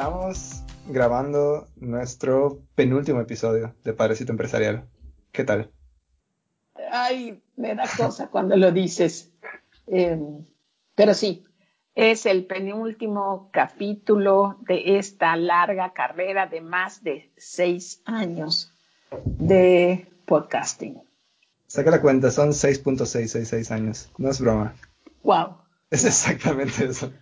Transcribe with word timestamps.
Estamos 0.00 0.64
grabando 0.86 1.68
nuestro 1.76 2.62
penúltimo 2.74 3.20
episodio 3.20 3.74
de 3.84 3.92
Padrecito 3.92 4.32
Empresarial. 4.32 4.88
¿Qué 5.30 5.44
tal? 5.44 5.70
Ay, 6.90 7.42
me 7.56 7.74
da 7.74 7.84
cosa 7.98 8.28
cuando 8.28 8.56
lo 8.56 8.72
dices. 8.72 9.30
Em, 9.86 10.46
pero 10.94 11.12
sí, 11.12 11.44
es 11.94 12.24
el 12.24 12.46
penúltimo 12.46 13.50
capítulo 13.52 14.56
de 14.62 14.96
esta 14.96 15.36
larga 15.36 15.92
carrera 15.92 16.46
de 16.46 16.62
más 16.62 17.04
de 17.04 17.30
seis 17.36 18.00
años 18.06 18.72
de 19.26 20.08
podcasting. 20.24 21.02
Saca 21.66 21.90
la 21.90 22.00
cuenta, 22.00 22.30
son 22.30 22.52
6.666 22.52 23.70
años. 23.70 24.10
No 24.16 24.30
es 24.30 24.40
broma. 24.40 24.74
Wow. 25.22 25.58
Es 25.90 26.06
exactamente 26.06 26.86
eso. 26.86 27.12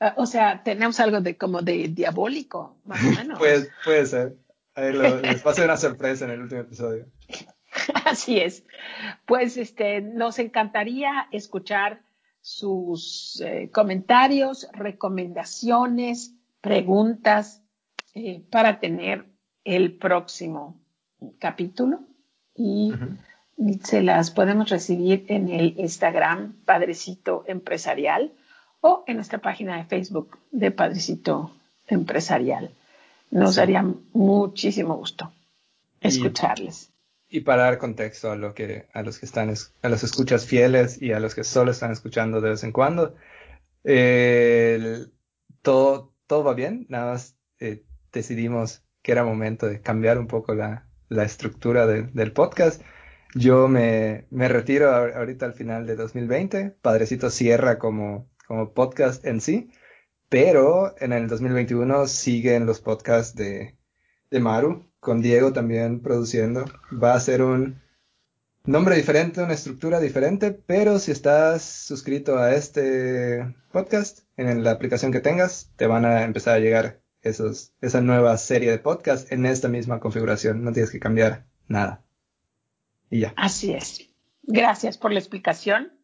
Ah, 0.00 0.14
o 0.16 0.26
sea, 0.26 0.62
tenemos 0.62 1.00
algo 1.00 1.20
de 1.20 1.36
como 1.36 1.60
de 1.62 1.88
diabólico, 1.88 2.76
más 2.84 3.04
o 3.04 3.10
menos. 3.10 3.38
puede, 3.38 3.68
puede 3.84 4.06
ser. 4.06 4.36
Ahí 4.74 4.92
lo, 4.92 5.20
les 5.20 5.42
pasé 5.42 5.64
una 5.64 5.76
sorpresa 5.76 6.24
en 6.24 6.32
el 6.32 6.40
último 6.42 6.60
episodio. 6.60 7.06
Así 8.04 8.38
es. 8.38 8.64
Pues 9.26 9.56
este, 9.56 10.00
nos 10.00 10.38
encantaría 10.38 11.28
escuchar 11.32 12.02
sus 12.40 13.42
eh, 13.44 13.70
comentarios, 13.72 14.68
recomendaciones, 14.72 16.34
preguntas 16.60 17.62
eh, 18.14 18.42
para 18.50 18.78
tener 18.80 19.26
el 19.64 19.96
próximo 19.96 20.80
capítulo 21.38 22.00
y 22.54 22.92
se 23.82 24.02
las 24.02 24.30
podemos 24.30 24.70
recibir 24.70 25.26
en 25.28 25.48
el 25.48 25.78
Instagram 25.78 26.54
Padrecito 26.64 27.44
Empresarial 27.46 28.32
o 28.80 29.04
en 29.06 29.16
nuestra 29.16 29.38
página 29.38 29.76
de 29.76 29.84
Facebook 29.84 30.38
de 30.50 30.70
Padrecito 30.70 31.52
Empresarial. 31.86 32.70
Nos 33.30 33.56
daría 33.56 33.84
muchísimo 34.12 34.96
gusto 34.96 35.32
escucharles. 36.00 36.92
Y, 37.28 37.40
para 37.40 37.64
dar 37.64 37.78
contexto 37.78 38.30
a 38.30 38.36
lo 38.36 38.54
que 38.54 38.86
a 38.94 39.02
los 39.02 39.18
que 39.18 39.26
están 39.26 39.52
a 39.82 39.88
los 39.88 40.02
escuchas 40.02 40.46
fieles 40.46 41.02
y 41.02 41.12
a 41.12 41.20
los 41.20 41.34
que 41.34 41.44
solo 41.44 41.72
están 41.72 41.92
escuchando 41.92 42.40
de 42.40 42.50
vez 42.50 42.64
en 42.64 42.72
cuando, 42.72 43.14
todo 45.62 46.14
todo 46.26 46.44
va 46.44 46.54
bien. 46.54 46.86
Nada 46.88 47.12
más 47.12 47.36
eh, 47.58 47.84
decidimos 48.12 48.84
que 49.02 49.12
era 49.12 49.24
momento 49.24 49.66
de 49.66 49.80
cambiar 49.80 50.18
un 50.18 50.26
poco 50.26 50.54
la, 50.54 50.86
la 51.08 51.24
estructura 51.24 51.86
del 51.86 52.32
podcast. 52.32 52.82
Yo 53.34 53.68
me, 53.68 54.26
me 54.30 54.48
retiro 54.48 54.90
ahorita 54.90 55.46
al 55.46 55.54
final 55.54 55.86
de 55.86 55.96
2020. 55.96 56.76
Padrecito 56.82 57.30
cierra 57.30 57.78
como 57.78 58.28
como 58.48 58.72
podcast 58.72 59.24
en 59.26 59.40
sí, 59.40 59.70
pero 60.28 60.94
en 60.98 61.12
el 61.12 61.28
2021 61.28 62.06
siguen 62.06 62.66
los 62.66 62.80
podcasts 62.80 63.36
de, 63.36 63.76
de 64.30 64.40
Maru, 64.40 64.90
con 64.98 65.20
Diego 65.22 65.52
también 65.52 66.00
produciendo. 66.00 66.64
Va 66.90 67.14
a 67.14 67.20
ser 67.20 67.42
un 67.42 67.80
nombre 68.64 68.96
diferente, 68.96 69.42
una 69.42 69.52
estructura 69.52 70.00
diferente, 70.00 70.52
pero 70.52 70.98
si 70.98 71.12
estás 71.12 71.62
suscrito 71.62 72.38
a 72.38 72.54
este 72.54 73.54
podcast, 73.70 74.20
en 74.36 74.64
la 74.64 74.72
aplicación 74.72 75.12
que 75.12 75.20
tengas, 75.20 75.70
te 75.76 75.86
van 75.86 76.06
a 76.06 76.24
empezar 76.24 76.56
a 76.56 76.60
llegar 76.60 77.00
esos, 77.22 77.74
esa 77.82 78.00
nueva 78.00 78.36
serie 78.38 78.70
de 78.70 78.78
podcasts 78.78 79.30
en 79.30 79.44
esta 79.44 79.68
misma 79.68 80.00
configuración. 80.00 80.64
No 80.64 80.72
tienes 80.72 80.90
que 80.90 81.00
cambiar 81.00 81.44
nada. 81.66 82.02
Y 83.10 83.20
ya. 83.20 83.34
Así 83.36 83.72
es. 83.72 84.08
Gracias 84.42 84.96
por 84.96 85.12
la 85.12 85.18
explicación. 85.18 85.97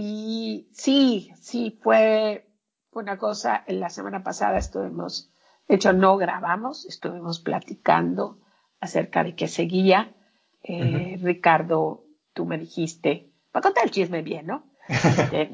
Y 0.00 0.68
sí, 0.74 1.32
sí, 1.40 1.76
fue, 1.82 2.46
una 2.92 3.18
cosa, 3.18 3.64
la 3.66 3.90
semana 3.90 4.22
pasada 4.22 4.56
estuvimos, 4.56 5.32
de 5.66 5.74
hecho 5.74 5.92
no 5.92 6.16
grabamos, 6.16 6.86
estuvimos 6.86 7.40
platicando 7.40 8.38
acerca 8.78 9.24
de 9.24 9.34
qué 9.34 9.48
seguía. 9.48 10.14
Eh, 10.62 11.18
Ricardo, 11.20 12.04
tú 12.32 12.46
me 12.46 12.58
dijiste, 12.58 13.32
para 13.50 13.64
contar 13.64 13.86
el 13.86 13.90
chisme 13.90 14.22
bien, 14.22 14.46
¿no? 14.46 14.66
Este, 14.88 15.50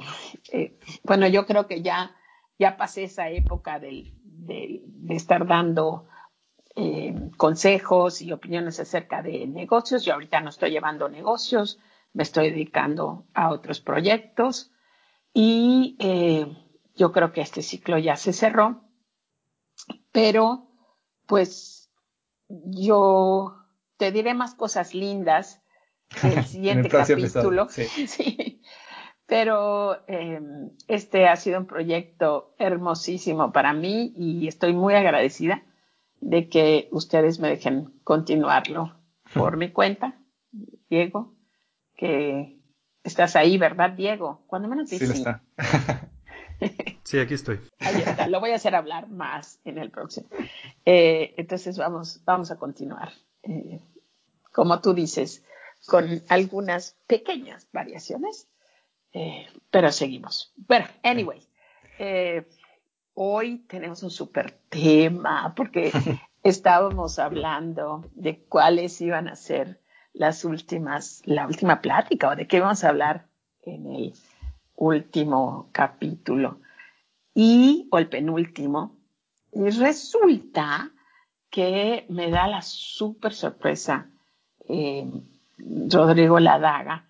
eh, 0.53 0.79
bueno, 1.05 1.27
yo 1.27 1.47
creo 1.47 1.67
que 1.67 1.81
ya, 1.81 2.15
ya 2.59 2.77
pasé 2.77 3.05
esa 3.05 3.31
época 3.31 3.79
de, 3.81 4.13
estar 5.09 5.47
dando 5.47 6.07
eh, 6.77 7.31
consejos 7.39 8.21
y 8.21 8.31
opiniones 8.31 8.79
acerca 8.79 9.23
de 9.23 9.47
negocios. 9.47 10.05
Yo 10.05 10.13
ahorita 10.13 10.43
no 10.43 10.51
estoy 10.51 10.71
llevando 10.71 11.09
negocios, 11.09 11.81
me 12.15 12.23
estoy 12.23 12.51
dedicando 12.51 13.27
a 13.35 13.51
otros 13.51 13.81
proyectos 13.81 14.73
y 15.35 15.97
eh, 15.99 16.47
yo 16.95 17.13
creo 17.13 17.33
que 17.33 17.41
este 17.43 17.61
ciclo 17.61 17.99
ya 17.99 18.17
se 18.17 18.33
cerró, 18.33 18.85
pero 20.13 20.71
pues 21.27 21.91
yo 22.49 23.57
te 23.97 24.13
diré 24.13 24.33
más 24.33 24.55
cosas 24.55 24.95
lindas 24.95 25.61
en 26.23 26.39
el 26.39 26.45
siguiente 26.45 26.89
capítulo. 26.89 27.69
Sí. 28.07 28.63
Pero 29.27 30.07
em, 30.07 30.71
este 30.87 31.29
ha 31.29 31.37
sido 31.37 31.59
un 31.59 31.67
proyecto 31.67 32.55
hermosísimo 32.59 33.53
para 33.53 33.73
mí 33.73 34.13
y 34.15 34.47
estoy 34.47 34.75
muy 34.75 34.95
agradecida 34.95 35.65
de 36.21 36.51
que 36.51 36.89
ustedes 36.93 37.41
me 37.41 37.49
dejen 37.49 37.99
continuarlo 38.05 38.95
por 39.33 39.57
mi 39.57 39.73
cuenta, 39.73 40.21
Diego 40.91 41.35
que 41.97 42.59
estás 43.03 43.37
ahí, 43.37 43.59
¿verdad, 43.59 43.91
Diego? 43.91 44.43
Cuando 44.47 44.69
menos 44.69 44.89
sí. 44.89 44.99
Sí, 44.99 45.05
está. 45.05 45.43
sí, 47.05 47.19
aquí 47.19 47.35
estoy. 47.35 47.61
Ahí 47.79 47.97
está, 47.97 48.27
lo 48.29 48.41
voy 48.41 48.51
a 48.51 48.57
hacer 48.57 48.75
hablar 48.75 49.09
más 49.09 49.61
en 49.65 49.79
el 49.79 49.91
próximo. 49.91 50.29
Eh, 50.85 51.35
entonces 51.37 51.79
vamos, 51.79 52.23
vamos 52.25 52.51
a 52.51 52.57
continuar. 52.57 53.13
Eh, 53.43 53.81
como 54.53 54.81
tú 54.81 54.95
dices, 54.95 55.45
con 55.87 56.23
algunas 56.29 56.97
pequeñas 57.07 57.69
variaciones, 57.73 58.49
eh, 59.13 59.47
pero 59.71 59.93
seguimos. 59.93 60.53
Bueno, 60.57 60.87
anyway, 61.03 61.47
hoy 63.15 63.59
tenemos 63.69 64.03
un 64.03 64.11
súper 64.11 64.53
tema 64.71 65.53
porque 65.55 65.93
estábamos 66.43 67.19
hablando 67.19 68.11
de 68.15 68.39
cuáles 68.45 69.01
iban 69.01 69.29
a 69.29 69.37
ser 69.37 69.81
las 70.15 70.45
últimas, 70.45 71.23
la 71.27 71.47
última 71.47 71.81
plática 71.81 72.31
o 72.31 72.37
de 72.37 72.47
qué 72.47 72.61
vamos 72.61 72.85
a 72.85 72.89
hablar 72.89 73.27
en 73.63 73.87
el 73.87 74.15
último 74.77 75.69
capítulo 75.73 76.61
y 77.35 77.89
o 77.91 77.99
el 77.99 78.09
penúltimo. 78.09 78.97
Y 79.53 79.71
resulta 79.71 80.91
que 81.51 82.07
me 82.09 82.31
da 82.31 82.47
la 82.47 82.63
súper 82.63 83.35
sorpresa 83.35 84.11
eh, 84.69 85.09
Rodrigo 85.59 86.41
Ladaga 86.41 87.09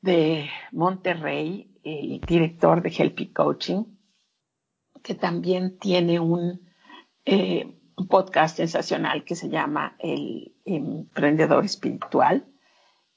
de 0.00 0.48
Monterrey, 0.72 1.70
el 1.84 2.20
director 2.20 2.82
de 2.82 2.90
Helpy 2.90 3.32
Coaching, 3.32 3.84
que 5.02 5.14
también 5.14 5.78
tiene 5.78 6.18
un 6.18 6.60
eh, 7.24 7.81
un 8.02 8.08
podcast 8.08 8.56
sensacional 8.56 9.22
que 9.22 9.36
se 9.36 9.48
llama 9.48 9.94
El 10.00 10.56
Emprendedor 10.64 11.64
Espiritual 11.64 12.44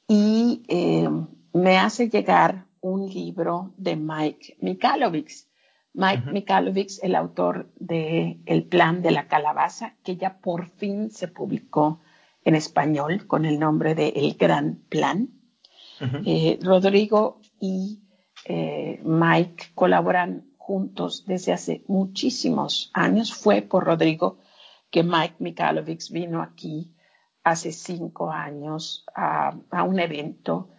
y 0.07 0.63
eh, 0.67 1.09
me 1.53 1.77
hace 1.79 2.09
llegar 2.09 2.67
un 2.81 3.09
libro 3.09 3.73
de 3.77 3.95
Mike 3.95 4.57
Mikalovich. 4.61 5.47
Mike 5.93 6.29
Mikalovich, 6.31 6.99
el 7.01 7.15
autor 7.15 7.71
de 7.77 8.41
El 8.45 8.65
Plan 8.65 9.01
de 9.01 9.09
la 9.11 9.27
Calabaza, 9.27 9.95
que 10.03 10.17
ya 10.17 10.37
por 10.37 10.67
fin 10.67 11.09
se 11.09 11.29
publicó 11.29 12.01
en 12.43 12.53
español 12.53 13.25
con 13.25 13.45
el 13.45 13.57
nombre 13.57 13.95
de 13.95 14.09
El 14.09 14.35
Gran 14.35 14.83
Plan. 14.89 15.29
Eh, 16.25 16.59
Rodrigo 16.61 17.39
y 17.59 18.01
eh, 18.43 18.99
Mike 19.03 19.67
colaboran 19.73 20.45
juntos 20.57 21.23
desde 21.25 21.53
hace 21.53 21.83
muchísimos 21.87 22.91
años. 22.93 23.33
Fue 23.33 23.61
por 23.61 23.85
Rodrigo 23.85 24.37
que 24.95 25.03
Mike 25.03 25.35
Mikalovich 25.39 26.09
vino 26.09 26.41
aquí 26.41 26.95
hace 27.43 27.73
cinco 27.73 28.31
años 28.31 29.03
a, 29.13 29.53
un 29.83 29.99
evento 29.99 30.69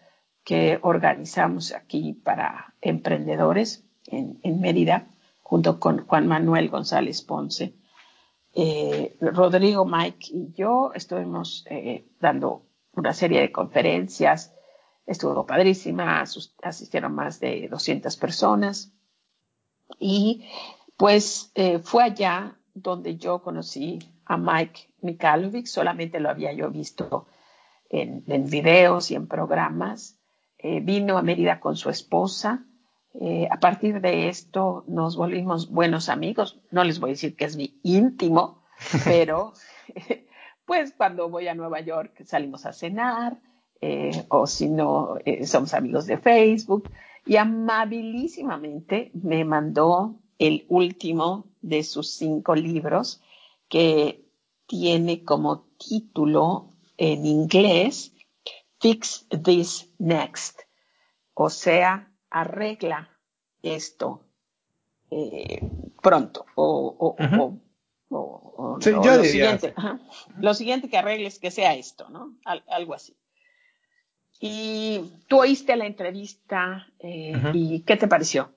que 0.43 0.79
organizamos 0.81 1.75
aquí 1.75 2.15
para 2.15 2.73
emprendedores 2.81 3.85
en, 4.07 4.41
Mérida, 4.59 5.07
junto 5.43 5.79
con 5.79 6.07
Juan 6.07 6.27
Manuel 6.27 6.71
González 6.71 7.21
Ponce. 7.21 7.75
Eh, 8.55 9.19
Rodrigo, 9.21 9.85
Mike 9.85 10.29
y 10.33 10.55
yo 10.55 10.93
estuvimos 10.95 11.67
eh, 11.69 12.09
dando 12.19 12.65
una 12.93 13.13
serie 13.13 13.43
de 13.43 13.53
conferencias, 13.53 14.55
estuvo 15.05 15.45
padrísima, 15.45 16.25
asistieron 16.63 17.15
más 17.15 17.39
de 17.39 17.69
200 17.69 18.17
personas 18.17 18.95
y 19.99 20.49
pues 20.97 21.53
eh, 21.55 21.81
fue 21.81 22.05
allá 22.05 22.56
donde 22.77 23.17
yo 23.17 23.43
conocí 23.43 23.99
a 24.27 24.37
Mike 24.37 24.89
Mikalovich, 25.01 25.67
solamente 25.67 26.21
lo 26.21 26.29
había 26.29 26.53
yo 26.53 26.71
visto 26.71 27.27
en, 27.89 28.25
videos 28.51 29.11
y 29.11 29.15
en 29.15 29.27
programas. 29.27 30.19
Eh, 30.59 30.81
vino 30.81 31.17
a 31.17 31.23
Mérida 31.23 31.59
con 31.61 31.77
su 31.77 31.91
esposa, 31.91 32.65
Eh, 33.19 33.49
a 33.51 33.59
partir 33.61 34.03
de 34.03 34.29
esto 34.29 34.85
nos 34.89 35.17
volvimos 35.17 35.71
buenos 35.71 36.11
amigos. 36.11 36.61
No 36.71 36.85
les 36.85 37.01
voy 37.01 37.11
a 37.11 37.13
decir 37.13 37.35
que 37.35 37.47
es 37.47 37.57
mi 37.57 37.81
íntimo, 37.83 38.63
pero 39.05 39.55
pues 40.67 40.93
cuando 40.95 41.31
voy 41.31 41.49
a 41.49 41.55
Nueva 41.55 41.81
York 41.81 42.25
salimos 42.27 42.67
a 42.67 42.75
cenar, 42.75 43.39
eh, 43.81 44.27
o 44.29 44.47
si 44.47 44.69
no, 44.69 45.15
somos 45.45 45.73
amigos 45.73 46.07
de 46.07 46.19
Facebook. 46.19 46.91
Y 47.25 47.37
amabilísimamente 47.37 49.11
me 49.15 49.47
mandó 49.47 50.17
el 50.39 50.67
último 50.69 51.47
de 51.63 51.83
sus 51.83 52.11
cinco 52.11 52.55
libros 52.55 53.21
que 53.69 54.25
tiene 54.67 55.25
como 55.25 55.67
título 55.79 56.69
en 56.97 57.27
inglés 57.27 58.13
Fix 58.81 59.27
This 59.43 59.91
Next, 59.99 60.61
o 61.35 61.51
sea, 61.51 62.13
arregla 62.31 63.11
esto 63.63 64.23
eh, 65.11 65.61
pronto 66.03 66.47
o, 66.55 67.17
sí, 68.81 68.91
yo 68.91 69.17
lo, 69.17 69.25
siguiente, 69.25 69.75
lo 70.39 70.55
siguiente 70.55 70.89
que 70.89 70.99
arregles 70.99 71.39
que 71.39 71.51
sea 71.51 71.75
esto, 71.75 72.09
¿no? 72.09 72.37
algo 72.45 72.95
así. 72.95 73.17
Y 74.39 75.01
tú 75.29 75.41
oíste 75.41 75.77
la 75.77 75.87
entrevista 75.87 76.87
eh, 76.99 77.33
y 77.55 77.81
¿qué 77.81 77.97
te 77.97 78.07
pareció? 78.07 78.56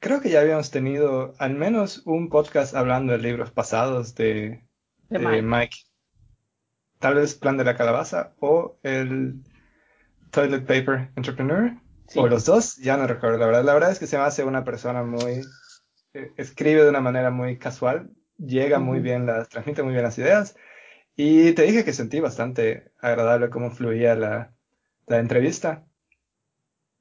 Creo 0.00 0.20
que 0.20 0.30
ya 0.30 0.40
habíamos 0.40 0.70
tenido 0.70 1.34
al 1.38 1.54
menos 1.54 2.02
un 2.06 2.28
podcast 2.28 2.74
hablando 2.74 3.12
de 3.12 3.18
libros 3.18 3.50
pasados 3.50 4.14
de, 4.14 4.64
Mike. 5.10 5.76
Tal 6.98 7.14
vez 7.14 7.34
Plan 7.34 7.56
de 7.56 7.64
la 7.64 7.76
Calabaza 7.76 8.34
o 8.40 8.78
el 8.82 9.42
Toilet 10.30 10.66
Paper 10.66 11.10
Entrepreneur. 11.16 11.72
O 12.16 12.26
los 12.26 12.44
dos, 12.44 12.76
ya 12.78 12.96
no 12.96 13.06
recuerdo. 13.06 13.38
La 13.38 13.46
verdad, 13.46 13.64
la 13.64 13.74
verdad 13.74 13.92
es 13.92 13.98
que 13.98 14.06
se 14.06 14.16
me 14.16 14.24
hace 14.24 14.42
una 14.42 14.64
persona 14.64 15.04
muy... 15.04 15.42
Eh, 16.14 16.32
escribe 16.36 16.82
de 16.82 16.90
una 16.90 17.00
manera 17.00 17.30
muy 17.30 17.56
casual, 17.56 18.10
llega 18.36 18.80
muy 18.80 18.98
bien, 18.98 19.26
las, 19.26 19.48
transmite 19.48 19.84
muy 19.84 19.92
bien 19.92 20.02
las 20.02 20.18
ideas 20.18 20.56
y 21.22 21.52
te 21.52 21.62
dije 21.62 21.84
que 21.84 21.92
sentí 21.92 22.18
bastante 22.18 22.92
agradable 22.98 23.50
cómo 23.50 23.70
fluía 23.70 24.14
la, 24.14 24.54
entrevista. 25.06 25.84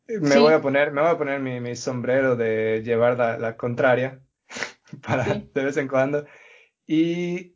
Me 0.10 0.40
voy 0.40 0.54
a 0.54 0.62
poner, 0.62 0.92
me 0.92 1.02
voy 1.02 1.12
a 1.12 1.18
poner 1.18 1.40
mi, 1.40 1.76
sombrero 1.76 2.36
de 2.36 2.82
llevar 2.84 3.18
la, 3.18 3.58
contraria 3.58 4.22
para 5.06 5.24
de 5.54 5.64
vez 5.64 5.78
en 5.78 5.88
cuando. 5.88 6.26
Y 6.88 7.56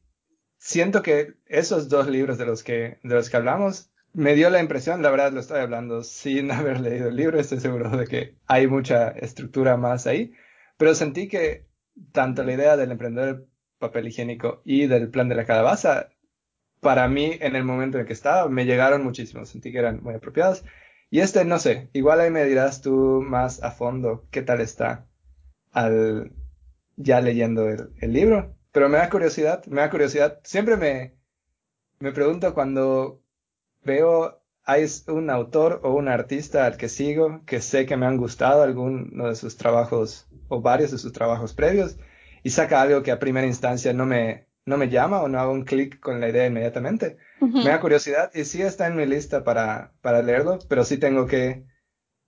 siento 0.57 1.01
que 1.01 1.33
esos 1.47 1.89
dos 1.89 2.07
libros 2.07 2.37
de 2.37 2.45
los 2.45 2.63
que, 2.63 2.99
de 3.03 3.15
los 3.15 3.29
que 3.29 3.37
hablamos 3.37 3.91
me 4.13 4.35
dio 4.35 4.51
la 4.51 4.59
impresión, 4.59 5.01
la 5.01 5.09
verdad 5.09 5.33
lo 5.33 5.39
estoy 5.39 5.59
hablando 5.59 6.03
sin 6.03 6.51
haber 6.51 6.79
leído 6.79 7.09
el 7.09 7.15
libro, 7.15 7.39
estoy 7.39 7.59
seguro 7.59 7.89
de 7.97 8.05
que 8.05 8.35
hay 8.45 8.67
mucha 8.67 9.09
estructura 9.09 9.75
más 9.75 10.05
ahí, 10.05 10.33
pero 10.77 10.93
sentí 10.93 11.27
que 11.27 11.65
tanto 12.11 12.43
la 12.43 12.53
idea 12.53 12.77
del 12.77 12.91
emprendedor 12.91 13.47
papel 13.79 14.07
higiénico 14.07 14.61
y 14.63 14.85
del 14.85 15.09
plan 15.09 15.29
de 15.29 15.35
la 15.35 15.45
calabaza 15.45 16.09
para 16.83 17.07
mí, 17.07 17.37
en 17.39 17.55
el 17.55 17.63
momento 17.63 17.97
en 17.97 18.05
que 18.05 18.13
estaba, 18.13 18.47
me 18.49 18.65
llegaron 18.65 19.03
muchísimos, 19.03 19.49
sentí 19.49 19.71
que 19.71 19.79
eran 19.79 20.03
muy 20.03 20.13
apropiados. 20.13 20.63
Y 21.13 21.19
este, 21.19 21.45
no 21.45 21.59
sé, 21.59 21.91
igual 21.93 22.21
ahí 22.21 22.31
me 22.31 22.43
dirás 22.43 22.81
tú 22.81 23.21
más 23.23 23.61
a 23.61 23.69
fondo 23.69 24.25
qué 24.31 24.41
tal 24.41 24.61
está 24.61 25.05
al 25.71 26.33
ya 26.95 27.21
leyendo 27.21 27.69
el, 27.69 27.93
libro. 28.01 28.57
Pero 28.71 28.89
me 28.89 28.97
da 28.97 29.11
curiosidad, 29.11 29.63
me 29.67 29.81
da 29.81 29.91
curiosidad. 29.91 30.39
Siempre 30.43 30.75
me, 30.75 31.13
me 31.99 32.13
pregunto 32.13 32.55
cuando 32.55 33.21
veo 33.83 34.41
hay 34.63 34.87
un 35.07 35.29
autor 35.29 35.81
o 35.83 35.93
un 35.93 36.07
artista 36.07 36.65
al 36.65 36.77
que 36.77 36.89
sigo 36.89 37.43
que 37.45 37.61
sé 37.61 37.85
que 37.85 37.95
me 37.95 38.07
han 38.07 38.17
gustado 38.17 38.63
alguno 38.63 39.27
de 39.27 39.35
sus 39.35 39.55
trabajos 39.55 40.27
o 40.47 40.61
varios 40.61 40.89
de 40.89 40.97
sus 40.97 41.13
trabajos 41.13 41.53
previos 41.53 41.95
y 42.41 42.49
saca 42.49 42.81
algo 42.81 43.03
que 43.03 43.11
a 43.11 43.19
primera 43.19 43.45
instancia 43.45 43.93
no 43.93 44.07
me, 44.07 44.47
no 44.65 44.77
me 44.77 44.89
llama 44.89 45.21
o 45.21 45.27
no 45.27 45.39
hago 45.39 45.51
un 45.51 45.65
clic 45.65 45.99
con 45.99 46.19
la 46.19 46.29
idea 46.29 46.45
inmediatamente. 46.45 47.17
Me 47.39 47.65
da 47.65 47.81
curiosidad 47.81 48.31
y 48.33 48.45
sí 48.45 48.61
está 48.61 48.87
en 48.87 48.95
mi 48.95 49.05
lista 49.05 49.43
para, 49.43 49.91
para 50.01 50.21
leerlo, 50.21 50.59
pero 50.69 50.83
sí 50.85 50.97
tengo 50.97 51.25
que 51.27 51.65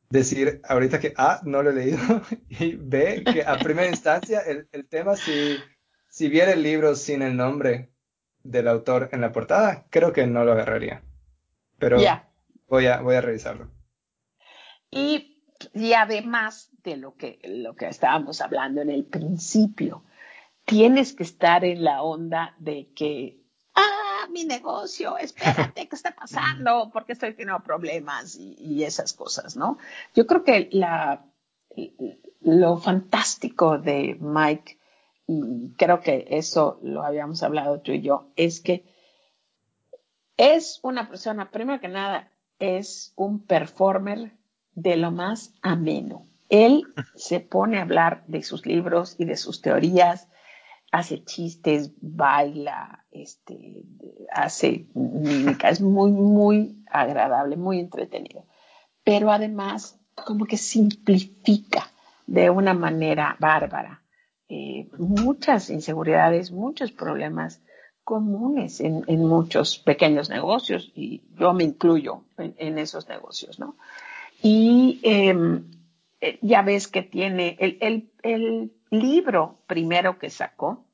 decir 0.09 0.61
ahorita 0.67 0.99
que 0.99 1.13
A, 1.17 1.41
no 1.43 1.63
lo 1.63 1.71
he 1.71 1.73
leído 1.73 1.99
y 2.49 2.75
B, 2.75 3.23
que 3.23 3.43
a 3.43 3.57
primera 3.57 3.87
instancia 3.87 4.39
el, 4.41 4.67
el 4.71 4.87
tema, 4.87 5.15
si, 5.15 5.57
si 6.09 6.29
viera 6.29 6.51
el 6.51 6.63
libro 6.63 6.95
sin 6.95 7.21
el 7.21 7.35
nombre 7.35 7.91
del 8.43 8.67
autor 8.67 9.09
en 9.11 9.21
la 9.21 9.31
portada, 9.31 9.85
creo 9.89 10.13
que 10.13 10.27
no 10.27 10.45
lo 10.45 10.51
agarraría. 10.51 11.03
Pero 11.79 11.97
voy, 12.67 12.85
a, 12.85 13.01
voy 13.01 13.15
a 13.15 13.21
revisarlo. 13.21 13.69
Y, 14.91 15.41
y 15.73 15.93
además 15.93 16.69
de 16.83 16.97
lo 16.97 17.15
que, 17.15 17.39
lo 17.43 17.75
que 17.75 17.87
estábamos 17.87 18.41
hablando 18.41 18.81
en 18.81 18.91
el 18.91 19.05
principio, 19.05 20.03
tienes 20.65 21.13
que 21.13 21.23
estar 21.23 21.63
en 21.63 21.83
la 21.83 22.01
onda 22.01 22.55
de 22.59 22.91
que, 22.93 23.39
ah, 23.75 24.27
mi 24.31 24.43
negocio, 24.43 25.17
espérate, 25.17 25.87
¿qué 25.87 25.95
está 25.95 26.15
pasando? 26.15 26.89
¿Por 26.91 27.05
qué 27.05 27.13
estoy 27.13 27.33
teniendo 27.33 27.63
problemas? 27.63 28.35
Y, 28.35 28.83
esas 28.83 29.13
cosas, 29.13 29.55
¿no? 29.55 29.77
Yo 30.13 30.27
creo 30.27 30.43
que 30.43 30.69
la, 30.71 31.25
lo 32.41 32.77
fantástico 32.77 33.77
de 33.77 34.17
Mike, 34.19 34.79
y 35.27 35.73
creo 35.77 36.01
que 36.01 36.27
eso 36.31 36.79
lo 36.83 37.03
habíamos 37.03 37.41
hablado 37.43 37.81
tú 37.81 37.91
y 37.91 38.01
yo, 38.01 38.31
es 38.35 38.59
que 38.59 38.85
es 40.37 40.79
una 40.83 41.07
persona, 41.07 41.51
primero 41.51 41.79
que 41.79 41.87
nada, 41.87 42.31
es 42.59 43.13
un 43.15 43.45
performer 43.45 44.33
de 44.73 44.97
lo 44.97 45.11
más 45.11 45.53
ameno. 45.61 46.27
Él 46.49 46.83
se 47.15 47.39
pone 47.39 47.77
a 47.77 47.83
hablar 47.83 48.23
de 48.27 48.41
sus 48.43 48.65
libros 48.65 49.15
y 49.19 49.25
de 49.25 49.37
sus 49.37 49.61
teorías 49.61 50.27
hace 50.95 51.23
chistes, 51.25 51.91
baila, 51.99 53.05
este, 53.11 53.83
hace 54.31 54.87
mímica, 54.93 55.69
es 55.69 55.81
muy, 55.81 56.11
muy 56.11 56.83
agradable, 56.89 57.57
muy 57.57 57.79
entretenido. 57.79 58.45
Pero 59.03 59.31
además, 59.31 59.99
como 60.15 60.45
que 60.45 60.57
simplifica 60.57 61.91
de 62.27 62.49
una 62.49 62.73
manera 62.73 63.35
bárbara 63.39 64.01
eh, 64.47 64.87
muchas 64.97 65.69
inseguridades, 65.69 66.51
muchos 66.51 66.91
problemas 66.91 67.61
comunes 68.03 68.79
en, 68.79 69.03
muchos 69.07 69.79
pequeños 69.79 70.29
negocios 70.29 70.91
y 70.95 71.23
yo 71.37 71.53
me 71.53 71.63
incluyo 71.63 72.23
en, 72.37 72.77
esos 72.77 73.09
negocios, 73.09 73.59
¿no? 73.59 73.75
Y 74.43 74.99
em, 75.01 75.71
eh, 76.21 76.37
ya 76.41 76.61
ves 76.61 76.87
que 76.87 77.01
tiene 77.01 77.57
el, 77.59 78.11
el 78.21 78.71
libro 78.91 79.57
primero 79.67 80.19
que 80.19 80.29
sacó, 80.29 80.84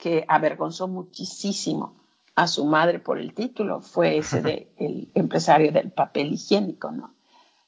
que 0.00 0.24
avergonzó 0.26 0.88
muchísimo 0.88 2.00
a 2.34 2.48
su 2.48 2.64
madre 2.64 2.98
por 3.00 3.18
el 3.18 3.34
título, 3.34 3.82
fue 3.82 4.16
ese 4.16 4.40
de 4.40 4.72
El 4.78 5.10
empresario 5.14 5.72
del 5.72 5.92
papel 5.92 6.32
higiénico, 6.32 6.90
¿no? 6.90 7.14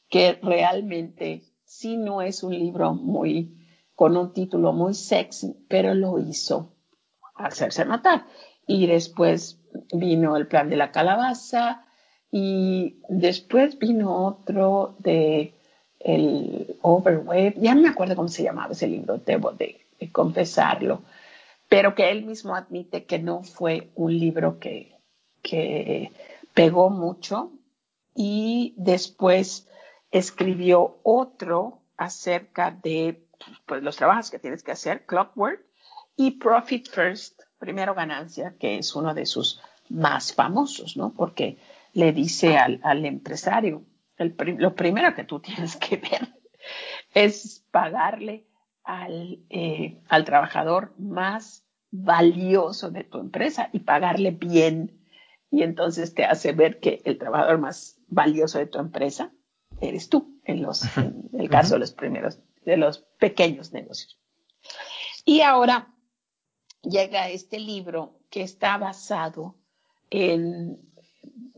Que 0.08 0.38
realmente 0.42 1.42
sí 1.64 1.96
no 1.96 2.22
es 2.22 2.42
un 2.42 2.58
libro 2.58 2.94
muy, 2.94 3.54
con 3.94 4.16
un 4.16 4.32
título 4.32 4.72
muy 4.72 4.94
sexy, 4.94 5.54
pero 5.68 5.94
lo 5.94 6.18
hizo 6.18 6.72
hacerse 7.34 7.84
notar. 7.84 8.24
Y 8.66 8.86
después 8.86 9.60
vino 9.92 10.36
el 10.36 10.46
plan 10.46 10.70
de 10.70 10.76
la 10.76 10.90
calabaza 10.90 11.84
y 12.30 13.02
después 13.08 13.78
vino 13.78 14.26
otro 14.26 14.96
de 15.00 15.54
el 16.00 16.78
Overweight, 16.80 17.58
ya 17.58 17.74
no 17.74 17.82
me 17.82 17.88
acuerdo 17.88 18.16
cómo 18.16 18.28
se 18.28 18.42
llamaba 18.42 18.72
ese 18.72 18.88
libro, 18.88 19.18
debo 19.18 19.52
de 19.52 19.86
confesarlo, 20.10 21.02
pero 21.72 21.94
que 21.94 22.10
él 22.10 22.26
mismo 22.26 22.54
admite 22.54 23.06
que 23.06 23.18
no 23.18 23.42
fue 23.42 23.92
un 23.94 24.18
libro 24.18 24.58
que, 24.58 24.98
que 25.40 26.12
pegó 26.52 26.90
mucho 26.90 27.50
y 28.14 28.74
después 28.76 29.70
escribió 30.10 30.98
otro 31.02 31.80
acerca 31.96 32.72
de 32.72 33.24
pues, 33.64 33.82
los 33.82 33.96
trabajos 33.96 34.30
que 34.30 34.38
tienes 34.38 34.62
que 34.62 34.72
hacer, 34.72 35.06
Clockwork, 35.06 35.64
y 36.14 36.32
Profit 36.32 36.90
First, 36.90 37.40
primero 37.58 37.94
ganancia, 37.94 38.54
que 38.60 38.76
es 38.76 38.94
uno 38.94 39.14
de 39.14 39.24
sus 39.24 39.62
más 39.88 40.34
famosos, 40.34 40.98
¿no? 40.98 41.14
Porque 41.14 41.56
le 41.94 42.12
dice 42.12 42.58
al, 42.58 42.80
al 42.82 43.06
empresario, 43.06 43.82
lo 44.18 44.74
primero 44.74 45.14
que 45.14 45.24
tú 45.24 45.40
tienes 45.40 45.76
que 45.76 45.96
ver 45.96 46.34
es 47.14 47.64
pagarle 47.70 48.44
al, 48.84 49.44
eh, 49.50 50.00
al 50.08 50.24
trabajador 50.24 50.94
más 50.98 51.64
valioso 51.90 52.90
de 52.90 53.04
tu 53.04 53.18
empresa 53.18 53.68
y 53.72 53.80
pagarle 53.80 54.30
bien. 54.30 54.98
Y 55.50 55.62
entonces 55.62 56.14
te 56.14 56.24
hace 56.24 56.52
ver 56.52 56.80
que 56.80 57.02
el 57.04 57.18
trabajador 57.18 57.58
más 57.58 57.98
valioso 58.08 58.58
de 58.58 58.66
tu 58.66 58.78
empresa 58.78 59.32
eres 59.80 60.08
tú, 60.08 60.40
en, 60.44 60.62
los, 60.62 60.96
en 60.96 61.28
el 61.38 61.48
caso 61.50 61.74
de 61.74 61.80
los 61.80 61.92
primeros, 61.92 62.38
de 62.64 62.76
los 62.76 62.98
pequeños 63.18 63.72
negocios. 63.72 64.18
Y 65.24 65.42
ahora 65.42 65.94
llega 66.82 67.28
este 67.28 67.58
libro 67.58 68.18
que 68.30 68.42
está 68.42 68.78
basado 68.78 69.56
en, 70.10 70.80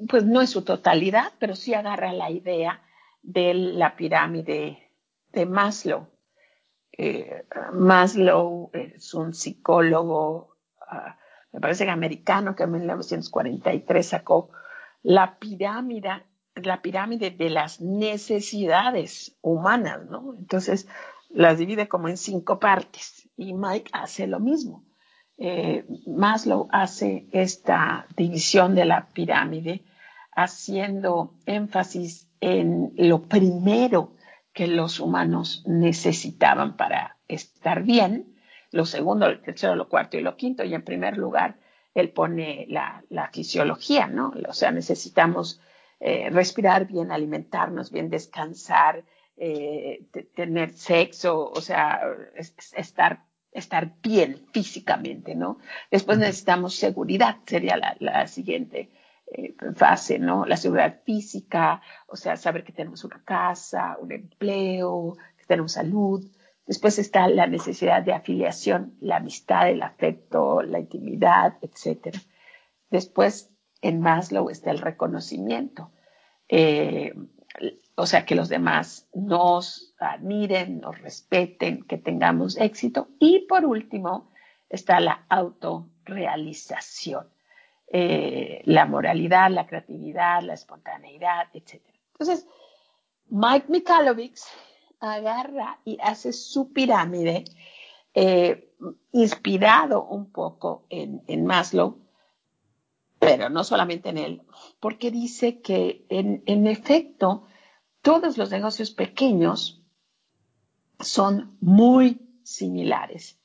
pues 0.09 0.25
no 0.25 0.41
en 0.41 0.49
su 0.49 0.63
totalidad, 0.63 1.33
pero 1.39 1.55
sí 1.57 1.75
agarra 1.75 2.13
la 2.13 2.31
idea 2.31 2.83
de 3.23 3.55
la 3.55 3.97
pirámide 3.97 4.91
de 5.33 5.47
Maslow. 5.47 6.09
Eh, 6.97 7.45
Maslow 7.73 8.71
es 8.73 9.15
un 9.15 9.35
psicólogo, 9.35 10.57
ah, 10.81 11.19
me 11.53 11.61
parece 11.61 11.85
que 11.85 11.91
americano, 11.91 12.55
que 12.55 12.65
en 12.65 12.73
1943 12.73 14.07
sacó 14.07 14.51
la 15.03 15.39
pirámide, 15.39 16.25
la 16.55 16.83
pirámide 16.83 17.31
de 17.31 17.51
las 17.51 17.81
necesidades 17.81 19.37
humanas, 19.43 20.05
¿no? 20.09 20.35
Entonces 20.39 20.89
las 21.31 21.59
divide 21.59 21.89
como 21.89 22.09
en 22.09 22.17
cinco 22.17 22.61
partes 22.61 23.29
y 23.37 23.55
Mike 23.55 23.91
hace 23.93 24.27
lo 24.27 24.39
mismo. 24.39 24.85
Eh, 25.37 25.85
Maslow 26.07 26.69
hace 26.71 27.27
esta 27.33 28.07
división 28.17 28.77
de 28.77 28.85
la 28.85 29.09
pirámide 29.13 29.85
haciendo 30.31 31.35
énfasis 31.45 32.29
en 32.41 32.93
lo 32.97 33.23
primero 33.23 34.14
que 34.55 34.69
los 34.69 35.01
humanos 35.01 35.65
necesitaban 35.67 36.77
para 36.77 37.19
estar 37.29 37.83
bien, 37.83 38.35
lo 38.71 38.87
segundo, 38.87 39.29
lo 39.29 39.41
tercero, 39.41 39.75
lo 39.75 39.89
cuarto 39.89 40.17
y 40.17 40.23
lo 40.23 40.37
quinto, 40.37 40.65
y 40.65 40.75
en 40.75 40.83
primer 40.83 41.19
lugar, 41.19 41.59
él 41.95 42.11
pone 42.11 42.67
la, 42.69 43.03
fisiología, 43.33 44.07
¿no? 44.07 44.33
O 44.49 44.53
sea, 44.53 44.71
necesitamos 44.71 45.61
eh, 46.01 46.31
respirar 46.31 46.87
bien, 46.87 47.13
alimentarnos 47.13 47.91
bien, 47.91 48.11
descansar, 48.11 49.05
eh, 49.37 50.07
tener 50.35 50.73
sexo, 50.73 51.51
o 51.51 51.61
sea, 51.61 52.01
estar, 52.77 53.25
estar 53.51 53.93
bien 54.03 54.47
físicamente, 54.53 55.35
¿no? 55.35 55.59
Después 55.91 56.19
necesitamos 56.19 56.75
seguridad, 56.77 57.39
sería 57.47 57.77
la, 57.99 58.27
siguiente 58.29 58.91
eh, 59.27 59.55
fase, 59.75 60.19
¿no? 60.19 60.45
La 60.45 60.57
seguridad 60.57 61.01
física, 61.05 61.83
o 62.07 62.17
sea, 62.17 62.37
saber 62.37 62.65
que 62.65 62.73
tenemos 62.73 63.05
una 63.05 63.23
casa, 63.25 63.97
un 64.01 64.13
empleo, 64.13 65.17
que 65.37 65.45
tenemos 65.47 65.73
salud. 65.73 66.25
Después 66.67 66.99
está 66.99 67.29
la 67.29 67.47
necesidad 67.47 68.03
de 68.03 68.13
afiliación, 68.13 68.97
la 69.01 69.17
amistad, 69.17 69.69
el 69.69 69.83
afecto, 69.83 70.63
la 70.63 70.79
intimidad, 70.79 71.59
etc. 71.63 72.17
Después, 72.91 73.51
en 73.83 74.01
Maslow 74.01 74.51
está 74.51 74.71
el 74.71 74.79
reconocimiento. 74.79 75.91
Eh, 76.49 77.13
o 77.97 78.07
sea, 78.07 78.25
que 78.25 78.35
los 78.35 78.49
demás 78.49 79.09
nos 79.15 79.95
admiren, 79.99 80.81
nos 80.81 81.01
respeten, 81.01 81.85
que 81.85 81.99
tengamos 81.99 82.57
éxito. 82.57 83.09
Y 83.19 83.47
por 83.47 83.65
último 83.65 84.31
está 84.69 85.01
la 85.01 85.25
autorrealización, 85.29 87.29
eh, 87.87 88.63
la 88.65 88.87
moralidad, 88.87 89.51
la 89.51 89.67
creatividad, 89.67 90.43
la 90.43 90.55
espontaneidad, 90.55 91.49
etc. 91.53 91.83
Entonces, 92.13 92.47
Mike 93.29 93.67
Mikhailovich 93.69 94.41
agarra 95.01 95.81
y 95.85 95.99
hace 96.01 96.33
su 96.33 96.73
pirámide 96.73 97.45
eh, 98.15 98.75
inspirado 99.13 100.05
un 100.05 100.31
poco 100.31 100.87
en, 100.89 101.45
Maslow, 101.45 101.99
pero 103.19 103.49
no 103.49 103.65
solamente 103.65 104.11
en 104.11 104.19
él, 104.19 104.43
porque 104.81 105.11
dice 105.11 105.61
que 105.61 106.07
en, 106.09 106.43
en 106.47 106.67
efecto 106.67 107.47
todos 108.03 108.37
los 108.37 108.51
negocios 108.51 108.91
pequeños 108.91 109.83
son 111.01 111.57
muy 111.61 112.41
similares 112.43 113.39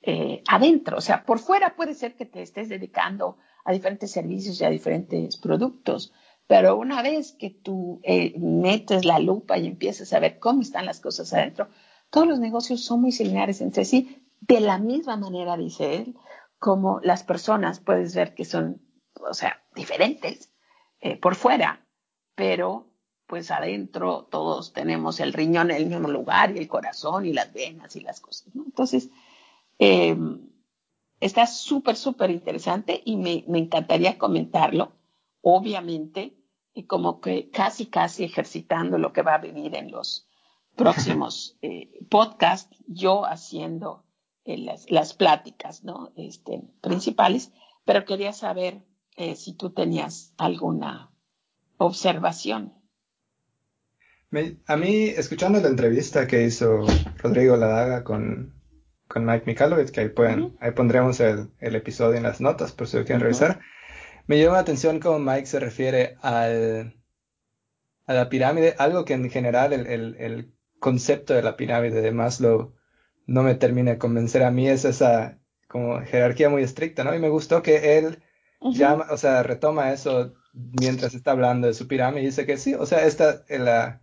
eh, 0.00 0.42
adentro. 0.48 0.98
O 0.98 1.00
sea, 1.00 1.24
por 1.24 1.38
fuera 1.38 1.76
puede 1.76 1.94
ser 1.94 2.16
que 2.16 2.24
te 2.24 2.42
estés 2.42 2.68
dedicando 2.68 3.36
a 3.68 3.72
diferentes 3.72 4.10
servicios 4.10 4.58
y 4.58 4.64
a 4.64 4.70
diferentes 4.70 5.36
productos, 5.36 6.14
pero 6.46 6.78
una 6.78 7.02
vez 7.02 7.32
que 7.32 7.50
tú 7.50 8.00
eh, 8.02 8.32
metes 8.38 9.04
la 9.04 9.18
lupa 9.18 9.58
y 9.58 9.66
empiezas 9.66 10.10
a 10.14 10.20
ver 10.20 10.38
cómo 10.38 10.62
están 10.62 10.86
las 10.86 11.00
cosas 11.00 11.34
adentro, 11.34 11.68
todos 12.08 12.26
los 12.26 12.40
negocios 12.40 12.82
son 12.82 13.02
muy 13.02 13.12
similares 13.12 13.60
entre 13.60 13.84
sí. 13.84 14.26
De 14.40 14.60
la 14.60 14.78
misma 14.78 15.18
manera, 15.18 15.58
dice 15.58 15.96
él, 15.96 16.16
como 16.58 17.00
las 17.02 17.24
personas 17.24 17.78
puedes 17.78 18.14
ver 18.14 18.34
que 18.34 18.46
son, 18.46 18.80
o 19.20 19.34
sea, 19.34 19.62
diferentes 19.74 20.50
eh, 21.00 21.18
por 21.18 21.34
fuera, 21.34 21.86
pero 22.34 22.86
pues 23.26 23.50
adentro 23.50 24.28
todos 24.30 24.72
tenemos 24.72 25.20
el 25.20 25.34
riñón 25.34 25.70
en 25.70 25.76
el 25.76 25.86
mismo 25.88 26.08
lugar 26.08 26.56
y 26.56 26.58
el 26.58 26.68
corazón 26.68 27.26
y 27.26 27.34
las 27.34 27.52
venas 27.52 27.94
y 27.96 28.00
las 28.00 28.20
cosas, 28.20 28.54
¿no? 28.54 28.64
Entonces, 28.64 29.10
eh, 29.78 30.16
está 31.20 31.46
súper, 31.46 31.96
súper 31.96 32.30
interesante 32.30 33.02
y 33.04 33.16
me, 33.16 33.44
me, 33.48 33.58
encantaría 33.58 34.18
comentarlo, 34.18 34.92
obviamente, 35.40 36.36
y 36.74 36.84
como 36.84 37.20
que 37.20 37.50
casi, 37.50 37.86
casi 37.86 38.24
ejercitando 38.24 38.98
lo 38.98 39.12
que 39.12 39.22
va 39.22 39.34
a 39.34 39.38
venir 39.38 39.74
en 39.74 39.90
los 39.90 40.28
próximos 40.76 41.58
eh, 41.62 41.90
podcasts, 42.08 42.76
yo 42.86 43.24
haciendo 43.24 44.04
eh, 44.44 44.58
las, 44.58 44.90
las, 44.90 45.14
pláticas, 45.14 45.84
¿no? 45.84 46.12
Este, 46.16 46.62
principales, 46.80 47.52
pero 47.84 48.04
quería 48.04 48.32
saber 48.32 48.84
eh, 49.16 49.34
si 49.34 49.54
tú 49.54 49.70
tenías 49.70 50.32
alguna 50.36 51.10
observación 51.78 52.78
a 54.66 54.76
mí, 54.76 55.08
escuchando 55.08 55.58
la 55.60 55.68
entrevista 55.68 56.26
que 56.26 56.44
hizo 56.44 56.86
Rodrigo 57.16 57.56
Ladaga 57.56 58.04
con, 58.04 58.57
con 59.08 59.24
Mike 59.24 59.44
Mikalovich, 59.46 59.90
que 59.90 60.00
ahí, 60.02 60.08
pueden, 60.10 60.56
ahí 60.60 60.70
pondremos 60.72 61.18
el, 61.20 61.50
el, 61.58 61.74
episodio 61.74 62.16
en 62.16 62.22
las 62.22 62.40
notas 62.40 62.72
por 62.72 62.86
si 62.86 62.98
lo 62.98 63.04
quieren 63.04 63.22
revisar, 63.22 63.60
me 64.26 64.38
llama 64.38 64.54
la 64.54 64.60
atención 64.60 65.00
cómo 65.00 65.18
Mike 65.18 65.46
se 65.46 65.58
refiere 65.58 66.16
al, 66.20 66.94
a 68.06 68.12
la 68.12 68.28
pirámide, 68.28 68.74
algo 68.78 69.04
que 69.04 69.14
en 69.14 69.30
general 69.30 69.72
el, 69.72 69.86
el, 69.86 70.16
el, 70.18 70.54
concepto 70.78 71.34
de 71.34 71.42
la 71.42 71.56
pirámide 71.56 72.00
de 72.00 72.12
Maslow 72.12 72.72
no 73.26 73.42
me 73.42 73.56
termina 73.56 73.90
de 73.90 73.98
convencer. 73.98 74.44
A 74.44 74.52
mí, 74.52 74.68
es 74.68 74.84
esa 74.84 75.40
como 75.66 76.00
jerarquía 76.02 76.48
muy 76.48 76.62
estricta, 76.62 77.02
¿no? 77.02 77.14
Y 77.14 77.18
me 77.18 77.28
gustó 77.28 77.62
que 77.62 77.98
él 77.98 78.22
llama, 78.60 79.06
o 79.10 79.16
sea, 79.16 79.42
retoma 79.42 79.92
eso 79.92 80.34
mientras 80.52 81.14
está 81.14 81.32
hablando 81.32 81.66
de 81.66 81.74
su 81.74 81.88
pirámide 81.88 82.22
y 82.22 82.26
dice 82.26 82.46
que 82.46 82.56
sí, 82.56 82.74
o 82.74 82.86
sea, 82.86 83.06
esta, 83.06 83.44
la 83.48 84.02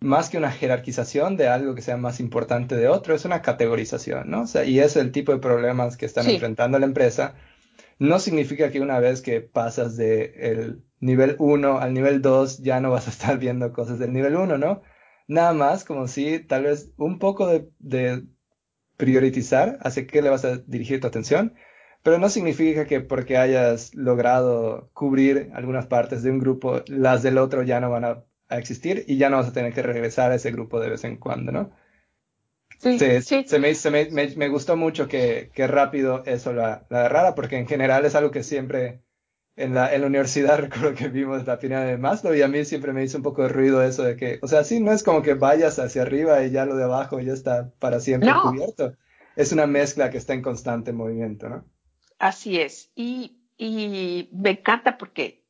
más 0.00 0.30
que 0.30 0.38
una 0.38 0.52
jerarquización 0.52 1.36
de 1.36 1.48
algo 1.48 1.74
que 1.74 1.82
sea 1.82 1.96
más 1.96 2.20
importante 2.20 2.76
de 2.76 2.88
otro, 2.88 3.14
es 3.14 3.24
una 3.24 3.42
categorización, 3.42 4.30
¿no? 4.30 4.42
O 4.42 4.46
sea, 4.46 4.64
y 4.64 4.78
es 4.80 4.96
el 4.96 5.12
tipo 5.12 5.32
de 5.32 5.38
problemas 5.38 5.96
que 5.96 6.06
están 6.06 6.28
enfrentando 6.28 6.78
la 6.78 6.86
empresa. 6.86 7.34
No 7.98 8.20
significa 8.20 8.70
que 8.70 8.80
una 8.80 9.00
vez 9.00 9.22
que 9.22 9.40
pasas 9.40 9.96
de 9.96 10.32
el 10.36 10.84
nivel 11.00 11.36
1 11.38 11.78
al 11.80 11.94
nivel 11.94 12.22
2 12.22 12.58
ya 12.58 12.80
no 12.80 12.90
vas 12.90 13.08
a 13.08 13.10
estar 13.10 13.38
viendo 13.38 13.72
cosas 13.72 13.98
del 13.98 14.12
nivel 14.12 14.36
1, 14.36 14.58
¿no? 14.58 14.82
Nada 15.26 15.52
más 15.52 15.84
como 15.84 16.08
si 16.08 16.38
tal 16.40 16.64
vez 16.64 16.90
un 16.96 17.18
poco 17.18 17.48
de, 17.48 17.68
de 17.78 18.24
priorizar 18.96 19.78
hacia 19.82 20.06
qué 20.06 20.22
le 20.22 20.30
vas 20.30 20.44
a 20.44 20.58
dirigir 20.58 21.00
tu 21.00 21.06
atención, 21.06 21.54
pero 22.02 22.18
no 22.18 22.28
significa 22.28 22.86
que 22.86 23.00
porque 23.00 23.36
hayas 23.36 23.94
logrado 23.94 24.90
cubrir 24.94 25.50
algunas 25.54 25.86
partes 25.86 26.22
de 26.22 26.30
un 26.30 26.38
grupo, 26.38 26.82
las 26.86 27.22
del 27.22 27.38
otro 27.38 27.62
ya 27.64 27.80
no 27.80 27.90
van 27.90 28.04
a 28.04 28.24
a 28.48 28.58
existir 28.58 29.04
y 29.06 29.16
ya 29.16 29.30
no 29.30 29.36
vas 29.36 29.48
a 29.48 29.52
tener 29.52 29.72
que 29.72 29.82
regresar 29.82 30.32
a 30.32 30.36
ese 30.36 30.50
grupo 30.50 30.80
de 30.80 30.90
vez 30.90 31.04
en 31.04 31.16
cuando, 31.16 31.52
¿no? 31.52 31.70
Sí, 32.78 32.98
sí. 32.98 33.44
Se, 33.46 33.58
me, 33.58 33.74
se 33.74 33.90
me, 33.90 34.08
me, 34.10 34.48
gustó 34.48 34.76
mucho 34.76 35.08
que, 35.08 35.50
que 35.52 35.66
rápido 35.66 36.22
eso 36.26 36.52
la, 36.52 36.86
la 36.90 37.00
agarrara, 37.00 37.34
porque 37.34 37.58
en 37.58 37.66
general 37.66 38.04
es 38.04 38.14
algo 38.14 38.30
que 38.30 38.44
siempre 38.44 39.02
en 39.58 39.74
la, 39.74 39.92
en 39.92 40.02
la 40.02 40.06
universidad 40.06 40.58
recuerdo 40.60 40.94
que 40.94 41.08
vimos 41.08 41.44
la 41.46 41.58
pirámide 41.58 41.90
de 41.90 41.98
Maslow 41.98 42.34
y 42.34 42.42
a 42.42 42.48
mí 42.48 42.64
siempre 42.64 42.92
me 42.92 43.02
hizo 43.02 43.18
un 43.18 43.24
poco 43.24 43.42
de 43.42 43.48
ruido 43.48 43.82
eso 43.82 44.04
de 44.04 44.16
que, 44.16 44.38
o 44.42 44.46
sea, 44.46 44.64
sí, 44.64 44.80
no 44.80 44.92
es 44.92 45.02
como 45.02 45.22
que 45.22 45.34
vayas 45.34 45.78
hacia 45.78 46.02
arriba 46.02 46.42
y 46.44 46.50
ya 46.50 46.64
lo 46.64 46.76
de 46.76 46.84
abajo 46.84 47.20
ya 47.20 47.32
está 47.32 47.72
para 47.78 48.00
siempre 48.00 48.30
cubierto. 48.42 48.94
Es 49.36 49.52
una 49.52 49.66
mezcla 49.66 50.10
que 50.10 50.18
está 50.18 50.34
en 50.34 50.42
constante 50.42 50.92
movimiento, 50.92 51.48
¿no? 51.48 51.64
Así 52.18 52.60
es. 52.60 52.90
Y, 52.94 53.40
y 53.56 54.28
me 54.32 54.50
encanta 54.50 54.98
porque 54.98 55.44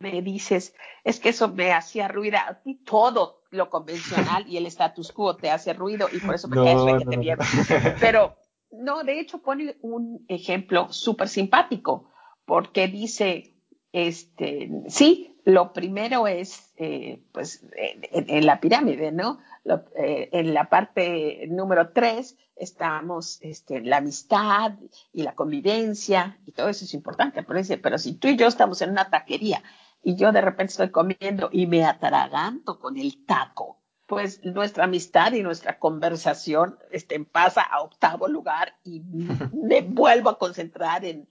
me 0.00 0.22
dices, 0.22 0.74
es 1.04 1.20
que 1.20 1.28
eso 1.28 1.48
me 1.48 1.72
hacía 1.72 2.08
ruido, 2.08 2.38
a 2.38 2.54
ti 2.54 2.74
todo 2.84 3.42
lo 3.50 3.68
convencional 3.70 4.46
y 4.48 4.56
el 4.56 4.66
status 4.66 5.12
quo 5.12 5.36
te 5.36 5.50
hace 5.50 5.74
ruido 5.74 6.08
y 6.10 6.18
por 6.18 6.34
eso 6.34 6.48
me 6.48 6.56
caes 6.56 6.98
que 6.98 7.04
te 7.04 7.16
no. 7.16 7.44
Pero 8.00 8.36
no, 8.72 9.04
de 9.04 9.20
hecho 9.20 9.38
pone 9.38 9.76
un 9.82 10.24
ejemplo 10.28 10.92
súper 10.92 11.28
simpático, 11.28 12.10
porque 12.46 12.88
dice, 12.88 13.54
este, 13.92 14.70
sí, 14.88 15.38
lo 15.44 15.72
primero 15.72 16.26
es, 16.26 16.72
eh, 16.76 17.22
pues, 17.32 17.62
en, 17.76 18.30
en, 18.30 18.46
la 18.46 18.60
pirámide, 18.60 19.12
¿no? 19.12 19.38
Lo, 19.64 19.84
eh, 19.96 20.30
en 20.32 20.54
la 20.54 20.70
parte 20.70 21.46
número 21.48 21.90
tres 21.92 22.36
estamos 22.56 23.38
este, 23.42 23.80
la 23.80 23.98
amistad 23.98 24.72
y 25.12 25.22
la 25.22 25.34
convivencia 25.34 26.38
y 26.46 26.52
todo 26.52 26.68
eso 26.68 26.84
es 26.84 26.94
importante, 26.94 27.42
pero, 27.42 27.58
dice, 27.58 27.78
pero 27.78 27.98
si 27.98 28.14
tú 28.14 28.28
y 28.28 28.36
yo 28.36 28.46
estamos 28.46 28.80
en 28.82 28.90
una 28.90 29.10
taquería 29.10 29.62
y 30.02 30.16
yo 30.16 30.32
de 30.32 30.40
repente 30.40 30.72
estoy 30.72 30.90
comiendo 30.90 31.50
y 31.52 31.66
me 31.66 31.84
atraganto 31.84 32.78
con 32.78 32.96
el 32.96 33.24
taco, 33.26 33.80
pues 34.06 34.44
nuestra 34.44 34.84
amistad 34.84 35.32
y 35.32 35.42
nuestra 35.42 35.78
conversación 35.78 36.78
este, 36.90 37.20
pasa 37.20 37.62
a 37.62 37.82
octavo 37.82 38.28
lugar 38.28 38.74
y 38.82 39.02
me 39.52 39.82
vuelvo 39.82 40.30
a 40.30 40.38
concentrar 40.38 41.04
en, 41.04 41.28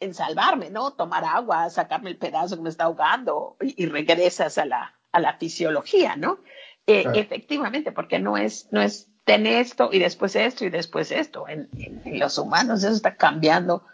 en 0.00 0.14
salvarme, 0.14 0.70
¿no? 0.70 0.92
Tomar 0.92 1.24
agua, 1.24 1.70
sacarme 1.70 2.10
el 2.10 2.16
pedazo 2.16 2.56
que 2.56 2.62
me 2.62 2.70
está 2.70 2.84
ahogando 2.84 3.56
y, 3.60 3.86
regresas 3.86 4.58
a 4.58 4.64
la, 4.64 4.94
a 5.12 5.20
la 5.20 5.34
fisiología, 5.38 6.16
¿no? 6.16 6.38
Eh, 6.86 7.04
efectivamente, 7.14 7.92
porque 7.92 8.18
no 8.18 8.36
es, 8.36 8.68
no 8.70 8.82
es 8.82 9.08
tener 9.24 9.60
esto 9.60 9.88
y 9.92 9.98
después 9.98 10.36
esto 10.36 10.64
y 10.64 10.70
después 10.70 11.10
esto. 11.10 11.48
En, 11.48 11.68
en, 11.76 12.18
los 12.18 12.38
humanos 12.38 12.84
eso 12.84 12.94
está 12.94 13.16
cambiando 13.16 13.84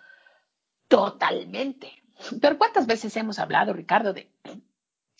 totalmente. 0.89 2.00
Pero 2.41 2.59
¿cuántas 2.59 2.87
veces 2.87 3.17
hemos 3.17 3.39
hablado, 3.39 3.73
Ricardo, 3.73 4.13
de, 4.13 4.31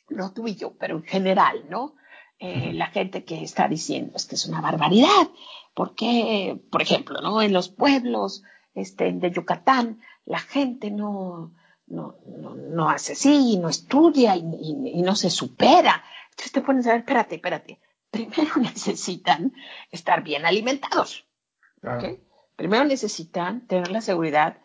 no 0.09 0.33
tú 0.33 0.49
y 0.49 0.57
yo, 0.57 0.75
pero 0.79 0.97
en 0.97 1.05
general, 1.05 1.65
¿no? 1.69 1.95
Eh, 2.39 2.73
la 2.73 2.87
gente 2.87 3.25
que 3.25 3.43
está 3.43 3.69
diciendo 3.69 4.13
es 4.17 4.25
que 4.25 4.35
es 4.35 4.47
una 4.47 4.61
barbaridad, 4.61 5.29
porque, 5.75 6.59
por 6.71 6.81
ejemplo, 6.81 7.21
¿no? 7.21 7.43
En 7.43 7.53
los 7.53 7.69
pueblos 7.69 8.43
este, 8.75 9.13
de 9.13 9.31
Yucatán, 9.31 10.01
la 10.25 10.39
gente 10.39 10.91
no, 10.91 11.53
no, 11.87 12.17
no, 12.25 12.89
hace 12.89 13.13
así, 13.13 13.59
no 13.59 13.69
estudia 13.69 14.37
y, 14.37 15.03
no 15.03 15.17
se 15.17 15.29
supera. 15.29 16.03
Entonces 16.31 16.53
te 16.53 16.61
pones 16.63 16.87
a 16.87 16.93
ver, 16.93 17.01
espérate, 17.01 17.35
espérate. 17.35 17.81
Primero 18.11 18.57
necesitan 18.57 19.53
estar 19.91 20.23
bien 20.23 20.47
alimentados. 20.47 21.27
Primero 22.57 22.85
necesitan 22.85 23.67
tener 23.67 23.91
la 23.91 24.01
seguridad 24.01 24.59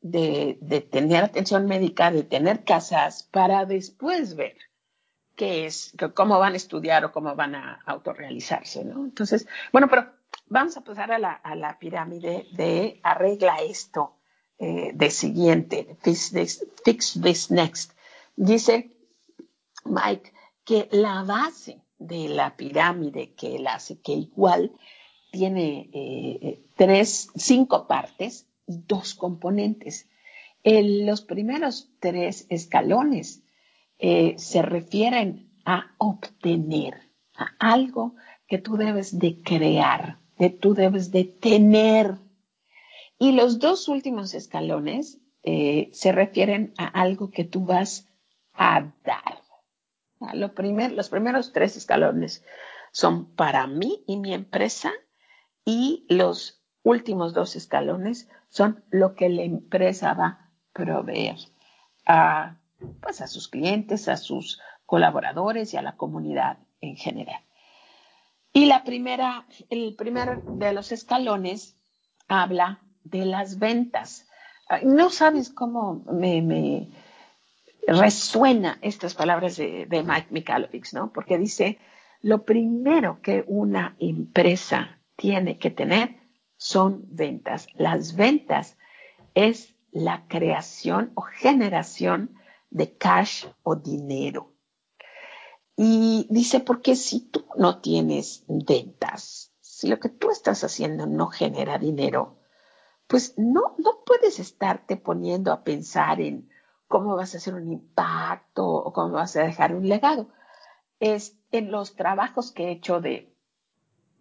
de, 0.00 0.58
de, 0.60 0.80
tener 0.80 1.24
atención 1.24 1.66
médica, 1.66 2.10
de 2.10 2.22
tener 2.22 2.64
casas, 2.64 3.22
para 3.30 3.66
después 3.66 4.34
ver 4.34 4.56
qué 5.36 5.66
es, 5.66 5.94
cómo 6.14 6.38
van 6.38 6.54
a 6.54 6.56
estudiar 6.56 7.04
o 7.04 7.12
cómo 7.12 7.34
van 7.34 7.54
a 7.54 7.80
autorrealizarse, 7.86 8.84
¿no? 8.84 9.04
Entonces, 9.04 9.46
bueno, 9.72 9.88
pero 9.88 10.10
vamos 10.46 10.76
a 10.76 10.84
pasar 10.84 11.12
a 11.12 11.18
la, 11.18 11.32
a 11.32 11.54
la 11.54 11.78
pirámide 11.78 12.46
de 12.52 13.00
arregla 13.02 13.56
esto 13.62 14.16
eh, 14.58 14.90
de 14.92 15.10
siguiente, 15.10 15.96
fix 16.02 16.32
this, 16.32 16.66
fix 16.84 17.18
this 17.22 17.50
next. 17.50 17.92
Dice 18.36 18.90
Mike 19.86 20.32
que 20.64 20.88
la 20.92 21.22
base 21.22 21.80
de 21.98 22.28
la 22.28 22.56
pirámide 22.56 23.32
que 23.34 23.56
él 23.56 23.66
hace, 23.66 24.00
que 24.00 24.12
igual 24.12 24.72
tiene 25.30 25.88
eh, 25.92 26.62
tres, 26.76 27.30
cinco 27.34 27.86
partes 27.86 28.46
dos 28.86 29.14
componentes. 29.14 30.08
los 30.62 31.22
primeros 31.22 31.90
tres 32.00 32.46
escalones 32.50 33.42
eh, 33.98 34.34
se 34.38 34.62
refieren 34.62 35.50
a 35.64 35.94
obtener, 35.98 37.10
a 37.34 37.54
algo 37.58 38.14
que 38.46 38.58
tú 38.58 38.76
debes 38.76 39.18
de 39.18 39.42
crear, 39.42 40.18
que 40.36 40.50
tú 40.50 40.74
debes 40.74 41.10
de 41.10 41.24
tener. 41.24 42.18
Y 43.18 43.32
los 43.32 43.58
dos 43.58 43.88
últimos 43.88 44.34
escalones 44.34 45.18
eh, 45.42 45.90
se 45.92 46.12
refieren 46.12 46.74
a 46.78 46.86
algo 46.86 47.30
que 47.30 47.44
tú 47.44 47.64
vas 47.64 48.08
a 48.52 48.92
dar. 49.04 49.40
Los 50.34 50.50
primeros 51.08 51.52
tres 51.52 51.76
escalones 51.76 52.44
son 52.92 53.34
para 53.34 53.66
mí 53.66 54.04
y 54.06 54.18
mi 54.18 54.34
empresa 54.34 54.92
y 55.64 56.04
los 56.08 56.59
últimos 56.82 57.34
dos 57.34 57.56
escalones 57.56 58.28
son 58.48 58.84
lo 58.90 59.14
que 59.14 59.28
la 59.28 59.42
empresa 59.42 60.14
va 60.14 60.26
a 60.26 60.50
proveer 60.72 61.36
a 62.06 62.56
pues 63.00 63.20
a 63.20 63.26
sus 63.26 63.48
clientes, 63.48 64.08
a 64.08 64.16
sus 64.16 64.60
colaboradores 64.86 65.74
y 65.74 65.76
a 65.76 65.82
la 65.82 65.96
comunidad 65.96 66.58
en 66.80 66.96
general. 66.96 67.42
Y 68.52 68.66
la 68.66 68.84
primera, 68.84 69.46
el 69.68 69.94
primer 69.96 70.42
de 70.42 70.72
los 70.72 70.92
escalones 70.92 71.76
habla 72.26 72.80
de 73.04 73.26
las 73.26 73.58
ventas. 73.58 74.26
No 74.82 75.10
sabes 75.10 75.50
cómo 75.50 76.04
me, 76.10 76.42
me 76.42 76.88
resuena 77.86 78.78
estas 78.82 79.14
palabras 79.14 79.56
de, 79.56 79.86
Mike 79.90 80.28
Mikhailovich, 80.30 80.92
¿no? 80.92 81.12
Porque 81.12 81.38
dice, 81.38 81.78
lo 82.22 82.44
primero 82.44 83.20
que 83.22 83.44
una 83.46 83.96
empresa 83.98 84.98
tiene 85.16 85.58
que 85.58 85.70
tener 85.70 86.19
son 86.60 87.06
ventas. 87.08 87.68
Las 87.74 88.16
ventas 88.16 88.76
es 89.34 89.74
la 89.92 90.26
creación 90.28 91.10
o 91.14 91.22
generación 91.22 92.36
de 92.68 92.96
cash 92.96 93.46
o 93.62 93.76
dinero. 93.76 94.52
Y 95.74 96.26
dice, 96.28 96.60
porque 96.60 96.96
si 96.96 97.30
tú 97.30 97.46
no 97.56 97.80
tienes 97.80 98.44
ventas, 98.46 99.54
si 99.60 99.88
lo 99.88 99.98
que 99.98 100.10
tú 100.10 100.30
estás 100.30 100.62
haciendo 100.62 101.06
no 101.06 101.28
genera 101.28 101.78
dinero, 101.78 102.36
pues 103.06 103.34
no, 103.38 103.74
no 103.78 104.04
puedes 104.04 104.38
estarte 104.38 104.98
poniendo 104.98 105.52
a 105.52 105.64
pensar 105.64 106.20
en 106.20 106.50
cómo 106.86 107.16
vas 107.16 107.34
a 107.34 107.38
hacer 107.38 107.54
un 107.54 107.72
impacto 107.72 108.66
o 108.68 108.92
cómo 108.92 109.14
vas 109.14 109.34
a 109.36 109.44
dejar 109.44 109.74
un 109.74 109.88
legado. 109.88 110.28
Es 111.00 111.38
en 111.52 111.70
los 111.70 111.96
trabajos 111.96 112.52
que 112.52 112.64
he 112.64 112.72
hecho 112.72 113.00
de 113.00 113.29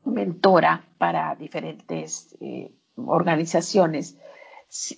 mentora 0.05 0.85
para 0.97 1.35
diferentes 1.35 2.35
eh, 2.39 2.71
organizaciones, 2.95 4.17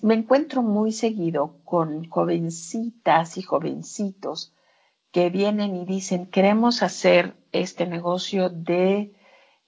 me 0.02 0.14
encuentro 0.14 0.62
muy 0.62 0.92
seguido 0.92 1.56
con 1.64 2.08
jovencitas 2.08 3.38
y 3.38 3.42
jovencitos 3.42 4.54
que 5.12 5.30
vienen 5.30 5.76
y 5.76 5.86
dicen, 5.86 6.26
queremos 6.26 6.82
hacer 6.82 7.34
este 7.52 7.86
negocio 7.86 8.50
de 8.50 9.14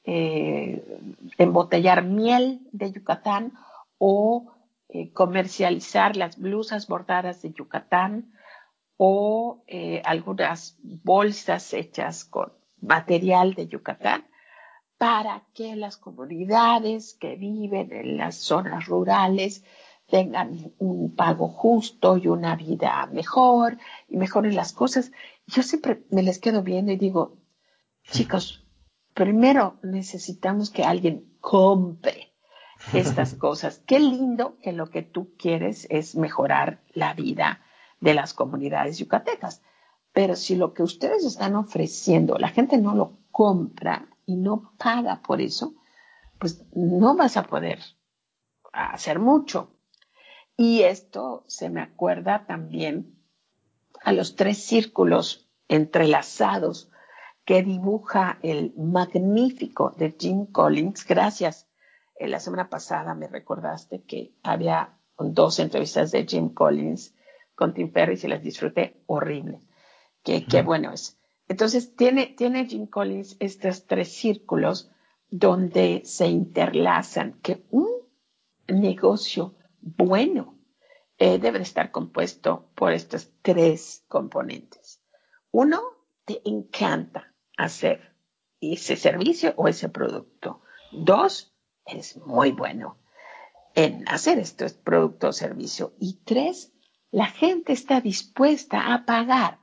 eh, 0.05 0.99
embotellar 1.39 2.05
miel 2.05 2.61
de 2.73 2.93
Yucatán 2.93 3.53
o 3.99 4.53
eh, 4.89 5.11
comercializar 5.13 6.17
las 6.17 6.39
blusas 6.39 6.87
bordadas 6.87 7.41
de 7.43 7.53
Yucatán 7.53 8.33
o 8.97 9.65
algunas 10.05 10.79
bolsas 10.83 11.73
hechas 11.73 12.25
con 12.25 12.53
material 12.81 13.55
de 13.55 13.67
Yucatán 13.67 14.25
para 14.99 15.47
que 15.55 15.77
las 15.77 15.97
comunidades 15.97 17.15
que 17.15 17.37
viven 17.37 17.93
en 17.93 18.17
las 18.17 18.37
zonas 18.37 18.87
rurales 18.87 19.65
tengan 20.07 20.73
un 20.79 21.15
pago 21.15 21.49
justo 21.49 22.17
y 22.17 22.29
una 22.29 22.57
vida 22.57 23.07
mejor 23.13 23.79
y 24.09 24.17
mejoren 24.17 24.55
las 24.55 24.73
cosas. 24.73 25.13
Yo 25.47 25.63
siempre 25.63 26.05
me 26.11 26.23
les 26.23 26.39
quedo 26.39 26.63
viendo 26.63 26.93
y 26.93 26.97
digo, 26.97 27.39
chicos, 28.11 28.67
primero 29.15 29.79
necesitamos 29.83 30.71
que 30.71 30.85
alguien 30.85 31.37
compre 31.41 32.35
estas 32.93 33.35
cosas. 33.47 33.83
Qué 33.87 33.99
lindo 33.99 34.59
que 34.61 34.73
lo 34.73 34.91
que 34.91 35.03
tú 35.03 35.35
quieres 35.39 35.87
es 35.91 36.17
mejorar 36.17 36.83
la 36.93 37.15
vida 37.15 37.61
de 38.01 38.15
las 38.15 38.35
comunidades 38.35 38.99
yucatecas. 38.99 39.63
Pero 40.13 40.37
si 40.37 40.55
lo 40.55 40.75
que 40.75 40.83
ustedes 40.83 41.25
están 41.25 41.57
ofreciendo, 41.57 42.39
la 42.39 42.49
gente 42.49 42.79
no 42.79 42.95
lo 42.95 43.19
compra 43.33 44.14
y 44.27 44.37
no 44.37 44.73
paga 44.79 45.23
por 45.23 45.41
eso, 45.41 45.75
pues 46.39 46.65
no 46.75 47.17
vas 47.17 47.37
a 47.37 47.45
poder 47.45 47.81
hacer 48.73 49.19
mucho. 49.19 49.71
Y 50.57 50.83
esto 50.83 51.45
se 51.49 51.71
me 51.71 51.81
acuerda 51.81 52.47
también 52.47 53.19
a 54.03 54.13
los 54.13 54.37
tres 54.37 54.59
círculos 54.65 55.49
entrelazados 55.69 56.91
que 57.45 57.63
dibuja 57.63 58.39
el 58.43 58.73
magnífico 58.77 59.95
de 59.97 60.15
Jim 60.19 60.47
Collins. 60.47 61.07
Gracias. 61.07 61.69
En 62.17 62.31
la 62.31 62.41
semana 62.41 62.71
pasada 62.71 63.15
me 63.15 63.27
recordaste 63.27 64.03
que 64.03 64.35
había 64.43 64.99
dos 65.19 65.59
entrevistas 65.59 66.11
de 66.11 66.27
Jim 66.27 66.55
Collins 66.55 67.15
con 67.55 67.75
Tim 67.75 67.93
Ferriss 67.93 68.25
y 68.25 68.29
las 68.29 68.43
disfruté 68.43 69.03
horrible. 69.07 69.61
Qué, 70.23 70.47
qué 70.47 70.63
bueno 70.63 70.93
es. 70.93 71.19
Entonces 71.49 71.95
tiene, 71.95 72.27
tiene 72.27 72.67
Jim 72.67 72.87
Collins 72.87 73.37
estos 73.39 73.87
tres 73.87 74.13
círculos 74.13 74.91
donde 75.29 76.03
se 76.05 76.27
interlazan 76.27 77.41
que 77.41 77.65
un 77.71 77.89
negocio 78.69 79.55
bueno 79.81 80.59
eh, 81.19 81.39
debe 81.39 81.61
estar 81.61 81.91
compuesto 81.91 82.71
por 82.75 82.93
estos 82.93 83.31
tres 83.43 84.05
componentes. 84.09 85.03
Uno, 85.51 85.81
te 86.25 86.41
encanta 86.49 87.35
hacer 87.57 88.15
ese 88.61 88.97
servicio 88.97 89.53
o 89.57 89.69
ese 89.69 89.89
producto. 89.89 90.63
Dos, 90.93 91.55
es 91.85 92.17
muy 92.17 92.53
bueno 92.53 92.99
en 93.75 94.09
hacer 94.09 94.39
este 94.39 94.71
producto 94.71 95.29
o 95.29 95.33
servicio. 95.33 95.95
Y 95.99 96.21
tres, 96.25 96.73
la 97.11 97.27
gente 97.27 97.73
está 97.73 98.01
dispuesta 98.01 98.95
a 98.95 99.05
pagar 99.05 99.61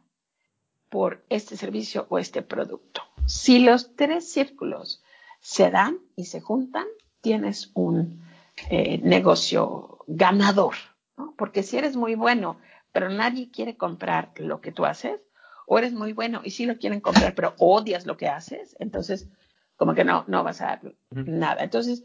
por 0.92 1.24
este 1.30 1.56
servicio 1.56 2.06
o 2.10 2.20
este 2.20 2.42
producto. 2.42 3.02
Si 3.26 3.60
los 3.60 3.96
tres 3.96 4.30
círculos 4.30 5.02
se 5.40 5.72
dan 5.72 5.98
y 6.18 6.26
se 6.26 6.42
juntan, 6.42 6.86
tienes 7.22 7.72
un 7.74 8.22
eh, 8.70 9.00
negocio 9.02 10.00
ganador, 10.06 10.76
¿no? 11.16 11.34
Porque 11.38 11.64
si 11.64 11.78
eres 11.78 11.96
muy 11.96 12.16
bueno, 12.16 12.58
pero 12.92 13.08
nadie 13.08 13.50
quiere 13.50 13.78
comprar 13.78 14.34
lo 14.36 14.60
que 14.60 14.74
tú 14.74 14.86
haces, 14.86 15.22
o 15.66 15.78
eres 15.78 15.94
muy 15.94 16.12
bueno 16.12 16.42
y 16.44 16.52
sí 16.52 16.66
lo 16.66 16.78
quieren 16.78 17.00
comprar, 17.00 17.36
pero 17.36 17.56
odias 17.58 18.06
lo 18.06 18.18
que 18.18 18.28
haces, 18.28 18.76
entonces 18.78 19.30
como 19.78 19.96
que 19.96 20.04
no, 20.04 20.26
no 20.28 20.44
vas 20.44 20.60
a 20.60 20.66
dar 20.66 20.82
nada. 21.12 21.64
Entonces, 21.64 22.04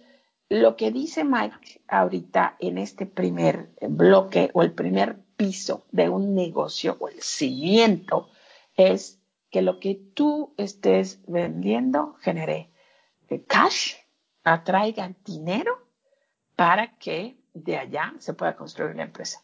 lo 0.49 0.77
que 0.77 0.93
dice 0.93 1.25
Mike 1.25 1.83
ahorita 1.89 2.57
en 2.61 2.79
este 2.79 3.05
primer 3.05 3.71
bloque 3.81 4.51
o 4.55 4.63
el 4.63 4.73
primer 4.73 5.17
piso 5.37 5.85
de 5.91 6.09
un 6.09 6.37
negocio 6.37 6.97
o 7.01 7.09
el 7.09 7.21
cimiento 7.21 8.29
es 8.77 9.21
que 9.51 9.63
lo 9.63 9.81
que 9.81 9.95
tú 10.15 10.55
estés 10.57 11.21
vendiendo 11.27 12.15
genere 12.21 12.73
cash, 13.47 13.95
atraiga 14.45 15.13
dinero 15.25 15.91
para 16.55 16.97
que 16.99 17.39
de 17.53 17.77
allá 17.77 18.15
se 18.19 18.35
pueda 18.35 18.57
construir 18.57 18.95
la 18.97 19.05
empresa. 19.05 19.41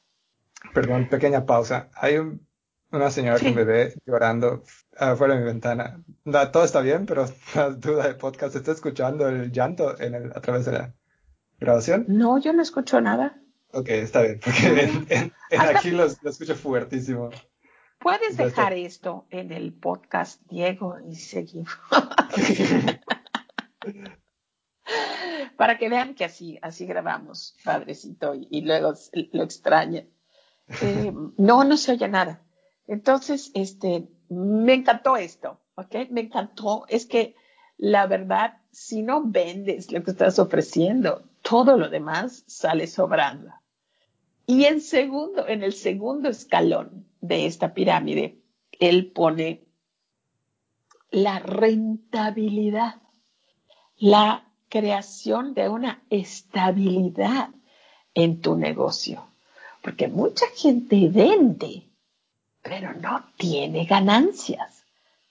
Perdón, 0.72 1.08
pequeña 1.08 1.44
pausa. 1.44 1.90
Hay 1.94 2.18
una 2.92 3.10
señora 3.10 3.38
con 3.40 3.54
bebé 3.54 3.94
llorando 4.06 4.62
afuera 4.96 5.34
de 5.34 5.40
mi 5.40 5.46
ventana. 5.46 6.02
todo 6.52 6.64
está 6.64 6.80
bien, 6.80 7.06
pero 7.06 7.26
la 7.54 7.70
duda 7.70 8.06
de 8.06 8.14
podcast, 8.14 8.54
¿está 8.54 8.72
escuchando 8.72 9.28
el 9.28 9.50
llanto 9.50 9.98
en 10.00 10.14
el, 10.14 10.30
a 10.30 10.40
través 10.40 10.66
de 10.66 10.72
la 10.72 10.94
grabación? 11.58 12.04
No, 12.08 12.38
yo 12.38 12.52
no 12.52 12.62
escucho 12.62 13.00
nada. 13.00 13.40
Ok, 13.72 13.88
está 13.88 14.20
bien, 14.22 14.38
porque 14.44 14.90
en, 15.08 15.32
aquí 15.60 15.90
lo, 15.90 16.04
escucho 16.04 16.54
fuertísimo. 16.54 17.30
Puedes 18.02 18.36
dejar 18.36 18.72
esto 18.72 19.26
en 19.30 19.52
el 19.52 19.72
podcast, 19.72 20.42
Diego, 20.48 20.96
y 21.08 21.14
seguir. 21.14 21.66
Para 25.56 25.78
que 25.78 25.88
vean 25.88 26.16
que 26.16 26.24
así, 26.24 26.58
así 26.62 26.84
grabamos, 26.84 27.56
padrecito, 27.64 28.34
y, 28.34 28.62
luego 28.62 28.94
lo 29.32 29.44
extraña. 29.44 30.04
Eh, 30.82 31.12
no, 31.36 31.62
no 31.62 31.76
se 31.76 31.92
oye 31.92 32.08
nada. 32.08 32.42
Entonces, 32.88 33.52
este, 33.54 34.08
me 34.28 34.74
encantó 34.74 35.16
esto, 35.16 35.60
¿ok? 35.76 35.94
Me 36.10 36.22
encantó. 36.22 36.86
Es 36.88 37.06
que 37.06 37.36
la 37.76 38.08
verdad, 38.08 38.58
si 38.72 39.02
no 39.02 39.22
vendes 39.24 39.92
lo 39.92 40.02
que 40.02 40.10
estás 40.10 40.40
ofreciendo, 40.40 41.22
todo 41.42 41.76
lo 41.76 41.88
demás 41.88 42.42
sale 42.48 42.88
sobrando. 42.88 43.52
Y 44.46 44.64
en 44.64 44.80
segundo, 44.80 45.46
en 45.46 45.62
el 45.62 45.72
segundo 45.72 46.28
escalón 46.28 47.11
de 47.22 47.46
esta 47.46 47.72
pirámide, 47.72 48.42
él 48.78 49.10
pone 49.12 49.64
la 51.10 51.38
rentabilidad, 51.38 52.96
la 53.96 54.44
creación 54.68 55.54
de 55.54 55.68
una 55.68 56.02
estabilidad 56.10 57.50
en 58.14 58.40
tu 58.40 58.56
negocio. 58.56 59.24
Porque 59.82 60.08
mucha 60.08 60.46
gente 60.56 61.08
vende, 61.08 61.88
pero 62.60 62.92
no 62.94 63.24
tiene 63.36 63.84
ganancias, 63.84 64.84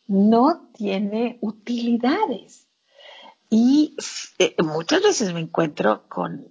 no 0.07 0.69
tiene 0.73 1.37
utilidades. 1.41 2.67
Y 3.49 3.95
eh, 4.39 4.55
muchas 4.63 5.01
veces 5.03 5.33
me 5.33 5.41
encuentro 5.41 6.07
con 6.07 6.47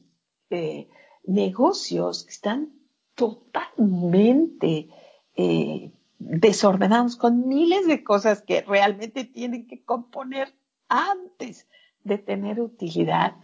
eh, 0.51 0.89
negocios 1.25 2.25
que 2.25 2.31
están 2.31 2.73
totalmente 3.15 4.91
eh, 5.35 5.93
desordenados 6.19 7.17
con 7.17 7.49
miles 7.49 7.87
de 7.87 8.05
cosas 8.05 8.43
que 8.43 8.61
realmente 8.63 9.25
tienen 9.25 9.67
que 9.67 9.83
componer 9.83 10.55
antes 10.89 11.67
de 12.05 12.19
tener 12.19 12.61
utilidad. 12.61 13.37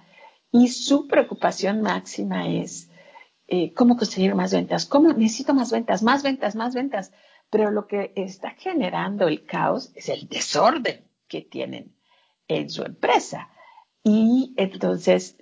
Y 0.53 0.69
su 0.69 1.09
preocupación 1.09 1.83
máxima 1.83 2.49
es 2.49 2.91
eh, 3.49 3.73
cómo 3.75 3.97
conseguir 3.97 4.35
más 4.35 4.53
ventas, 4.53 4.87
cómo 4.87 5.13
necesito 5.13 5.55
más 5.55 5.71
ventas, 5.71 6.03
más 6.03 6.23
ventas, 6.23 6.55
más 6.55 6.75
ventas. 6.75 7.13
Pero 7.51 7.71
lo 7.71 7.87
que 7.87 8.13
está 8.17 8.51
generando 8.51 9.29
el 9.29 9.45
caos 9.45 9.93
es 9.95 10.09
el 10.09 10.29
desorden 10.29 11.05
que 11.29 11.43
tienen 11.43 11.97
en 12.49 12.71
su 12.71 12.83
empresa. 12.83 13.49
Y 14.03 14.55
entonces 14.57 15.39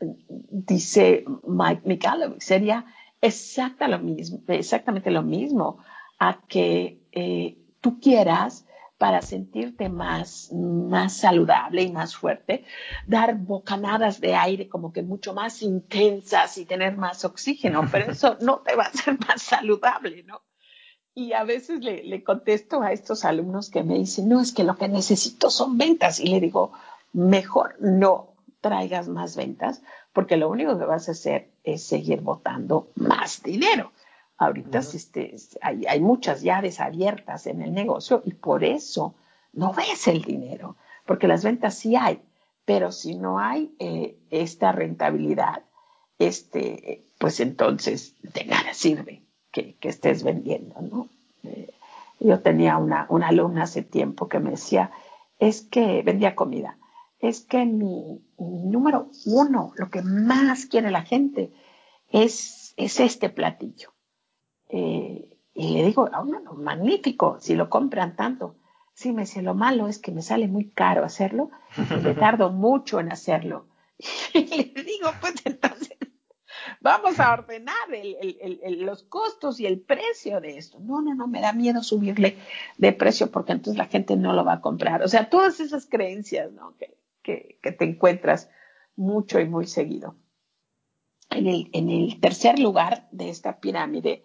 dice 0.50 1.24
Mike 1.46 1.82
Michalowicz, 1.84 2.44
sería 2.44 2.86
exactamente 3.20 5.10
lo 5.10 5.22
mismo 5.22 5.78
a 6.18 6.40
que 6.46 7.00
eh, 7.12 7.58
tú 7.80 8.00
quieras 8.00 8.66
para 8.98 9.22
sentirte 9.22 9.88
más, 9.88 10.50
más 10.52 11.16
saludable 11.16 11.82
y 11.82 11.92
más 11.92 12.16
fuerte, 12.16 12.64
dar 13.06 13.36
bocanadas 13.36 14.20
de 14.20 14.34
aire 14.34 14.68
como 14.68 14.92
que 14.92 15.02
mucho 15.02 15.34
más 15.34 15.62
intensas 15.62 16.56
y 16.58 16.64
tener 16.64 16.96
más 16.96 17.24
oxígeno, 17.24 17.88
pero 17.90 18.12
eso 18.12 18.38
no 18.40 18.60
te 18.60 18.76
va 18.76 18.84
a 18.84 18.88
hacer 18.88 19.18
más 19.26 19.42
saludable, 19.42 20.22
¿no? 20.22 20.42
Y 21.16 21.32
a 21.32 21.44
veces 21.44 21.80
le, 21.80 22.02
le 22.02 22.24
contesto 22.24 22.82
a 22.82 22.92
estos 22.92 23.24
alumnos 23.24 23.70
que 23.70 23.84
me 23.84 23.98
dicen, 23.98 24.28
no, 24.28 24.40
es 24.40 24.52
que 24.52 24.64
lo 24.64 24.76
que 24.76 24.88
necesito 24.88 25.48
son 25.48 25.78
ventas. 25.78 26.18
Y 26.18 26.26
le 26.26 26.40
digo, 26.40 26.72
mejor 27.12 27.76
no, 27.80 28.34
traigas 28.60 29.08
más 29.08 29.36
ventas, 29.36 29.82
porque 30.12 30.36
lo 30.36 30.48
único 30.48 30.78
que 30.78 30.86
vas 30.86 31.08
a 31.08 31.12
hacer 31.12 31.50
es 31.62 31.84
seguir 31.84 32.20
botando 32.20 32.90
más 32.96 33.42
dinero. 33.42 33.92
Ahorita 34.36 34.78
este, 34.78 35.36
hay, 35.62 35.86
hay, 35.86 36.00
muchas 36.00 36.42
llaves 36.42 36.80
abiertas 36.80 37.46
en 37.46 37.62
el 37.62 37.72
negocio 37.72 38.22
y 38.24 38.34
por 38.34 38.64
eso 38.64 39.14
no 39.52 39.72
ves 39.72 40.08
el 40.08 40.22
dinero, 40.22 40.76
porque 41.06 41.28
las 41.28 41.44
ventas 41.44 41.76
sí 41.76 41.94
hay, 41.94 42.20
pero 42.64 42.90
si 42.90 43.14
no 43.16 43.38
hay 43.38 43.74
eh, 43.78 44.18
esta 44.30 44.72
rentabilidad, 44.72 45.62
este, 46.18 47.06
pues 47.18 47.38
entonces 47.38 48.16
de 48.22 48.44
nada 48.44 48.74
sirve 48.74 49.22
que, 49.52 49.76
que 49.76 49.88
estés 49.88 50.24
vendiendo, 50.24 50.80
¿no? 50.80 51.08
Eh, 51.44 51.70
yo 52.18 52.40
tenía 52.40 52.78
una, 52.78 53.06
una 53.10 53.28
alumna 53.28 53.64
hace 53.64 53.82
tiempo 53.82 54.28
que 54.28 54.40
me 54.40 54.50
decía, 54.50 54.90
es 55.38 55.62
que 55.62 56.02
vendía 56.02 56.34
comida 56.34 56.78
es 57.28 57.40
que 57.40 57.64
mi, 57.64 58.22
número 58.38 59.08
uno, 59.24 59.72
lo 59.76 59.88
que 59.88 60.02
más 60.02 60.66
quiere 60.66 60.90
la 60.90 61.02
gente 61.02 61.52
es, 62.10 62.74
es 62.76 63.00
este 63.00 63.30
platillo. 63.30 63.93
Eh, 64.76 65.38
y 65.54 65.68
le 65.68 65.84
digo, 65.84 66.10
oh, 66.12 66.24
no, 66.24 66.54
magnífico, 66.54 67.38
si 67.40 67.54
lo 67.54 67.70
compran 67.70 68.16
tanto. 68.16 68.56
Sí, 68.92 69.12
me 69.12 69.22
dice, 69.22 69.40
lo 69.40 69.54
malo 69.54 69.86
es 69.86 69.98
que 69.98 70.10
me 70.10 70.22
sale 70.22 70.48
muy 70.48 70.70
caro 70.70 71.04
hacerlo 71.04 71.50
y 71.76 71.94
me 72.02 72.14
tardo 72.14 72.50
mucho 72.50 72.98
en 72.98 73.12
hacerlo. 73.12 73.68
Y 74.34 74.46
le 74.46 74.82
digo, 74.82 75.10
pues 75.20 75.34
entonces, 75.44 75.96
vamos 76.80 77.20
a 77.20 77.32
ordenar 77.32 77.76
los 78.78 79.04
costos 79.04 79.60
y 79.60 79.66
el 79.66 79.80
precio 79.80 80.40
de 80.40 80.58
esto. 80.58 80.80
No, 80.80 81.00
no, 81.00 81.14
no, 81.14 81.28
me 81.28 81.40
da 81.40 81.52
miedo 81.52 81.84
subirle 81.84 82.38
de 82.76 82.92
precio 82.92 83.30
porque 83.30 83.52
entonces 83.52 83.78
la 83.78 83.86
gente 83.86 84.16
no 84.16 84.32
lo 84.32 84.44
va 84.44 84.54
a 84.54 84.60
comprar. 84.60 85.04
O 85.04 85.08
sea, 85.08 85.30
todas 85.30 85.60
esas 85.60 85.86
creencias, 85.86 86.50
¿no? 86.50 86.76
Que, 86.76 87.58
que, 87.62 87.72
te 87.72 87.84
encuentras 87.84 88.50
mucho 88.96 89.38
y 89.38 89.46
muy 89.46 89.66
seguido. 89.66 90.16
En 91.30 91.46
el, 91.46 92.20
tercer 92.20 92.58
lugar 92.58 93.08
de 93.12 93.28
esta 93.28 93.60
pirámide 93.60 94.24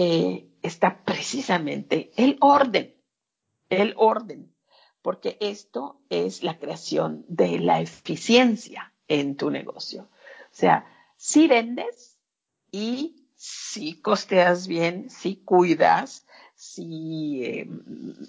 eh, 0.00 0.48
está 0.62 1.02
precisamente 1.04 2.12
el 2.16 2.36
orden, 2.40 2.94
el 3.68 3.94
orden, 3.96 4.54
porque 5.02 5.36
esto 5.40 6.00
es 6.08 6.44
la 6.44 6.56
creación 6.60 7.24
de 7.26 7.58
la 7.58 7.80
eficiencia 7.80 8.94
en 9.08 9.36
tu 9.36 9.50
negocio. 9.50 10.02
O 10.02 10.52
sea, 10.52 10.86
si 11.16 11.48
vendes 11.48 12.16
y 12.70 13.26
si 13.34 14.00
costeas 14.00 14.68
bien, 14.68 15.10
si 15.10 15.34
cuidas, 15.34 16.24
si 16.54 17.44
eh, 17.44 17.68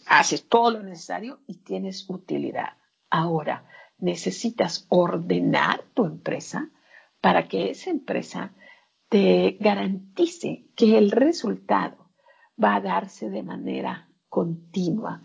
haces 0.07 0.49
todo 0.49 0.71
lo 0.71 0.81
necesario 0.81 1.39
y 1.45 1.57
tienes 1.57 2.09
utilidad. 2.09 2.77
Ahora, 3.11 3.67
necesitas 3.99 4.87
ordenar 4.89 5.83
tu 5.93 6.05
empresa 6.05 6.71
para 7.21 7.47
que 7.47 7.69
esa 7.69 7.91
empresa 7.91 8.55
te 9.09 9.57
garantice 9.59 10.67
que 10.75 10.97
el 10.97 11.11
resultado 11.11 12.09
va 12.61 12.75
a 12.75 12.81
darse 12.81 13.29
de 13.29 13.43
manera 13.43 14.09
continua. 14.29 15.23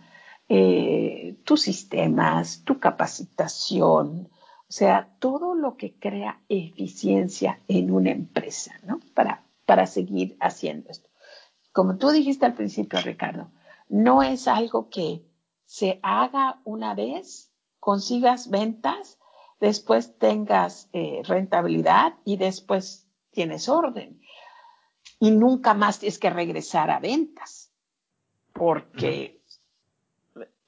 Eh, 0.49 1.39
tus 1.45 1.63
sistemas, 1.63 2.65
tu 2.65 2.79
capacitación, 2.79 4.29
o 4.31 4.73
sea, 4.73 5.15
todo 5.19 5.55
lo 5.55 5.77
que 5.77 5.99
crea 5.99 6.41
eficiencia 6.49 7.61
en 7.69 7.91
una 7.91 8.11
empresa, 8.11 8.75
¿no? 8.85 9.01
Para, 9.15 9.45
para 9.67 9.87
seguir 9.87 10.37
haciendo 10.41 10.91
esto. 10.91 11.09
Como 11.73 11.97
tú 11.97 12.11
dijiste 12.11 12.47
al 12.47 12.55
principio, 12.55 13.01
Ricardo, 13.01 13.51
no 13.89 14.23
es 14.23 14.49
algo 14.49 14.89
que 14.89 15.23
se 15.65 15.99
haga 16.03 16.61
una 16.65 16.95
vez 16.95 17.51
consigas 17.81 18.49
ventas, 18.49 19.19
después 19.61 20.19
tengas 20.19 20.89
eh, 20.93 21.21
rentabilidad 21.25 22.15
y 22.25 22.37
después 22.37 23.04
tienes 23.35 23.69
orden. 23.69 24.21
Y 25.21 25.31
nunca 25.31 25.75
más 25.75 25.99
tienes 25.99 26.19
que 26.19 26.31
regresar 26.31 26.91
a 26.91 27.01
ventas, 27.01 27.73
porque 28.53 29.43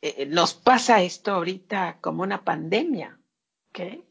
eh, 0.02 0.26
nos 0.26 0.54
pasa 0.54 1.02
esto 1.02 1.32
ahorita 1.32 1.98
como 2.00 2.22
una 2.22 2.44
pandemia, 2.44 3.18
¿ok? 3.70 4.04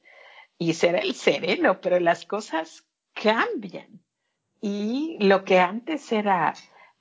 Y 0.57 0.73
será 0.73 0.99
el 0.99 1.13
sereno, 1.13 1.79
pero 1.81 1.99
las 1.99 2.25
cosas 2.25 2.85
cambian. 3.13 4.01
Y 4.61 5.17
lo 5.19 5.43
que 5.43 5.59
antes 5.59 6.11
era, 6.11 6.53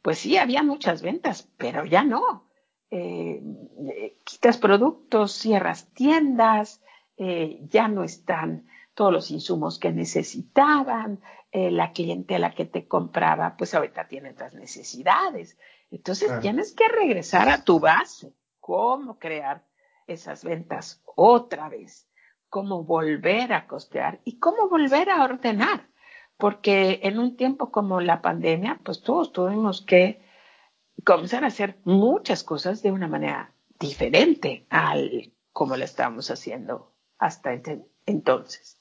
pues 0.03 0.19
sí, 0.19 0.37
había 0.37 0.63
muchas 0.63 1.03
ventas, 1.03 1.49
pero 1.57 1.85
ya 1.85 2.05
no. 2.05 2.49
Eh, 2.91 3.43
quitas 4.25 4.59
productos, 4.59 5.33
cierras 5.33 5.93
tiendas, 5.95 6.83
eh, 7.17 7.61
ya 7.63 7.89
no 7.89 8.05
están 8.05 8.67
todos 8.95 9.13
los 9.13 9.31
insumos 9.31 9.79
que 9.79 9.91
necesitaban, 9.91 11.21
eh, 11.57 11.71
la 11.71 11.93
clientela 11.93 12.53
que 12.53 12.65
te 12.65 12.89
compraba, 12.89 13.57
pues 13.57 13.77
ahorita 13.77 14.09
tiene 14.09 14.31
otras 14.31 14.55
necesidades. 14.55 15.57
Entonces 15.89 16.41
tienes 16.41 16.75
que 16.75 16.89
regresar 16.89 17.49
a 17.49 17.63
tu 17.63 17.79
base 17.79 18.35
cómo 18.59 19.21
crear 19.21 19.65
esas 20.09 20.43
ventas 20.43 21.01
otra 21.15 21.69
vez, 21.69 22.09
cómo 22.49 22.83
volver 22.83 23.53
a 23.53 23.69
costear 23.69 24.21
y 24.25 24.41
cómo 24.41 24.69
volver 24.69 25.09
a 25.11 25.23
ordenar. 25.23 25.87
Porque 26.39 26.99
en 27.05 27.21
un 27.21 27.37
tiempo 27.37 27.71
como 27.71 28.01
la 28.01 28.21
pandemia, 28.21 28.81
pues 28.83 29.03
todos 29.03 29.31
tuvimos 29.31 29.81
que 29.81 30.21
comenzar 31.05 31.45
a 31.45 31.47
hacer 31.47 31.79
muchas 31.85 32.43
cosas 32.43 32.83
de 32.83 32.91
una 32.91 33.07
manera 33.07 33.53
diferente 33.79 34.67
al 34.71 35.33
como 35.53 35.77
lo 35.77 35.85
estábamos 35.85 36.33
haciendo 36.33 36.93
hasta 37.17 37.53
entonces. 38.07 38.81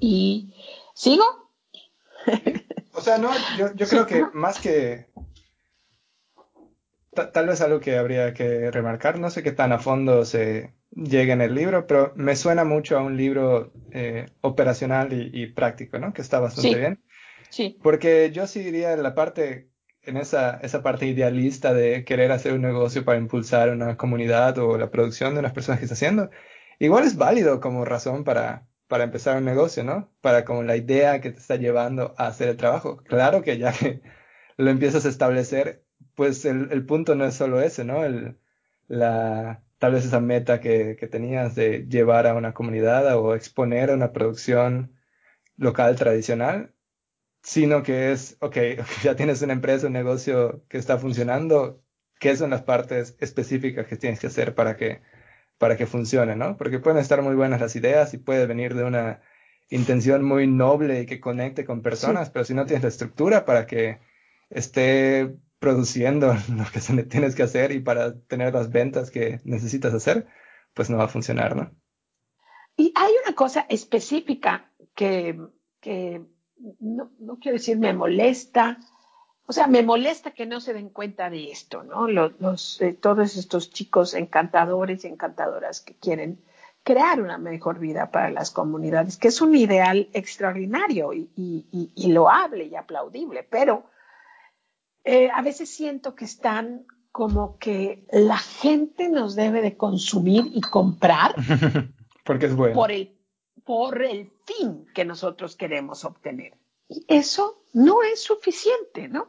Y 0.00 0.54
sigo. 0.94 1.24
o 2.94 3.00
sea, 3.00 3.18
no, 3.18 3.30
yo, 3.58 3.74
yo 3.74 3.86
creo 3.86 4.06
que 4.06 4.24
más 4.32 4.58
que 4.58 5.06
tal 7.32 7.46
vez 7.46 7.60
algo 7.60 7.80
que 7.80 7.96
habría 7.96 8.32
que 8.34 8.70
remarcar, 8.70 9.18
no 9.18 9.30
sé 9.30 9.42
qué 9.42 9.52
tan 9.52 9.72
a 9.72 9.78
fondo 9.78 10.24
se 10.24 10.74
llega 10.90 11.32
en 11.32 11.40
el 11.40 11.54
libro, 11.54 11.86
pero 11.86 12.12
me 12.16 12.36
suena 12.36 12.64
mucho 12.64 12.98
a 12.98 13.02
un 13.02 13.16
libro 13.16 13.72
eh, 13.92 14.26
operacional 14.40 15.08
y, 15.12 15.46
práctico, 15.48 15.98
¿no? 15.98 16.12
Que 16.12 16.22
está 16.22 16.40
bastante 16.40 16.78
bien. 16.78 17.02
Sí. 17.48 17.78
Porque 17.82 18.30
yo 18.32 18.46
sí 18.46 18.60
diría 18.60 18.92
en 18.92 19.02
la 19.02 19.14
parte, 19.14 19.70
en 20.02 20.16
esa, 20.16 20.58
esa 20.62 20.82
parte 20.82 21.06
idealista 21.06 21.74
de 21.74 22.04
querer 22.04 22.32
hacer 22.32 22.52
un 22.52 22.62
negocio 22.62 23.04
para 23.04 23.18
impulsar 23.18 23.70
una 23.70 23.96
comunidad 23.96 24.58
o 24.58 24.78
la 24.78 24.90
producción 24.90 25.34
de 25.34 25.40
unas 25.40 25.52
personas 25.52 25.80
que 25.80 25.86
está 25.86 25.94
haciendo, 25.94 26.30
igual 26.78 27.04
es 27.04 27.16
válido 27.16 27.60
como 27.60 27.84
razón 27.84 28.24
para, 28.24 28.66
para 28.90 29.04
empezar 29.04 29.38
un 29.38 29.44
negocio, 29.44 29.84
¿no? 29.84 30.12
Para 30.20 30.44
como 30.44 30.64
la 30.64 30.76
idea 30.76 31.20
que 31.20 31.30
te 31.30 31.38
está 31.38 31.56
llevando 31.56 32.14
a 32.18 32.26
hacer 32.26 32.48
el 32.48 32.56
trabajo. 32.56 32.98
Claro 33.04 33.42
que 33.42 33.56
ya 33.56 33.72
que 33.72 34.02
lo 34.58 34.70
empiezas 34.70 35.06
a 35.06 35.10
establecer, 35.10 35.84
pues 36.16 36.44
el, 36.44 36.84
punto 36.86 37.14
no 37.14 37.24
es 37.24 37.34
solo 37.34 37.60
ese, 37.62 37.84
¿no? 37.84 38.04
El, 38.04 38.38
la, 38.88 39.62
tal 39.78 39.92
vez 39.92 40.04
esa 40.06 40.20
meta 40.20 40.60
que, 40.60 40.96
que, 40.98 41.06
tenías 41.06 41.54
de 41.54 41.86
llevar 41.88 42.26
a 42.26 42.34
una 42.34 42.52
comunidad 42.52 43.16
o 43.16 43.34
exponer 43.36 43.90
a 43.90 43.94
una 43.94 44.12
producción 44.12 44.98
local 45.56 45.96
tradicional, 45.96 46.74
sino 47.42 47.82
que 47.84 48.12
es, 48.12 48.36
ok, 48.40 48.56
ya 49.04 49.16
tienes 49.16 49.42
una 49.42 49.52
empresa, 49.52 49.86
un 49.86 49.92
negocio 49.94 50.64
que 50.68 50.78
está 50.78 50.98
funcionando, 50.98 51.82
¿qué 52.18 52.36
son 52.36 52.50
las 52.50 52.62
partes 52.62 53.16
específicas 53.20 53.86
que 53.86 53.96
tienes 53.96 54.20
que 54.20 54.26
hacer 54.28 54.54
para 54.56 54.76
que, 54.76 55.02
para 55.60 55.76
que 55.76 55.86
funcione, 55.86 56.36
¿no? 56.36 56.56
Porque 56.56 56.78
pueden 56.78 56.98
estar 56.98 57.20
muy 57.20 57.34
buenas 57.34 57.60
las 57.60 57.76
ideas 57.76 58.14
y 58.14 58.18
puede 58.18 58.46
venir 58.46 58.74
de 58.74 58.82
una 58.82 59.20
intención 59.68 60.24
muy 60.24 60.46
noble 60.46 61.02
y 61.02 61.06
que 61.06 61.20
conecte 61.20 61.66
con 61.66 61.82
personas, 61.82 62.30
pero 62.30 62.46
si 62.46 62.54
no 62.54 62.64
tienes 62.64 62.82
la 62.82 62.88
estructura 62.88 63.44
para 63.44 63.66
que 63.66 64.00
esté 64.48 65.36
produciendo 65.58 66.34
lo 66.56 66.64
que 66.72 66.80
se 66.80 67.02
tienes 67.02 67.34
que 67.34 67.42
hacer 67.42 67.72
y 67.72 67.80
para 67.80 68.18
tener 68.20 68.54
las 68.54 68.70
ventas 68.70 69.10
que 69.10 69.40
necesitas 69.44 69.92
hacer, 69.92 70.28
pues 70.72 70.88
no 70.88 70.96
va 70.96 71.04
a 71.04 71.08
funcionar, 71.08 71.54
¿no? 71.54 71.70
Y 72.78 72.94
hay 72.96 73.12
una 73.22 73.34
cosa 73.36 73.66
específica 73.68 74.72
que, 74.94 75.38
que 75.78 76.24
no, 76.80 77.12
no, 77.18 77.38
quiero 77.38 77.58
decir 77.58 77.78
me 77.78 77.92
molesta, 77.92 78.78
o 79.50 79.52
sea, 79.52 79.66
me 79.66 79.82
molesta 79.82 80.30
que 80.30 80.46
no 80.46 80.60
se 80.60 80.72
den 80.72 80.90
cuenta 80.90 81.28
de 81.28 81.50
esto, 81.50 81.82
¿no? 81.82 82.06
Los, 82.06 82.80
eh, 82.80 82.92
todos 82.92 83.36
estos 83.36 83.72
chicos 83.72 84.14
encantadores 84.14 85.04
y 85.04 85.08
encantadoras 85.08 85.80
que 85.80 85.96
quieren 85.96 86.40
crear 86.84 87.20
una 87.20 87.36
mejor 87.36 87.80
vida 87.80 88.12
para 88.12 88.30
las 88.30 88.52
comunidades, 88.52 89.16
que 89.16 89.26
es 89.26 89.40
un 89.40 89.56
ideal 89.56 90.08
extraordinario 90.12 91.12
y, 91.12 91.28
y, 91.34 91.90
y 91.96 92.12
loable 92.12 92.66
y 92.66 92.76
aplaudible, 92.76 93.42
pero 93.42 93.90
eh, 95.02 95.28
a 95.34 95.42
veces 95.42 95.68
siento 95.68 96.14
que 96.14 96.26
están 96.26 96.86
como 97.10 97.58
que 97.58 98.06
la 98.12 98.38
gente 98.38 99.08
nos 99.08 99.34
debe 99.34 99.62
de 99.62 99.76
consumir 99.76 100.44
y 100.54 100.60
comprar. 100.60 101.34
Porque 102.24 102.46
es 102.46 102.54
bueno. 102.54 102.76
Por 102.76 102.92
el, 102.92 103.18
por 103.64 104.00
el 104.00 104.30
fin 104.44 104.86
que 104.94 105.04
nosotros 105.04 105.56
queremos 105.56 106.04
obtener. 106.04 106.56
Y 106.88 107.04
eso 107.08 107.64
no 107.72 108.02
es 108.02 108.22
suficiente, 108.22 109.08
¿no? 109.08 109.28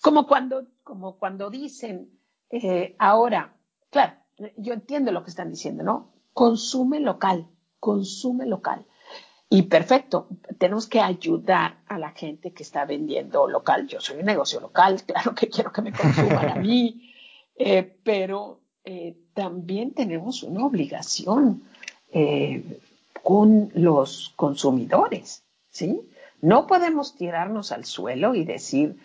Como 0.00 0.26
cuando, 0.26 0.66
como 0.82 1.18
cuando 1.18 1.50
dicen, 1.50 2.10
eh, 2.50 2.94
ahora, 2.98 3.54
claro, 3.90 4.14
yo 4.56 4.72
entiendo 4.72 5.12
lo 5.12 5.22
que 5.22 5.30
están 5.30 5.50
diciendo, 5.50 5.84
¿no? 5.84 6.12
Consume 6.32 7.00
local, 7.00 7.46
consume 7.78 8.46
local. 8.46 8.86
Y 9.52 9.62
perfecto, 9.62 10.28
tenemos 10.58 10.86
que 10.86 11.00
ayudar 11.00 11.80
a 11.88 11.98
la 11.98 12.10
gente 12.10 12.52
que 12.52 12.62
está 12.62 12.84
vendiendo 12.84 13.48
local. 13.48 13.88
Yo 13.88 14.00
soy 14.00 14.18
un 14.18 14.26
negocio 14.26 14.60
local, 14.60 15.02
claro 15.06 15.34
que 15.34 15.48
quiero 15.48 15.72
que 15.72 15.82
me 15.82 15.92
consuman 15.92 16.50
a 16.50 16.54
mí, 16.54 17.12
eh, 17.56 17.98
pero 18.04 18.60
eh, 18.84 19.16
también 19.34 19.92
tenemos 19.92 20.44
una 20.44 20.64
obligación 20.64 21.64
eh, 22.12 22.80
con 23.24 23.70
los 23.74 24.32
consumidores, 24.36 25.42
¿sí? 25.70 26.00
No 26.40 26.68
podemos 26.68 27.16
tirarnos 27.16 27.72
al 27.72 27.84
suelo 27.84 28.34
y 28.36 28.44
decir, 28.44 28.98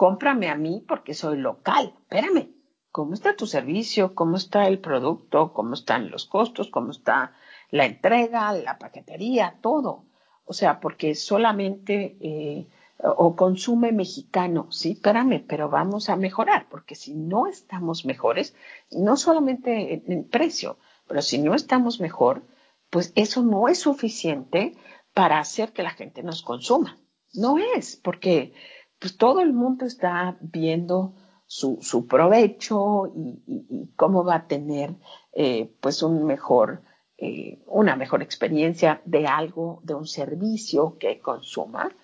cómprame 0.00 0.48
a 0.48 0.54
mí 0.54 0.82
porque 0.88 1.12
soy 1.12 1.36
local. 1.36 1.92
Espérame, 2.00 2.54
¿cómo 2.90 3.12
está 3.12 3.36
tu 3.36 3.46
servicio? 3.46 4.14
¿Cómo 4.14 4.38
está 4.38 4.66
el 4.66 4.78
producto? 4.78 5.52
¿Cómo 5.52 5.74
están 5.74 6.10
los 6.10 6.24
costos? 6.24 6.70
¿Cómo 6.70 6.90
está 6.90 7.34
la 7.70 7.84
entrega, 7.84 8.50
la 8.54 8.78
paquetería, 8.78 9.58
todo. 9.60 10.06
O 10.46 10.54
sea, 10.54 10.80
porque 10.80 11.14
solamente 11.14 12.16
eh, 12.22 12.66
o 12.96 13.36
consume 13.36 13.92
mexicano, 13.92 14.72
sí, 14.72 14.92
espérame, 14.92 15.44
pero 15.46 15.68
vamos 15.68 16.08
a 16.08 16.16
mejorar, 16.16 16.66
porque 16.70 16.94
si 16.94 17.12
no 17.12 17.46
estamos 17.46 18.06
mejores, 18.06 18.54
no 18.90 19.18
solamente 19.18 20.02
en, 20.10 20.24
precio, 20.24 20.78
pero 21.08 21.20
si 21.20 21.36
no 21.36 21.54
estamos 21.54 22.00
mejor, 22.00 22.42
pues 22.88 23.12
eso 23.16 23.42
no 23.42 23.68
es 23.68 23.80
suficiente 23.80 24.78
para 25.12 25.40
hacer 25.40 25.74
que 25.74 25.82
la 25.82 25.90
gente 25.90 26.22
nos 26.22 26.40
consuma. 26.40 26.96
No 27.34 27.58
es, 27.58 27.96
porque 27.96 28.54
pues 29.00 29.16
todo 29.16 29.40
el 29.40 29.52
mundo 29.52 29.86
está 29.86 30.36
viendo 30.40 31.14
su, 31.46 31.78
su 31.80 32.06
provecho 32.06 33.12
y, 33.16 33.90
cómo 33.96 34.24
va 34.24 34.36
a 34.36 34.46
tener 34.46 34.94
eh, 35.32 35.74
pues 35.80 36.02
un 36.02 36.24
mejor 36.24 36.82
eh, 37.22 37.62
una 37.66 37.96
mejor 37.96 38.22
experiencia 38.22 39.02
de 39.04 39.26
algo, 39.26 39.80
de 39.84 39.92
un 39.92 40.06
servicio 40.06 40.96
que 40.98 41.20
consuma, 41.20 41.94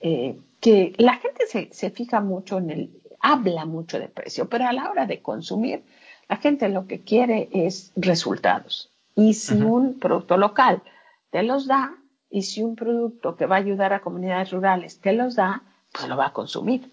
eh, 0.00 0.40
que 0.60 0.94
la 0.96 1.16
gente 1.16 1.46
se, 1.46 1.68
se, 1.72 1.90
fija 1.90 2.22
mucho 2.22 2.56
en 2.56 2.70
el, 2.70 3.02
habla 3.20 3.66
mucho 3.66 3.98
de 3.98 4.08
precio, 4.08 4.48
pero 4.48 4.66
a 4.66 4.72
la 4.72 4.90
hora 4.90 5.04
de 5.04 5.20
consumir, 5.20 5.84
la 6.26 6.38
gente 6.38 6.70
lo 6.70 6.86
que 6.86 7.02
quiere 7.02 7.50
es 7.52 7.92
resultados. 7.96 8.94
Y 9.14 9.34
si 9.34 9.60
un 9.60 9.98
producto 9.98 10.38
local 10.38 10.82
te 11.30 11.42
los 11.42 11.66
da, 11.66 11.94
y 12.30 12.40
si 12.40 12.62
un 12.62 12.74
producto 12.74 13.36
que 13.36 13.44
va 13.44 13.56
a 13.56 13.58
ayudar 13.58 13.92
a 13.92 14.00
comunidades 14.00 14.52
rurales 14.52 15.00
te 15.00 15.12
los 15.12 15.36
da, 15.36 15.62
pues 15.92 16.08
lo 16.08 16.16
va 16.16 16.26
a 16.26 16.32
consumir. 16.32 16.92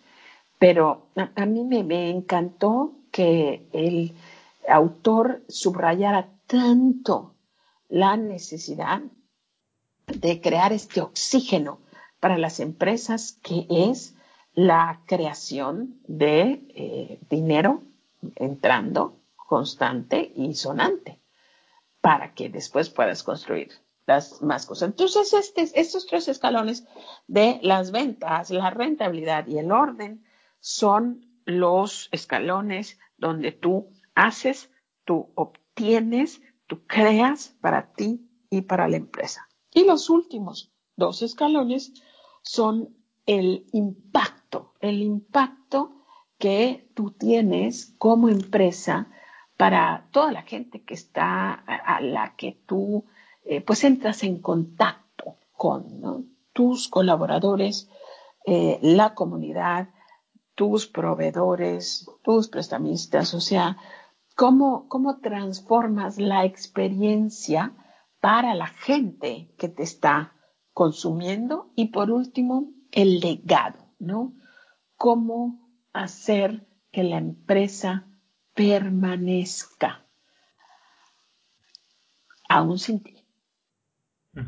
Pero 0.57 1.07
a, 1.15 1.45
mí 1.45 1.63
me, 1.63 2.09
encantó 2.09 2.93
que 3.11 3.67
el 3.71 4.13
autor 4.67 5.41
subrayara 5.47 6.29
tanto 6.47 7.33
la 7.87 8.17
necesidad 8.17 9.01
de 10.07 10.41
crear 10.41 10.73
este 10.73 11.01
oxígeno 11.01 11.79
para 12.19 12.37
las 12.37 12.59
empresas 12.59 13.39
que 13.41 13.65
es 13.69 14.15
la 14.53 15.01
creación 15.05 15.99
de 16.07 16.65
eh, 16.75 17.19
dinero 17.29 17.81
entrando 18.35 19.15
constante 19.35 20.31
y 20.35 20.53
sonante 20.55 21.19
para 22.01 22.33
que 22.33 22.49
después 22.49 22.89
puedas 22.89 23.23
construir 23.23 23.71
las 24.09 24.41
más 24.41 24.65
cosas. 24.65 24.89
Entonces, 24.89 25.33
este, 25.33 25.69
estos 25.79 26.05
tres 26.05 26.27
escalones 26.27 26.85
de 27.27 27.59
las 27.63 27.91
ventas, 27.91 28.49
la 28.49 28.69
rentabilidad 28.69 29.47
y 29.47 29.57
el 29.57 29.71
orden 29.71 30.25
son 30.59 31.25
los 31.45 32.09
escalones 32.11 32.99
donde 33.17 33.51
tú 33.51 33.89
haces, 34.15 34.69
tú 35.05 35.31
obtienes 35.35 36.41
tú 36.69 36.85
creas 36.85 37.55
para 37.61 37.91
ti 37.93 38.29
y 38.49 38.61
para 38.61 38.87
la 38.87 38.97
empresa. 38.97 39.49
Y 39.73 39.85
los 39.85 40.09
últimos 40.09 40.71
dos 40.95 41.21
escalones 41.23 41.93
son 42.43 42.95
el 43.25 43.65
impacto, 43.73 44.75
el 44.79 45.01
impacto 45.01 46.03
que 46.37 46.89
tú 46.93 47.11
tienes 47.11 47.95
como 47.97 48.29
empresa 48.29 49.09
para 49.57 50.07
toda 50.11 50.31
la 50.31 50.43
gente 50.43 50.83
que 50.83 50.93
está 50.93 51.51
a 51.53 52.01
la 52.01 52.35
que 52.35 52.61
tú 52.65 53.05
eh, 53.43 53.61
pues 53.61 53.83
entras 53.83 54.23
en 54.23 54.41
contacto 54.41 55.37
con 55.51 56.35
tus 56.53 56.87
colaboradores, 56.87 57.89
eh, 58.45 58.79
la 58.81 59.13
comunidad, 59.13 59.89
tus 60.55 60.87
proveedores, 60.87 62.09
tus 62.23 62.49
prestamistas, 62.49 63.33
o 63.33 63.39
sea, 63.39 63.77
cómo, 64.35 65.19
transformas 65.21 66.17
la 66.17 66.45
experiencia 66.45 67.73
para 68.21 68.55
la 68.55 68.67
gente 68.67 69.53
que 69.57 69.69
te 69.69 69.83
está 69.83 70.33
consumiendo 70.73 71.71
y 71.75 71.87
por 71.87 72.11
último, 72.11 72.71
el 72.91 73.19
legado, 73.19 73.85
¿no? 73.99 74.33
Cómo 74.95 75.69
hacer 75.93 76.67
que 76.91 77.03
la 77.03 77.17
empresa 77.17 78.07
permanezca 78.53 80.05
aún 82.47 82.79
sin 82.79 83.03
ti. 83.03 83.18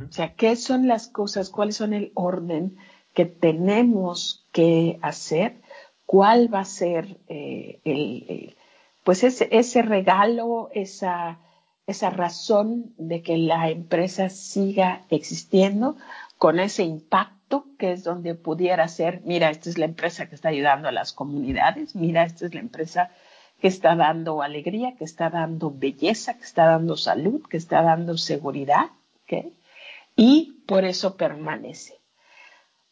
O 0.10 0.12
sea, 0.12 0.34
¿qué 0.36 0.56
son 0.56 0.88
las 0.88 1.08
cosas? 1.08 1.50
¿Cuáles 1.50 1.76
son 1.76 1.94
el 1.94 2.12
orden 2.14 2.78
que 3.14 3.26
tenemos 3.26 4.46
que 4.52 5.00
hacer? 5.02 5.62
¿Cuál 6.06 6.54
va 6.54 6.62
a 6.62 6.66
ser 6.66 7.18
eh, 7.28 7.80
el, 7.84 8.56
pues 9.04 9.24
ese, 9.24 9.50
ese 9.52 9.82
regalo, 9.82 10.70
esa, 10.74 11.40
esa 11.88 12.10
razón 12.10 12.94
de 12.98 13.22
que 13.22 13.38
la 13.38 13.70
empresa 13.70 14.30
siga 14.30 15.04
existiendo 15.10 15.98
con 16.38 16.60
ese 16.60 16.84
impacto 16.84 17.66
que 17.78 17.92
es 17.92 18.04
donde 18.04 18.36
pudiera 18.36 18.88
ser, 18.88 19.22
mira, 19.26 19.50
esta 19.50 19.70
es 19.70 19.78
la 19.78 19.86
empresa 19.86 20.30
que 20.30 20.36
está 20.36 20.50
ayudando 20.50 20.88
a 20.88 20.92
las 20.92 21.14
comunidades, 21.14 21.96
mira, 21.96 22.24
esta 22.24 22.46
es 22.46 22.54
la 22.54 22.62
empresa 22.62 23.12
que 23.60 23.68
está 23.68 23.96
dando 23.96 24.42
alegría, 24.42 24.96
que 24.98 25.04
está 25.04 25.30
dando 25.30 25.72
belleza, 25.72 26.36
que 26.36 26.44
está 26.44 26.66
dando 26.66 26.96
salud, 26.98 27.42
que 27.48 27.58
está 27.58 27.82
dando 27.82 28.18
seguridad, 28.18 28.88
¿okay? 29.24 29.54
Y 30.22 30.64
por 30.68 30.86
eso 30.86 31.18
permanece. 31.18 32.00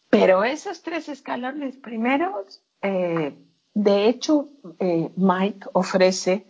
Pero 0.10 0.44
esos 0.44 0.82
tres 0.82 1.10
escalones 1.10 1.78
primeros, 1.78 2.64
eh, 2.82 3.36
de 3.76 4.10
hecho, 4.10 4.50
eh, 4.80 5.12
Mike 5.16 5.68
ofrece 5.74 6.48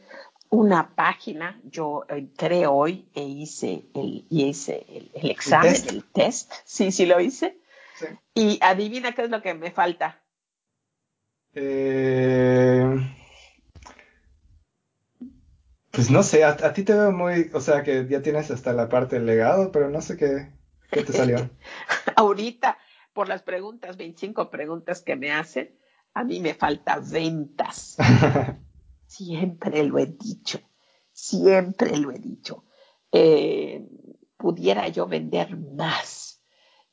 una 0.49 0.95
página, 0.95 1.59
yo 1.65 2.05
entré 2.07 2.65
hoy 2.65 3.09
e 3.13 3.23
hice 3.23 3.83
el, 3.93 4.25
hice 4.29 4.85
el, 5.13 5.29
examen, 5.29 5.75
¿El 5.89 6.05
test? 6.05 6.49
sí, 6.63 6.93
sí 6.93 7.05
lo 7.05 7.19
hice. 7.19 7.57
Y 8.33 8.57
adivina 8.61 9.11
qué 9.13 9.23
es 9.23 9.29
lo 9.29 9.41
que 9.41 9.53
me 9.53 9.71
falta. 9.71 10.21
Eh, 11.55 12.85
pues 15.91 16.09
no 16.09 16.23
sé, 16.23 16.45
a, 16.45 16.55
ti 16.71 16.83
te 16.83 16.93
veo 16.93 17.11
muy, 17.11 17.51
o 17.53 17.59
sea 17.59 17.83
que 17.83 18.07
ya 18.07 18.21
tienes 18.21 18.49
hasta 18.49 18.71
la 18.71 18.87
parte 18.87 19.17
del 19.17 19.25
legado, 19.25 19.73
pero 19.73 19.89
no 19.89 20.01
sé 20.01 20.15
qué, 20.15 20.57
qué 20.91 21.03
te 21.03 21.13
salió. 21.13 21.49
Ahorita, 22.15 22.77
por 23.13 23.27
las 23.27 23.41
preguntas, 23.43 23.97
25 23.97 24.49
preguntas 24.49 25.01
que 25.01 25.15
me 25.15 25.31
hacen, 25.31 25.75
a 26.13 26.23
mí 26.23 26.39
me 26.39 26.53
falta 26.53 26.99
ventas. 26.99 27.97
siempre 29.07 29.83
lo 29.83 29.97
he 29.97 30.05
dicho, 30.05 30.59
siempre 31.11 31.97
lo 31.97 32.11
he 32.11 32.19
dicho. 32.19 32.63
Eh, 33.11 33.87
pudiera 34.37 34.87
yo 34.87 35.07
vender 35.07 35.57
más. 35.57 36.41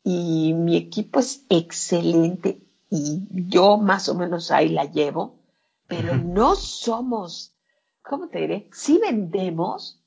Y 0.03 0.53
mi 0.55 0.77
equipo 0.77 1.21
es 1.21 1.45
excelente 1.49 2.63
y 2.91 3.23
yo 3.31 3.77
más 3.77 4.09
o 4.09 4.15
menos 4.15 4.51
ahí 4.51 4.69
la 4.69 4.85
llevo, 4.85 5.41
pero 5.87 6.17
no 6.17 6.55
somos, 6.55 7.57
¿cómo 8.03 8.29
te 8.29 8.41
diré? 8.41 8.69
Sí 8.73 9.01
vendemos 9.03 10.03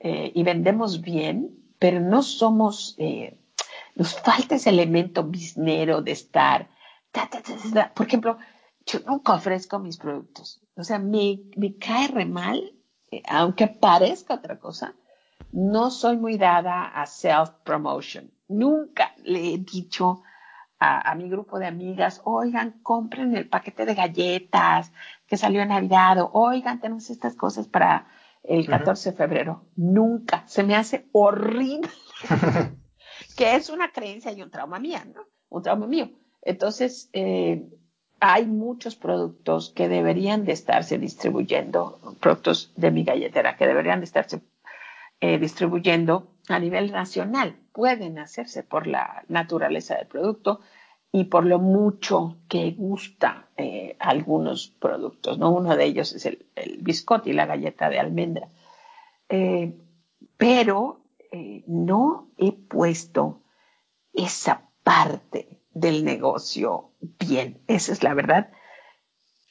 eh, 0.00 0.32
y 0.34 0.42
vendemos 0.42 1.00
bien, 1.00 1.63
pero 1.78 2.00
no 2.00 2.22
somos, 2.22 2.94
eh, 2.98 3.38
nos 3.94 4.14
falta 4.20 4.56
ese 4.56 4.70
elemento 4.70 5.24
biznero 5.24 6.02
de 6.02 6.12
estar, 6.12 6.68
por 7.94 8.06
ejemplo, 8.06 8.38
yo 8.86 9.00
nunca 9.06 9.34
ofrezco 9.34 9.78
mis 9.78 9.96
productos. 9.96 10.60
O 10.76 10.82
sea, 10.82 10.98
me, 10.98 11.40
me 11.56 11.76
cae 11.76 12.08
re 12.08 12.26
mal, 12.26 12.72
eh, 13.10 13.22
aunque 13.28 13.68
parezca 13.68 14.34
otra 14.34 14.58
cosa, 14.58 14.94
no 15.52 15.90
soy 15.90 16.16
muy 16.16 16.36
dada 16.36 16.86
a 16.86 17.06
self-promotion. 17.06 18.30
Nunca 18.48 19.14
le 19.22 19.54
he 19.54 19.58
dicho 19.58 20.22
a, 20.80 21.14
mi 21.14 21.30
grupo 21.30 21.58
de 21.58 21.66
amigas, 21.66 22.20
oigan, 22.24 22.72
compren 22.82 23.34
el 23.34 23.48
paquete 23.48 23.86
de 23.86 23.94
galletas 23.94 24.92
que 25.26 25.38
salió 25.38 25.62
en 25.62 25.68
Navidad, 25.68 26.28
oigan, 26.32 26.80
tenemos 26.80 27.08
estas 27.08 27.34
cosas 27.36 27.68
para 27.68 28.06
el 28.44 28.66
14 28.66 29.10
de 29.10 29.16
febrero. 29.16 29.64
Nunca. 29.76 30.44
Se 30.46 30.62
me 30.62 30.76
hace 30.76 31.06
horrible. 31.12 31.88
que 33.36 33.56
es 33.56 33.70
una 33.70 33.90
creencia 33.90 34.32
y 34.32 34.42
un 34.42 34.50
trauma 34.50 34.78
mía, 34.78 35.04
¿no? 35.12 35.22
Un 35.48 35.62
trauma 35.62 35.86
mío. 35.86 36.10
Entonces, 36.42 37.08
eh, 37.12 37.66
hay 38.20 38.46
muchos 38.46 38.96
productos 38.96 39.70
que 39.70 39.88
deberían 39.88 40.44
de 40.44 40.52
estarse 40.52 40.98
distribuyendo, 40.98 41.98
productos 42.20 42.72
de 42.76 42.90
mi 42.90 43.04
galletera 43.04 43.56
que 43.56 43.66
deberían 43.66 44.00
de 44.00 44.04
estarse 44.04 44.40
eh, 45.20 45.38
distribuyendo 45.38 46.30
a 46.48 46.58
nivel 46.58 46.92
nacional. 46.92 47.56
Pueden 47.72 48.18
hacerse 48.18 48.62
por 48.62 48.86
la 48.86 49.24
naturaleza 49.28 49.96
del 49.96 50.06
producto 50.06 50.60
y 51.14 51.26
por 51.26 51.46
lo 51.46 51.60
mucho 51.60 52.38
que 52.48 52.72
gusta 52.72 53.48
eh, 53.56 53.96
algunos 54.00 54.66
productos. 54.66 55.38
¿no? 55.38 55.52
Uno 55.52 55.76
de 55.76 55.84
ellos 55.84 56.12
es 56.12 56.26
el, 56.26 56.44
el 56.56 56.78
biscotti, 56.78 57.32
la 57.32 57.46
galleta 57.46 57.88
de 57.88 58.00
almendra. 58.00 58.48
Eh, 59.28 59.78
pero 60.36 61.02
no 61.66 62.30
he 62.36 62.50
puesto 62.50 63.42
esa 64.12 64.68
parte 64.82 65.60
del 65.70 66.04
negocio 66.04 66.90
bien. 67.00 67.62
Esa 67.68 67.92
es 67.92 68.02
la 68.02 68.14
verdad. 68.14 68.50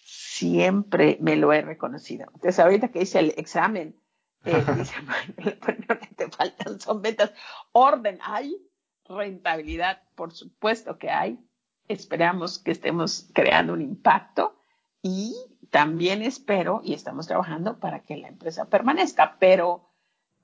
Siempre 0.03 1.17
me 1.21 1.37
lo 1.37 1.53
he 1.53 1.61
reconocido. 1.61 2.25
Entonces, 2.33 2.59
ahorita 2.59 2.89
que 2.89 3.03
hice 3.03 3.19
el 3.19 3.33
examen, 3.37 3.95
eh, 4.43 4.61
dice, 4.75 4.95
lo 5.87 5.97
que 5.97 6.07
te 6.07 6.29
faltan 6.29 6.81
son 6.81 7.01
ventas. 7.01 7.31
Orden 7.71 8.19
hay, 8.21 8.53
rentabilidad, 9.05 10.01
por 10.15 10.33
supuesto 10.33 10.97
que 10.97 11.09
hay. 11.09 11.39
Esperamos 11.87 12.59
que 12.59 12.71
estemos 12.71 13.29
creando 13.33 13.73
un 13.73 13.81
impacto 13.81 14.55
y 15.01 15.35
también 15.69 16.21
espero 16.21 16.81
y 16.83 16.93
estamos 16.93 17.27
trabajando 17.27 17.79
para 17.79 18.03
que 18.03 18.15
la 18.15 18.27
empresa 18.27 18.65
permanezca, 18.65 19.37
pero 19.39 19.89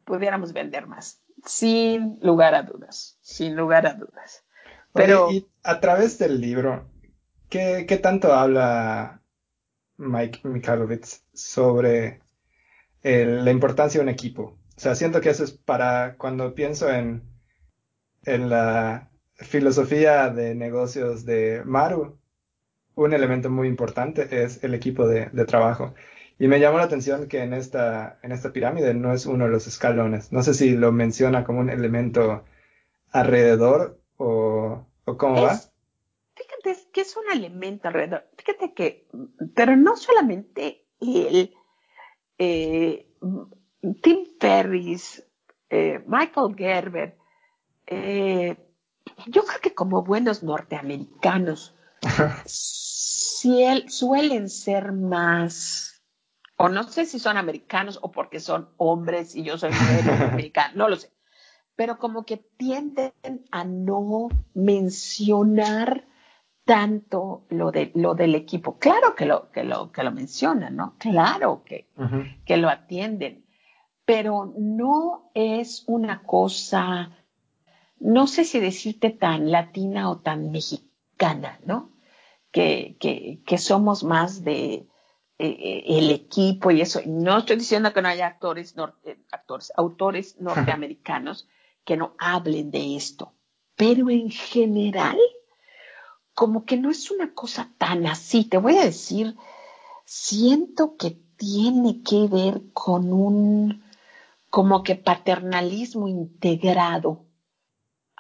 pudiéramos 0.04 0.54
vender 0.54 0.88
más, 0.88 1.22
sin 1.46 2.20
lugar 2.22 2.56
a 2.56 2.64
dudas, 2.64 3.18
sin 3.22 3.56
lugar 3.56 3.86
a 3.86 3.94
dudas. 3.94 4.44
Pero 4.94 5.32
y 5.32 5.48
a 5.64 5.80
través 5.80 6.18
del 6.18 6.42
libro, 6.42 6.90
¿qué, 7.48 7.86
qué 7.88 7.98
tanto 7.98 8.34
habla 8.34 9.22
Mike 9.98 10.42
Mikhailovich 10.48 11.22
sobre 11.34 12.22
la 13.04 13.52
importancia 13.52 14.00
de 14.00 14.04
un 14.04 14.10
equipo? 14.10 14.58
O 14.76 14.80
sea, 14.80 14.96
siento 14.96 15.22
que 15.22 15.30
eso 15.30 15.44
es 15.44 15.52
para 15.52 16.16
cuando 16.16 16.56
pienso 16.56 16.90
en, 16.90 17.22
en 18.24 18.50
la 18.50 19.09
filosofía 19.40 20.30
de 20.30 20.56
negocios 20.56 21.26
de 21.26 21.64
Maru, 21.66 22.18
un 22.96 23.14
elemento 23.14 23.50
muy 23.50 23.68
importante 23.68 24.44
es 24.44 24.64
el 24.64 24.74
equipo 24.74 25.08
de, 25.08 25.28
trabajo. 25.46 25.94
Y 26.38 26.48
me 26.48 26.60
llamó 26.60 26.78
la 26.78 26.86
atención 26.86 27.28
que 27.28 27.44
en 27.44 27.54
esta, 27.54 28.20
en 28.24 28.32
esta 28.32 28.52
pirámide 28.52 28.94
no 28.94 29.14
es 29.14 29.26
uno 29.26 29.46
de 29.46 29.52
los 29.52 29.68
escalones. 29.68 30.32
No 30.32 30.44
sé 30.44 30.54
si 30.54 30.72
lo 30.72 30.92
menciona 30.92 31.44
como 31.44 31.60
un 31.60 31.70
elemento 31.70 32.46
alrededor 33.12 34.00
o, 34.18 34.86
cómo 35.18 35.42
va? 35.42 35.56
Fíjate 36.36 36.92
que 36.94 37.02
es 37.02 37.18
un 37.18 37.32
elemento 37.32 37.88
alrededor. 37.88 38.26
Fíjate 38.38 38.74
que, 38.74 39.08
pero 39.56 39.76
no 39.76 39.96
solamente 39.98 40.86
él, 41.00 41.54
eh, 42.38 43.08
Tim 44.02 44.26
Ferris, 44.40 45.26
eh, 45.70 46.02
Michael 46.08 46.56
Gerber, 46.58 47.18
eh, 47.88 48.56
yo 49.28 49.44
creo 49.44 49.62
que 49.62 49.74
como 49.74 50.04
buenos 50.04 50.44
norteamericanos, 50.44 51.76
suelen 53.88 54.50
ser 54.50 54.92
más, 54.92 56.02
o 56.58 56.70
no 56.70 56.84
sé 56.84 57.06
si 57.06 57.20
son 57.20 57.38
americanos 57.38 58.00
o 58.02 58.12
porque 58.12 58.40
son 58.40 58.70
hombres 58.78 59.36
y 59.36 59.44
yo 59.44 59.58
soy 59.58 59.72
mujer 59.72 60.12
americana, 60.32 60.74
no 60.76 60.90
lo 60.90 60.96
sé, 60.96 61.12
pero 61.76 61.98
como 61.98 62.26
que 62.26 62.38
tienden 62.38 63.14
a 63.52 63.64
no 63.64 64.28
mencionar 64.54 66.06
tanto 66.66 67.48
lo, 67.50 67.72
de, 67.72 67.92
lo 67.96 68.14
del 68.14 68.36
equipo. 68.36 68.78
Claro 68.78 69.16
que 69.16 69.26
lo, 69.26 69.50
que 69.50 69.64
lo, 69.64 69.92
que 69.92 70.04
lo 70.04 70.12
mencionan, 70.12 70.76
¿no? 70.76 70.96
Claro 71.00 71.64
que, 71.64 71.90
que 72.46 72.58
lo 72.58 72.70
atienden, 72.70 73.46
pero 74.06 74.54
no 74.56 75.32
es 75.34 75.84
una 75.88 76.22
cosa, 76.22 77.19
no 78.00 78.28
sé 78.28 78.46
si 78.46 78.60
decirte 78.60 79.10
tan 79.10 79.52
latina 79.52 80.10
o 80.10 80.20
tan 80.20 80.52
mexicana, 80.52 81.60
¿no? 81.66 81.92
Que, 82.52 82.98
que, 83.00 83.42
que 83.46 83.58
somos 83.58 84.04
más 84.04 84.44
de 84.44 84.88
eh, 85.42 85.48
eh, 85.58 85.84
el 85.88 86.12
equipo 86.12 86.72
y 86.72 86.82
eso. 86.82 87.02
No 87.06 87.38
estoy 87.38 87.58
diciendo 87.58 87.94
que 87.94 88.02
no 88.02 88.10
haya 88.10 88.28
actores, 88.28 88.76
eh, 89.06 89.18
actores 89.32 89.72
autores 89.78 90.36
norteamericanos 90.40 91.48
que 91.86 91.96
no 91.98 92.14
hablen 92.18 92.72
de 92.72 92.96
esto. 92.96 93.34
Pero 93.76 94.10
en 94.10 94.32
general, 94.32 95.18
como 96.34 96.66
que 96.66 96.78
no 96.78 96.90
es 96.90 97.10
una 97.10 97.34
cosa 97.34 97.72
tan 97.78 98.06
así. 98.06 98.44
Te 98.44 98.58
voy 98.58 98.78
a 98.78 98.84
decir, 98.84 99.38
siento 100.04 100.98
que 100.98 101.12
tiene 101.38 102.02
que 102.04 102.28
ver 102.28 102.62
con 102.74 103.14
un, 103.14 103.84
como 104.50 104.84
que 104.84 104.96
paternalismo 104.96 106.10
integrado 106.10 107.29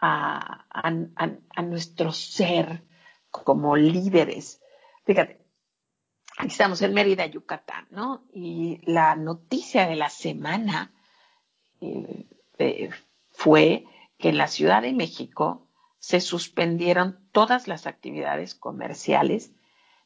a, 0.01 0.65
a, 0.69 1.61
nuestro 1.61 2.11
ser 2.11 2.83
como 3.31 3.75
líderes. 3.75 4.61
Fíjate, 5.05 5.41
estamos 6.45 6.81
en 6.81 6.93
Mérida, 6.93 7.25
Yucatán, 7.25 7.87
¿no? 7.91 8.23
Y 8.33 8.81
la 8.83 9.15
noticia 9.15 9.87
de 9.87 9.95
la 9.95 10.09
semana 10.09 10.91
eh, 11.81 12.25
eh, 12.57 12.89
fue 13.31 13.85
que 14.17 14.29
en 14.29 14.37
la 14.37 14.47
Ciudad 14.47 14.81
de 14.81 14.93
México 14.93 15.67
se 15.99 16.21
suspendieron 16.21 17.19
todas 17.31 17.67
las 17.67 17.87
actividades 17.87 18.55
comerciales 18.55 19.51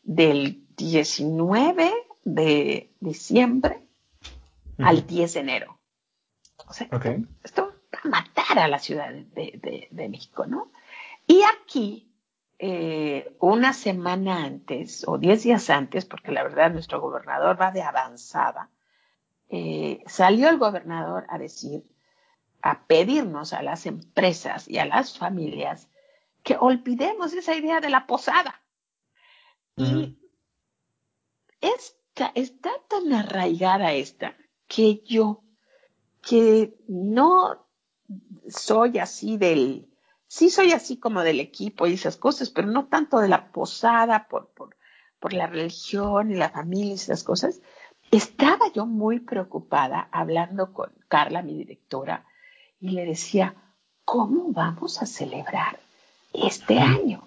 del 0.01 0.65
19 0.75 1.93
de 2.23 2.91
diciembre 2.99 3.83
al 4.79 5.05
10 5.05 5.33
de 5.33 5.39
enero. 5.39 5.79
O 6.67 6.73
sea, 6.73 6.87
esto, 7.43 7.67
va 7.67 7.72
a 8.04 8.08
matar 8.08 8.60
a 8.60 8.68
la 8.68 8.80
Ciudad 8.80 9.12
de, 9.12 10.08
México, 10.10 10.45
¿no? 10.45 10.72
Y 11.28 11.41
aquí, 11.43 12.12
eh, 12.60 13.36
una 13.39 13.74
semana 13.74 14.43
antes 14.43 15.08
o 15.08 15.18
diez 15.18 15.43
días 15.43 15.70
antes, 15.70 16.06
porque 16.06 16.32
la 16.32 16.43
verdad 16.43 16.72
nuestro 16.72 17.01
gobernador 17.01 17.60
va 17.60 17.72
de 17.72 17.82
avanzada, 17.82 18.70
eh, 19.49 20.04
salió 20.08 20.49
el 20.49 20.58
gobernador 20.58 21.26
a 21.30 21.38
decir, 21.38 21.84
a 22.62 22.86
pedirnos 22.86 23.54
a 23.54 23.62
las 23.62 23.86
empresas 23.86 24.68
y 24.68 24.80
a 24.80 24.86
las 24.86 25.18
familias 25.18 25.89
que 26.43 26.58
olvidemos 26.60 27.34
esa 27.34 27.56
idea 27.56 27.80
de 27.80 27.89
la 27.89 28.08
posada. 28.08 28.62
Y 29.76 30.18
esta, 31.62 32.32
está 32.36 32.72
tan 32.88 33.12
arraigada 33.12 33.93
esta 33.93 34.36
que 34.68 35.01
yo, 35.04 35.43
que 36.22 36.76
no 36.88 37.66
soy 38.49 38.99
así 38.99 39.38
del, 39.38 39.88
sí 40.28 40.49
soy 40.49 40.72
así 40.72 40.97
como 40.97 41.22
del 41.22 41.39
equipo 41.39 41.88
y 41.88 41.93
esas 41.93 42.18
cosas, 42.18 42.49
pero 42.49 42.68
no 42.68 42.88
tanto 42.88 43.20
de 43.20 43.28
la 43.28 43.51
posada 43.51 44.28
por, 44.28 44.49
por, 44.49 44.76
por 45.20 45.34
la 45.34 45.47
religión 45.47 46.32
y 46.32 46.36
la 46.36 46.49
familia 46.49 46.91
y 46.91 46.93
esas 46.93 47.24
cosas. 47.24 47.62
Estaba 48.12 48.72
yo 48.74 48.86
muy 48.86 49.20
preocupada 49.20 50.08
hablando 50.12 50.74
con 50.74 50.91
Carla, 51.08 51.41
mi 51.41 51.58
directora, 51.58 52.26
y 52.80 52.89
le 52.89 53.06
decía, 53.06 53.56
¿cómo 54.06 54.51
vamos 54.51 55.01
a 55.01 55.06
celebrar 55.06 55.80
este 56.32 56.80
año? 56.80 57.24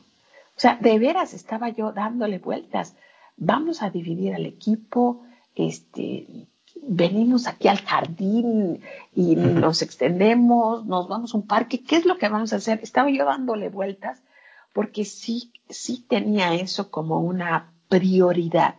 O 0.57 0.61
sea, 0.61 0.77
de 0.77 0.99
veras 0.99 1.35
estaba 1.35 1.69
yo 1.71 1.93
dándole 1.93 2.39
vueltas. 2.39 2.97
Vamos 3.37 3.83
a 3.83 3.91
dividir 3.91 4.35
al 4.35 4.47
equipo, 4.47 5.25
este, 5.55 6.49
venimos 6.87 7.47
aquí 7.47 7.69
al 7.69 7.81
jardín 7.81 8.83
y 9.15 9.37
nos 9.37 9.83
extendemos, 9.83 10.87
nos 10.87 11.09
vamos 11.09 11.35
a 11.35 11.39
un 11.39 11.47
parque, 11.47 11.83
¿qué 11.83 11.97
es 11.97 12.05
lo 12.05 12.19
que 12.19 12.29
vamos 12.29 12.53
a 12.53 12.57
hacer? 12.57 12.81
Estaba 12.83 13.11
yo 13.11 13.25
dándole 13.25 13.69
vueltas 13.69 14.23
porque 14.73 15.05
sí, 15.05 15.53
sí 15.69 16.05
tenía 16.09 16.55
eso 16.55 16.91
como 16.91 17.21
una 17.21 17.73
prioridad, 17.89 18.77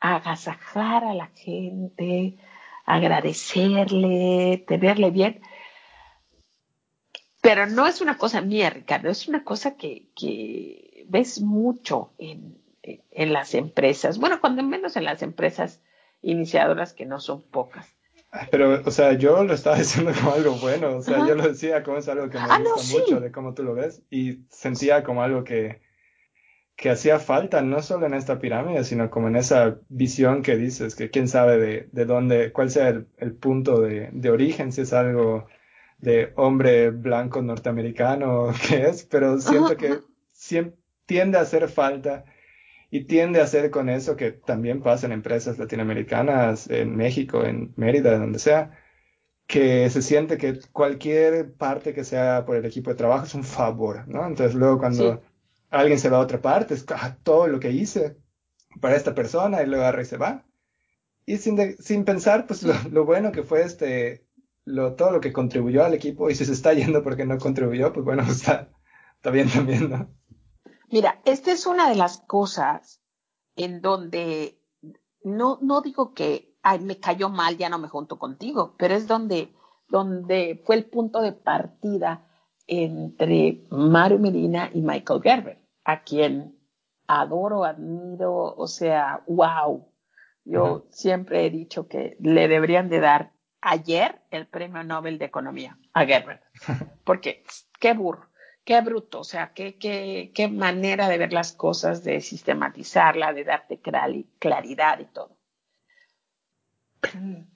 agasajar 0.00 1.04
a 1.04 1.14
la 1.14 1.26
gente, 1.26 2.36
agradecerle, 2.84 4.64
tenerle 4.66 5.10
bien. 5.10 5.40
Pero 7.40 7.66
no 7.66 7.86
es 7.86 8.00
una 8.00 8.16
cosa 8.16 8.40
mía, 8.40 8.70
Ricardo, 8.70 9.10
es 9.10 9.28
una 9.28 9.44
cosa 9.44 9.76
que, 9.76 11.04
ves 11.08 11.40
mucho 11.40 12.12
en, 12.18 12.62
las 13.32 13.54
empresas. 13.54 14.18
Bueno, 14.18 14.40
cuando 14.40 14.62
menos 14.62 14.96
en 14.96 15.04
las 15.04 15.22
empresas 15.22 15.80
iniciadoras 16.24 16.92
que 16.92 17.06
no 17.06 17.20
son 17.20 17.42
pocas. 17.42 17.86
Pero, 18.50 18.82
o 18.84 18.90
sea, 18.90 19.12
yo 19.12 19.44
lo 19.44 19.54
estaba 19.54 19.76
diciendo 19.78 20.12
como 20.18 20.32
algo 20.32 20.52
bueno, 20.56 20.96
o 20.96 21.02
sea, 21.02 21.26
yo 21.26 21.34
lo 21.34 21.46
decía 21.46 21.82
como 21.82 21.98
es 21.98 22.08
algo 22.08 22.28
que 22.28 22.38
me 22.38 22.44
ah, 22.44 22.60
gusta 22.60 22.98
mucho 22.98 23.20
de 23.20 23.30
cómo 23.30 23.54
tú 23.54 23.62
lo 23.62 23.74
ves 23.74 24.02
y 24.10 24.40
sentía 24.50 25.04
como 25.04 25.22
algo 25.22 25.44
que, 25.44 25.80
que 26.76 26.90
hacía 26.90 27.20
falta, 27.20 27.62
no 27.62 27.80
solo 27.82 28.06
en 28.06 28.14
esta 28.14 28.40
pirámide, 28.40 28.82
sino 28.84 29.10
como 29.10 29.28
en 29.28 29.36
esa 29.36 29.78
visión 29.88 30.42
que 30.42 30.56
dices, 30.56 30.96
que 30.96 31.10
quién 31.10 31.28
sabe 31.28 31.58
de, 31.58 31.88
de 31.92 32.04
dónde, 32.04 32.52
cuál 32.52 32.70
sea 32.70 32.88
el, 32.88 33.06
el 33.18 33.34
punto 33.34 33.80
de, 33.80 34.10
de, 34.12 34.30
origen, 34.30 34.72
si 34.72 34.80
es 34.80 34.92
algo 34.92 35.46
de 35.98 36.32
hombre 36.34 36.90
blanco 36.90 37.40
norteamericano 37.40 38.52
que 38.68 38.86
es, 38.86 39.04
pero 39.04 39.40
siento 39.40 39.76
que 39.76 40.00
siempre 40.32 40.76
tiende 41.06 41.38
a 41.38 41.42
hacer 41.42 41.68
falta 41.68 42.24
y 42.90 43.04
tiende 43.04 43.40
a 43.40 43.44
hacer 43.44 43.70
con 43.70 43.88
eso 43.88 44.16
que 44.16 44.32
también 44.32 44.82
pasa 44.82 45.06
en 45.06 45.12
empresas 45.12 45.58
latinoamericanas, 45.58 46.70
en 46.70 46.96
México, 46.96 47.44
en 47.44 47.72
Mérida, 47.76 48.18
donde 48.18 48.38
sea, 48.38 48.72
que 49.46 49.90
se 49.90 50.02
siente 50.02 50.38
que 50.38 50.60
cualquier 50.72 51.52
parte 51.54 51.92
que 51.92 52.04
sea 52.04 52.44
por 52.46 52.56
el 52.56 52.64
equipo 52.64 52.90
de 52.90 52.96
trabajo 52.96 53.26
es 53.26 53.34
un 53.34 53.44
favor, 53.44 54.06
¿no? 54.08 54.26
Entonces 54.26 54.54
luego 54.54 54.78
cuando 54.78 55.22
alguien 55.70 55.98
se 55.98 56.08
va 56.08 56.18
a 56.18 56.20
otra 56.20 56.40
parte, 56.40 56.74
es 56.74 56.86
ah, 56.90 57.16
todo 57.22 57.48
lo 57.48 57.60
que 57.60 57.70
hice 57.70 58.16
para 58.80 58.96
esta 58.96 59.14
persona 59.14 59.62
y 59.62 59.66
luego 59.66 59.82
agarra 59.82 60.02
y 60.02 60.06
se 60.06 60.16
va. 60.16 60.44
Y 61.26 61.38
sin, 61.38 61.76
sin 61.78 62.04
pensar, 62.04 62.46
pues 62.46 62.62
lo, 62.62 62.74
lo, 62.90 63.04
bueno 63.04 63.32
que 63.32 63.42
fue 63.42 63.62
este, 63.62 64.26
lo, 64.64 64.94
todo 64.94 65.10
lo 65.12 65.20
que 65.20 65.32
contribuyó 65.32 65.84
al 65.84 65.94
equipo 65.94 66.30
y 66.30 66.34
si 66.34 66.44
se 66.44 66.52
está 66.52 66.72
yendo 66.74 67.02
porque 67.02 67.26
no 67.26 67.38
contribuyó, 67.38 67.92
pues 67.92 68.04
bueno, 68.04 68.22
está, 68.30 68.70
está 69.16 69.30
bien 69.30 69.48
también, 69.48 69.90
¿no? 69.90 70.10
Mira, 70.90 71.20
esta 71.24 71.52
es 71.52 71.66
una 71.66 71.88
de 71.88 71.96
las 71.96 72.18
cosas 72.18 73.02
en 73.56 73.80
donde 73.80 74.60
no, 75.22 75.58
no 75.62 75.80
digo 75.80 76.14
que 76.14 76.54
ay, 76.64 76.80
me 76.80 76.98
cayó 76.98 77.28
mal, 77.28 77.56
ya 77.56 77.68
no 77.68 77.78
me 77.78 77.88
junto 77.88 78.18
contigo, 78.18 78.74
pero 78.78 78.94
es 78.94 79.06
donde, 79.06 79.54
donde 79.88 80.60
fue 80.64 80.76
el 80.76 80.86
punto 80.86 81.20
de 81.20 81.32
partida 81.32 82.26
entre 82.66 83.62
Mario 83.70 84.18
Medina 84.18 84.70
y 84.72 84.80
Michael 84.80 85.22
Gerber, 85.22 85.58
a 85.84 86.02
quien 86.02 86.58
adoro, 87.06 87.64
admiro, 87.64 88.54
o 88.56 88.66
sea, 88.66 89.22
wow. 89.28 89.86
Yo 90.46 90.86
siempre 90.90 91.46
he 91.46 91.50
dicho 91.50 91.88
que 91.88 92.16
le 92.20 92.48
deberían 92.48 92.90
de 92.90 93.00
dar 93.00 93.32
ayer 93.62 94.20
el 94.30 94.46
premio 94.46 94.84
Nobel 94.84 95.18
de 95.18 95.24
Economía 95.24 95.78
a 95.94 96.04
Gerber. 96.04 96.42
Porque 97.04 97.44
qué 97.80 97.94
burro, 97.94 98.28
qué 98.64 98.80
bruto, 98.80 99.20
o 99.20 99.24
sea, 99.24 99.52
qué, 99.52 99.76
qué, 99.76 100.32
qué 100.34 100.48
manera 100.48 101.08
de 101.08 101.18
ver 101.18 101.32
las 101.32 101.52
cosas, 101.52 102.02
de 102.02 102.20
sistematizarla, 102.20 103.32
de 103.32 103.44
darte 103.44 103.80
claridad 103.80 104.98
y 104.98 105.04
todo. 105.04 105.36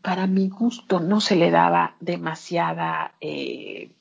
Para 0.03 0.27
mi 0.27 0.51
gusto 0.51 1.01
no 1.01 1.21
se 1.21 1.35
le 1.35 1.51
daba 1.51 1.97
demasiada, 2.01 3.15
eh, 3.21 3.93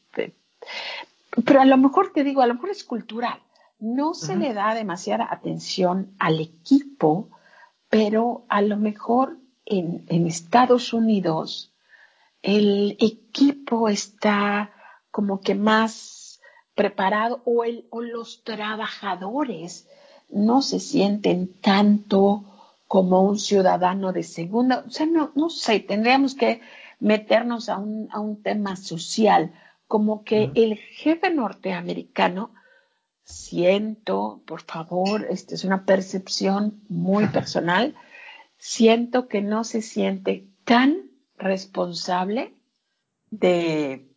pero 1.45 1.62
a 1.62 1.66
lo 1.66 1.78
mejor 1.78 2.12
te 2.12 2.24
digo, 2.24 2.41
a 2.41 2.47
lo 2.47 2.55
mejor 2.55 2.72
es 2.72 2.84
cultural, 2.84 3.39
no 3.80 4.14
se 4.14 4.36
le 4.36 4.53
da 4.53 4.74
demasiada 4.74 5.28
atención 5.30 6.14
al 6.20 6.41
equipo, 6.41 7.30
pero 7.89 8.45
a 8.49 8.62
lo 8.62 8.76
mejor 8.76 9.38
en, 9.66 10.03
en 10.10 10.28
Estados 10.28 10.91
Unidos 10.91 11.74
el 12.41 12.97
equipo 12.99 13.88
está 13.88 14.72
como 15.12 15.39
que 15.39 15.55
más 15.55 16.16
preparado 16.78 17.42
o, 17.44 17.64
el, 17.66 17.88
o 17.90 18.02
los 18.02 18.44
trabajadores 18.44 19.90
no 20.30 20.62
se 20.62 20.80
sienten 20.80 21.52
tanto 21.60 22.44
como 22.88 23.24
un 23.24 23.40
ciudadano 23.40 24.14
de 24.14 24.24
segunda. 24.24 24.86
O 24.88 24.92
sea, 24.92 25.08
no, 25.08 25.32
no 25.36 25.50
sé, 25.50 25.80
tendríamos 25.80 26.36
que 26.36 26.62
meternos 27.00 27.68
a 27.70 27.78
un, 27.78 28.08
a 28.12 28.20
un 28.20 28.42
tema 28.44 28.76
social, 28.76 29.52
como 29.88 30.24
que 30.24 30.52
el 30.54 30.78
jefe 30.78 31.32
norteamericano, 31.32 32.52
siento, 33.24 34.42
por 34.46 34.62
favor, 34.62 35.28
esta 35.30 35.56
es 35.56 35.64
una 35.64 35.84
percepción 35.84 36.82
muy 36.90 37.26
personal, 37.28 37.96
siento 38.58 39.28
que 39.28 39.42
no 39.42 39.64
se 39.64 39.82
siente 39.82 40.48
tan 40.64 41.10
responsable 41.38 42.54
de, 43.32 44.08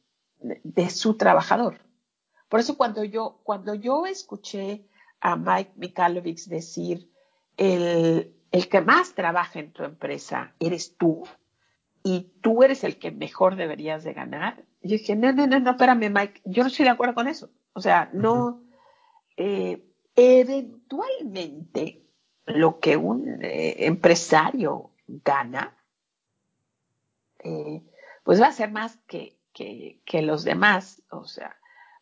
de, 0.40 0.90
su 0.90 1.14
trabajador. 1.14 1.80
Por 2.50 2.60
eso 2.60 2.76
cuando 2.76 3.02
yo, 3.04 3.40
cuando 3.42 3.74
yo 3.74 4.04
escuché 4.04 4.84
a 5.20 5.36
Mike 5.36 5.72
Mikalovich 5.76 6.46
decir, 6.46 7.10
el, 7.56 8.34
el 8.52 8.68
que 8.68 8.82
más 8.82 9.14
trabaja 9.14 9.58
en 9.60 9.72
tu 9.72 9.84
empresa 9.84 10.54
eres 10.60 10.96
tú 10.98 11.22
y 12.02 12.32
tú 12.42 12.62
eres 12.62 12.84
el 12.84 12.98
que 12.98 13.10
mejor 13.10 13.56
deberías 13.56 14.04
de 14.04 14.12
ganar, 14.12 14.64
yo 14.82 14.92
dije, 14.92 15.16
no, 15.16 15.32
no, 15.32 15.46
no, 15.46 15.60
no, 15.60 15.70
espérame 15.70 16.10
Mike, 16.10 16.42
yo 16.44 16.62
no 16.62 16.68
estoy 16.68 16.84
de 16.84 16.90
acuerdo 16.90 17.14
con 17.14 17.28
eso. 17.28 17.50
O 17.72 17.80
sea, 17.80 18.10
no, 18.12 18.62
eh, 19.36 19.82
eventualmente 20.14 22.02
lo 22.46 22.80
que 22.80 22.96
un 22.96 23.42
eh, 23.42 23.86
empresario 23.86 24.90
gana 25.06 25.76
eh, 27.38 27.82
pues 28.24 28.40
va 28.40 28.48
a 28.48 28.52
ser 28.52 28.70
más 28.70 28.98
que, 29.06 29.38
que, 29.52 30.22
los 30.22 30.44
demás, 30.44 31.02
o 31.10 31.24
sea, 31.24 31.56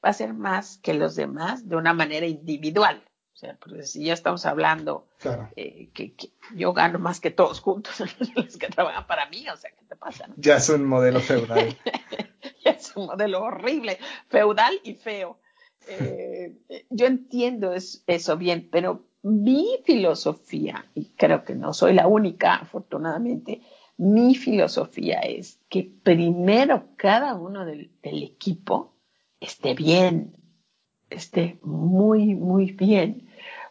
va 0.05 0.11
a 0.11 0.13
ser 0.13 0.35
más 0.35 0.79
que 0.79 0.95
los 0.95 1.17
demás 1.17 1.69
de 1.69 1.77
una 1.77 1.95
manera 1.95 2.27
individual. 2.27 3.03
O 3.33 3.37
sea, 3.37 3.57
porque 3.61 3.85
si 3.85 4.05
ya 4.05 4.15
estamos 4.15 4.45
hablando 4.47 5.07
eh, 5.55 5.91
que, 5.95 6.15
yo 6.57 6.73
gano 6.73 6.99
más 6.99 7.21
que 7.21 7.31
todos 7.31 7.61
juntos, 7.61 8.01
los 8.35 8.57
que 8.57 8.67
trabajan 8.69 9.07
para 9.07 9.29
mí, 9.29 9.49
o 9.49 9.57
sea, 9.57 9.71
¿qué 9.71 9.85
te 9.85 9.97
pasa? 9.97 10.29
Ya 10.37 10.57
es 10.57 10.69
un 10.69 10.85
modelo 10.85 11.21
feudal. 11.21 11.77
ya 12.65 12.73
es 12.73 12.97
un 12.97 13.07
modelo 13.07 13.43
horrible, 13.43 13.99
feudal 14.29 14.81
y 14.83 14.95
feo. 14.95 15.39
Eh, 15.87 16.57
yo 16.91 17.07
entiendo 17.07 17.73
eso 17.73 18.37
bien, 18.37 18.69
pero 18.71 19.05
mi 19.23 19.79
filosofía, 19.85 20.85
y 20.95 21.11
creo 21.17 21.45
que 21.45 21.55
no 21.55 21.73
soy 21.73 21.95
la 21.95 22.07
única, 22.07 22.57
afortunadamente, 22.57 23.63
mi 23.97 24.37
filosofía 24.37 25.21
es 25.21 25.61
que 25.69 25.91
primero 26.03 26.89
cada 26.97 27.35
uno 27.35 27.65
del, 27.65 27.91
equipo 28.03 28.95
esté 29.41 29.75
bien, 29.75 30.37
esté 31.11 31.59
muy, 31.63 32.35
muy 32.35 32.73
bien, 32.73 33.29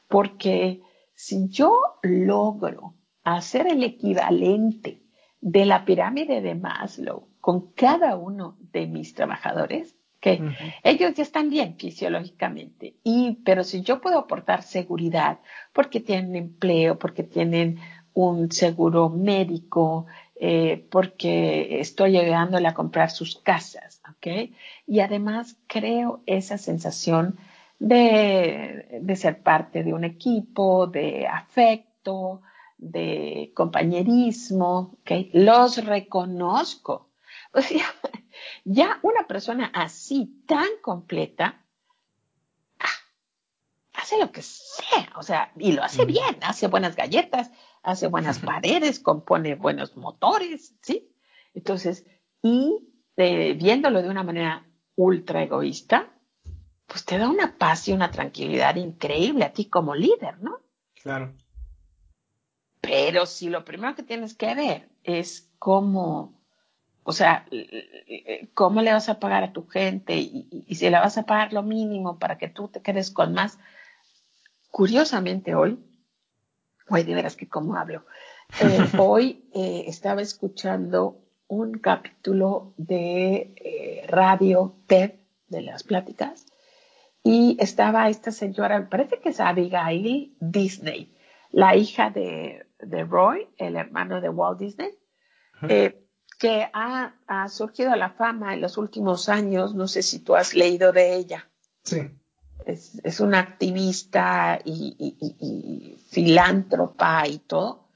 porque 0.08 0.82
si 1.14 1.50
yo 1.50 1.80
logro 2.02 2.96
hacer 3.24 3.68
el 3.68 3.84
equivalente 3.84 5.04
de 5.42 5.66
la 5.66 5.86
pirámide 5.86 6.42
de 6.42 6.56
Maslow 6.56 7.28
con 7.40 7.72
cada 7.74 8.16
uno 8.16 8.58
de 8.72 8.88
mis 8.88 9.14
trabajadores, 9.14 9.96
que 10.20 10.42
ellos 10.84 11.14
ya 11.14 11.24
están 11.24 11.50
bien 11.50 11.76
fisiológicamente, 11.78 12.96
y, 13.04 13.40
pero 13.46 13.64
si 13.64 13.82
yo 13.82 14.02
puedo 14.02 14.18
aportar 14.20 14.64
seguridad 14.64 15.40
porque 15.74 16.00
tienen 16.00 16.36
empleo, 16.36 16.98
porque 16.98 17.24
tienen 17.24 17.80
un 18.14 18.52
seguro 18.52 19.10
médico, 19.10 20.08
eh, 20.40 20.86
porque 20.92 21.80
estoy 21.80 22.18
ayudándole 22.18 22.68
a 22.68 22.74
comprar 22.74 23.10
sus 23.10 23.38
casas, 23.40 24.02
¿ok? 24.10 24.52
Y 24.86 25.00
además 25.00 25.58
creo 25.68 26.22
esa 26.28 26.58
sensación 26.58 27.38
de, 27.80 29.00
de 29.02 29.16
ser 29.16 29.42
parte 29.42 29.84
de 29.84 29.94
un 29.94 30.04
equipo, 30.04 30.88
de 30.88 31.28
afecto, 31.28 32.42
de 32.78 33.52
compañerismo, 33.56 34.98
¿ok? 35.02 35.30
Los 35.34 35.84
reconozco. 35.84 37.06
O 37.54 37.62
sea, 37.62 37.86
ya 38.66 39.00
una 39.02 39.26
persona 39.26 39.72
así, 39.74 40.44
tan 40.46 40.68
completa, 40.82 41.64
ah, 42.80 43.00
hace 43.94 44.20
lo 44.20 44.32
que 44.32 44.44
sea, 44.44 45.10
o 45.16 45.24
sea, 45.24 45.52
y 45.58 45.72
lo 45.72 45.84
hace 45.84 46.06
bien, 46.06 46.38
hace 46.42 46.68
buenas 46.68 46.96
galletas, 46.96 47.50
hace 47.84 48.08
buenas 48.08 48.40
paredes, 48.40 49.00
compone 49.00 49.56
buenos 49.56 49.96
motores, 49.96 50.76
¿sí? 50.82 51.10
Entonces, 51.54 52.06
y 52.42 52.78
eh, 53.16 53.54
viéndolo 53.54 54.02
de 54.02 54.10
una 54.10 54.24
manera 54.24 54.68
ultra 54.96 55.44
egoísta, 55.44 56.12
pues 56.86 57.06
te 57.06 57.18
da 57.18 57.30
una 57.30 57.58
paz 57.58 57.88
y 57.88 57.94
una 57.94 58.12
tranquilidad 58.12 58.76
increíble 58.76 59.46
a 59.46 59.54
ti 59.54 59.66
como 59.66 59.96
líder, 59.96 60.42
¿no? 60.42 60.60
Claro. 61.02 61.34
Pero 62.82 63.26
si 63.26 63.50
lo 63.50 63.66
primero 63.66 63.96
que 63.96 64.04
tienes 64.04 64.34
que 64.36 64.56
ver 64.56 64.90
es 65.04 65.52
cómo 65.60 66.38
o 67.10 67.14
sea, 67.14 67.46
¿cómo 68.54 68.82
le 68.82 68.92
vas 68.92 69.08
a 69.08 69.18
pagar 69.18 69.42
a 69.46 69.54
tu 69.54 69.66
gente? 69.66 70.18
Y, 70.18 70.76
si 70.76 70.90
le 70.90 71.00
vas 71.00 71.18
a 71.18 71.24
pagar 71.24 71.54
lo 71.54 71.64
mínimo 71.64 72.20
para 72.20 72.38
que 72.38 72.50
tú 72.50 72.68
te 72.68 72.82
quedes 72.82 73.12
con 73.12 73.34
más. 73.34 73.58
Curiosamente 74.72 75.56
hoy, 75.56 75.80
hoy 76.90 77.04
de 77.04 77.16
veras 77.16 77.36
que 77.36 77.48
cómo 77.48 77.76
hablo, 77.76 78.06
eh, 78.62 78.90
hoy 78.98 79.50
eh, 79.54 79.86
estaba 79.88 80.22
escuchando 80.22 81.22
un 81.48 81.80
capítulo 81.80 82.74
de 82.78 83.54
eh, 83.56 84.06
radio 84.08 84.76
TED 84.88 85.14
de 85.48 85.62
las 85.62 85.84
pláticas 85.84 86.46
y 87.24 87.58
estaba 87.60 88.10
esta 88.10 88.32
señora, 88.32 88.80
me 88.80 88.86
parece 88.86 89.20
que 89.20 89.30
es 89.30 89.40
Abigail 89.40 90.36
Disney, 90.40 91.16
la 91.52 91.76
hija 91.76 92.10
de, 92.10 92.68
de 92.80 93.04
Roy, 93.04 93.48
el 93.58 93.76
hermano 93.76 94.22
de 94.22 94.30
Walt 94.30 94.60
Disney 94.60 94.92
que 96.38 96.70
ha, 96.72 97.14
surgido 97.50 97.92
a 97.92 97.98
la 97.98 98.12
fama 98.12 98.54
en 98.54 98.62
los 98.62 98.78
últimos 98.78 99.30
años. 99.30 99.74
No 99.76 99.88
sé 99.88 100.04
si 100.04 100.20
tú 100.20 100.36
has 100.36 100.54
leído 100.54 100.92
de 100.92 101.16
ella. 101.16 101.50
Sí. 101.84 102.10
Es, 102.66 103.20
una 103.20 103.40
activista 103.40 104.60
y, 104.66 105.98
filántropa 106.10 107.28
y 107.28 107.40
todo. 107.40 107.88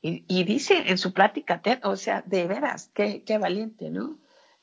Y, 0.00 0.44
dice 0.44 0.84
en 0.86 0.98
su 0.98 1.12
plática 1.12 1.60
o 1.84 1.96
sea, 1.96 2.22
de 2.22 2.46
veras, 2.46 2.90
qué, 2.94 3.24
qué 3.24 3.38
valiente, 3.38 3.90
¿no? 3.90 4.18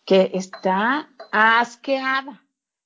Que 0.06 0.32
está 0.34 1.10
asqueada 1.32 2.44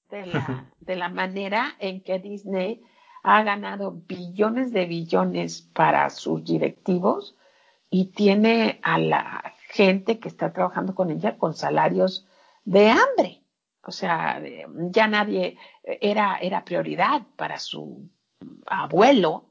de 0.10 0.26
la, 0.26 0.72
de 0.80 0.96
la 0.96 1.10
manera 1.10 1.76
en 1.80 2.02
que 2.02 2.20
Disney 2.20 2.82
ha 3.24 3.44
ganado 3.44 3.92
billones 3.92 4.72
de 4.72 4.86
billones 4.86 5.62
para 5.62 6.10
sus 6.10 6.44
directivos 6.44 7.36
y 7.90 8.06
tiene 8.06 8.80
a 8.84 8.98
la 8.98 9.54
gente 9.70 10.20
que 10.20 10.28
está 10.28 10.54
trabajando 10.54 10.96
con 10.96 11.12
ella 11.12 11.38
con 11.38 11.54
salarios 11.54 12.28
de 12.66 12.90
hambre. 12.90 13.44
O 13.84 13.92
sea, 13.92 14.42
ya 14.92 15.08
nadie 15.08 15.58
era, 15.84 16.38
era 16.38 16.66
prioridad 16.66 17.22
para 17.36 17.58
su 17.60 18.10
abuelo 18.68 19.46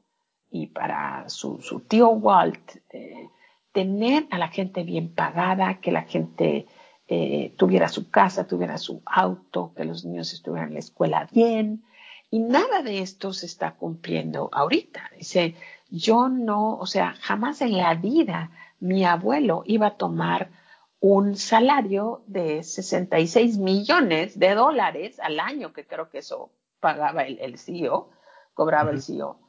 y 0.51 0.67
para 0.67 1.29
su, 1.29 1.59
tío 1.87 2.09
Walt 2.09 2.77
eh, 2.91 3.29
tener 3.71 4.27
a 4.31 4.37
la 4.37 4.47
gente 4.47 4.83
bien 4.83 5.13
pagada, 5.13 5.79
que 5.79 5.91
la 5.91 6.03
gente 6.03 6.67
eh, 7.07 7.53
tuviera 7.57 7.87
su 7.87 8.09
casa, 8.09 8.47
tuviera 8.47 8.77
su 8.77 9.01
auto, 9.05 9.73
que 9.75 9.85
los 9.85 10.05
niños 10.05 10.33
estuvieran 10.33 10.69
en 10.69 10.73
la 10.75 10.79
escuela 10.79 11.27
bien. 11.31 11.83
Y 12.31 12.39
nada 12.39 12.81
de 12.83 12.99
esto 12.99 13.33
se 13.33 13.45
está 13.45 13.75
cumpliendo 13.75 14.49
ahorita. 14.51 15.09
Dice, 15.17 15.55
yo 15.89 16.29
no, 16.29 16.77
o 16.77 16.85
sea, 16.85 17.15
jamás 17.19 17.61
en 17.61 17.77
la 17.77 17.95
vida 17.95 18.51
mi 18.79 19.03
abuelo 19.05 19.63
iba 19.65 19.87
a 19.87 19.97
tomar 19.97 20.51
un 20.99 21.35
salario 21.35 22.23
de 22.27 22.63
66 22.63 23.57
millones 23.57 24.37
de 24.37 24.53
dólares 24.53 25.19
al 25.19 25.39
año, 25.39 25.73
que 25.73 25.87
creo 25.87 26.09
que 26.09 26.19
eso 26.19 26.51
pagaba 26.79 27.23
el, 27.23 27.39
el 27.39 27.57
CEO, 27.57 28.09
cobraba 28.53 28.91
el 28.91 29.01
CEO, 29.01 29.39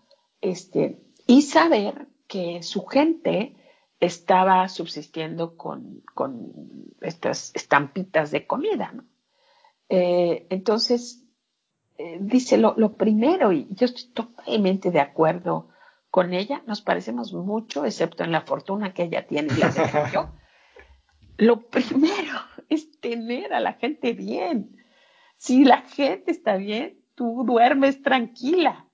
este, 0.41 1.03
y 1.27 1.43
saber 1.43 2.07
que 2.29 2.63
su 2.63 2.87
gente 2.87 3.57
estaba 3.99 4.69
subsistiendo 4.69 5.57
con, 5.57 6.03
con 6.15 6.53
estas 7.01 7.53
estampitas 7.55 8.31
de 8.31 8.47
comida. 8.47 8.93
¿no? 8.93 9.05
Eh, 9.89 10.47
entonces, 10.51 11.25
eh, 11.99 12.19
dice 12.21 12.57
lo, 12.57 12.75
lo, 12.77 12.95
primero, 12.95 13.53
y 13.53 13.67
yo 13.71 13.87
estoy 13.87 14.13
totalmente 14.13 14.91
de 14.91 15.01
acuerdo 15.01 15.69
con 16.11 16.35
ella 16.35 16.63
nos 16.67 16.81
parecemos 16.81 17.33
mucho, 17.33 17.85
excepto 17.85 18.25
en 18.25 18.33
la 18.33 18.41
fortuna 18.41 18.93
que 18.93 19.05
ella 19.05 19.27
tiene 19.27 19.55
y 19.55 19.57
la 19.59 19.71
que 19.71 20.13
yo. 20.13 20.31
Lo 21.41 21.63
primero 21.63 22.39
es 22.69 23.01
tener 23.01 23.55
a 23.55 23.61
la 23.61 23.73
gente 23.73 24.13
bien. 24.13 24.77
Si 25.39 25.65
la 25.65 25.83
gente 25.83 26.31
está 26.31 26.57
bien, 26.57 27.01
tú 27.15 27.45
duermes 27.47 28.03
tranquila. 28.03 28.87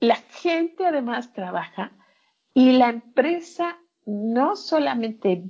La 0.00 0.16
gente 0.16 0.86
además 0.86 1.32
trabaja 1.34 1.92
y 2.54 2.72
la 2.72 2.88
empresa 2.88 3.78
no 4.06 4.56
solamente 4.56 5.44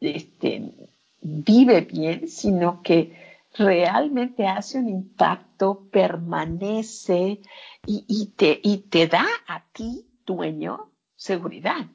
este, 0.00 0.90
vive 1.20 1.82
bien, 1.82 2.28
sino 2.28 2.82
que 2.82 3.16
realmente 3.54 4.48
hace 4.48 4.78
un 4.78 4.88
impacto, 4.88 5.88
permanece 5.92 7.40
y, 7.86 8.32
te, 8.36 8.60
y 8.62 8.78
te 8.78 9.06
da 9.06 9.26
a 9.46 9.64
ti 9.72 10.08
dueño 10.26 10.90
seguridad. 11.14 11.86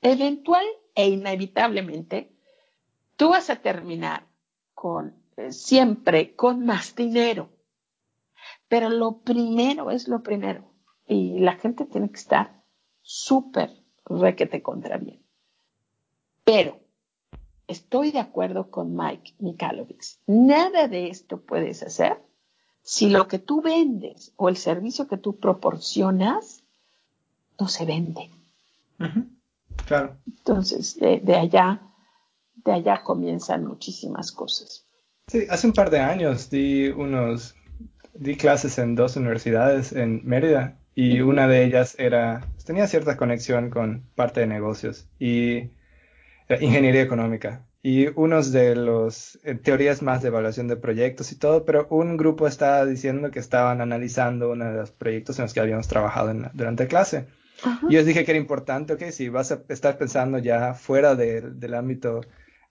Eventual 0.00 0.64
e 0.94 1.08
inevitablemente, 1.08 2.35
tú 3.16 3.30
vas 3.30 3.50
a 3.50 3.56
terminar 3.56 4.26
con 4.74 5.14
eh, 5.36 5.52
siempre 5.52 6.34
con 6.34 6.64
más 6.64 6.94
dinero. 6.94 7.50
Pero 8.68 8.88
lo 8.88 9.18
primero 9.18 9.90
es 9.90 10.08
lo 10.08 10.22
primero. 10.22 10.64
Y 11.06 11.38
la 11.38 11.56
gente 11.56 11.84
tiene 11.84 12.10
que 12.10 12.18
estar 12.18 12.62
súper 13.00 13.70
requete 14.04 14.62
contra 14.62 14.98
bien. 14.98 15.22
Pero 16.44 16.80
estoy 17.66 18.12
de 18.12 18.20
acuerdo 18.20 18.70
con 18.70 18.96
Mike 18.96 19.34
Mikalovich. 19.38 20.18
Nada 20.26 20.88
de 20.88 21.08
esto 21.08 21.40
puedes 21.40 21.82
hacer 21.82 22.22
si 22.82 23.10
lo 23.10 23.26
que 23.26 23.40
tú 23.40 23.62
vendes 23.62 24.32
o 24.36 24.48
el 24.48 24.56
servicio 24.56 25.08
que 25.08 25.18
tú 25.18 25.38
proporcionas 25.38 26.62
no 27.58 27.66
se 27.68 27.84
vende. 27.84 28.30
Claro. 29.86 30.16
Entonces, 30.26 30.96
de, 30.96 31.34
allá, 31.34 31.82
de 32.56 32.72
allá 32.72 33.02
comienzan 33.02 33.64
muchísimas 33.64 34.32
cosas. 34.32 34.86
Sí, 35.28 35.46
hace 35.50 35.66
un 35.66 35.72
par 35.72 35.90
de 35.90 36.00
años 36.00 36.50
di 36.50 36.88
unos, 36.88 37.56
di 38.14 38.36
clases 38.36 38.78
en 38.78 38.94
dos 38.94 39.16
universidades 39.16 39.92
en 39.92 40.22
Mérida 40.24 40.78
y 40.94 41.20
una 41.20 41.46
de 41.46 41.64
ellas 41.64 41.94
era, 41.98 42.46
tenía 42.64 42.86
cierta 42.86 43.16
conexión 43.16 43.70
con 43.70 44.04
parte 44.14 44.40
de 44.40 44.46
negocios 44.46 45.08
y 45.18 45.56
eh, 46.48 46.58
ingeniería 46.60 47.02
económica. 47.02 47.66
Y 47.82 48.08
unos 48.18 48.50
de 48.50 48.74
los 48.74 49.38
eh, 49.44 49.54
teorías 49.54 50.02
más 50.02 50.22
de 50.22 50.28
evaluación 50.28 50.68
de 50.68 50.76
proyectos 50.76 51.30
y 51.32 51.38
todo, 51.38 51.64
pero 51.64 51.86
un 51.90 52.16
grupo 52.16 52.46
estaba 52.46 52.84
diciendo 52.86 53.30
que 53.30 53.38
estaban 53.38 53.80
analizando 53.80 54.50
uno 54.50 54.64
de 54.64 54.76
los 54.76 54.90
proyectos 54.90 55.38
en 55.38 55.44
los 55.44 55.54
que 55.54 55.60
habíamos 55.60 55.86
trabajado 55.86 56.30
en 56.30 56.48
durante 56.54 56.88
clase. 56.88 57.26
Y 57.88 57.94
yo 57.94 58.04
dije 58.04 58.24
que 58.24 58.32
era 58.32 58.40
importante, 58.40 58.94
ok, 58.94 59.04
si 59.10 59.28
vas 59.28 59.52
a 59.52 59.62
estar 59.68 59.98
pensando 59.98 60.38
ya 60.38 60.74
fuera 60.74 61.14
del 61.14 61.74
ámbito 61.74 62.22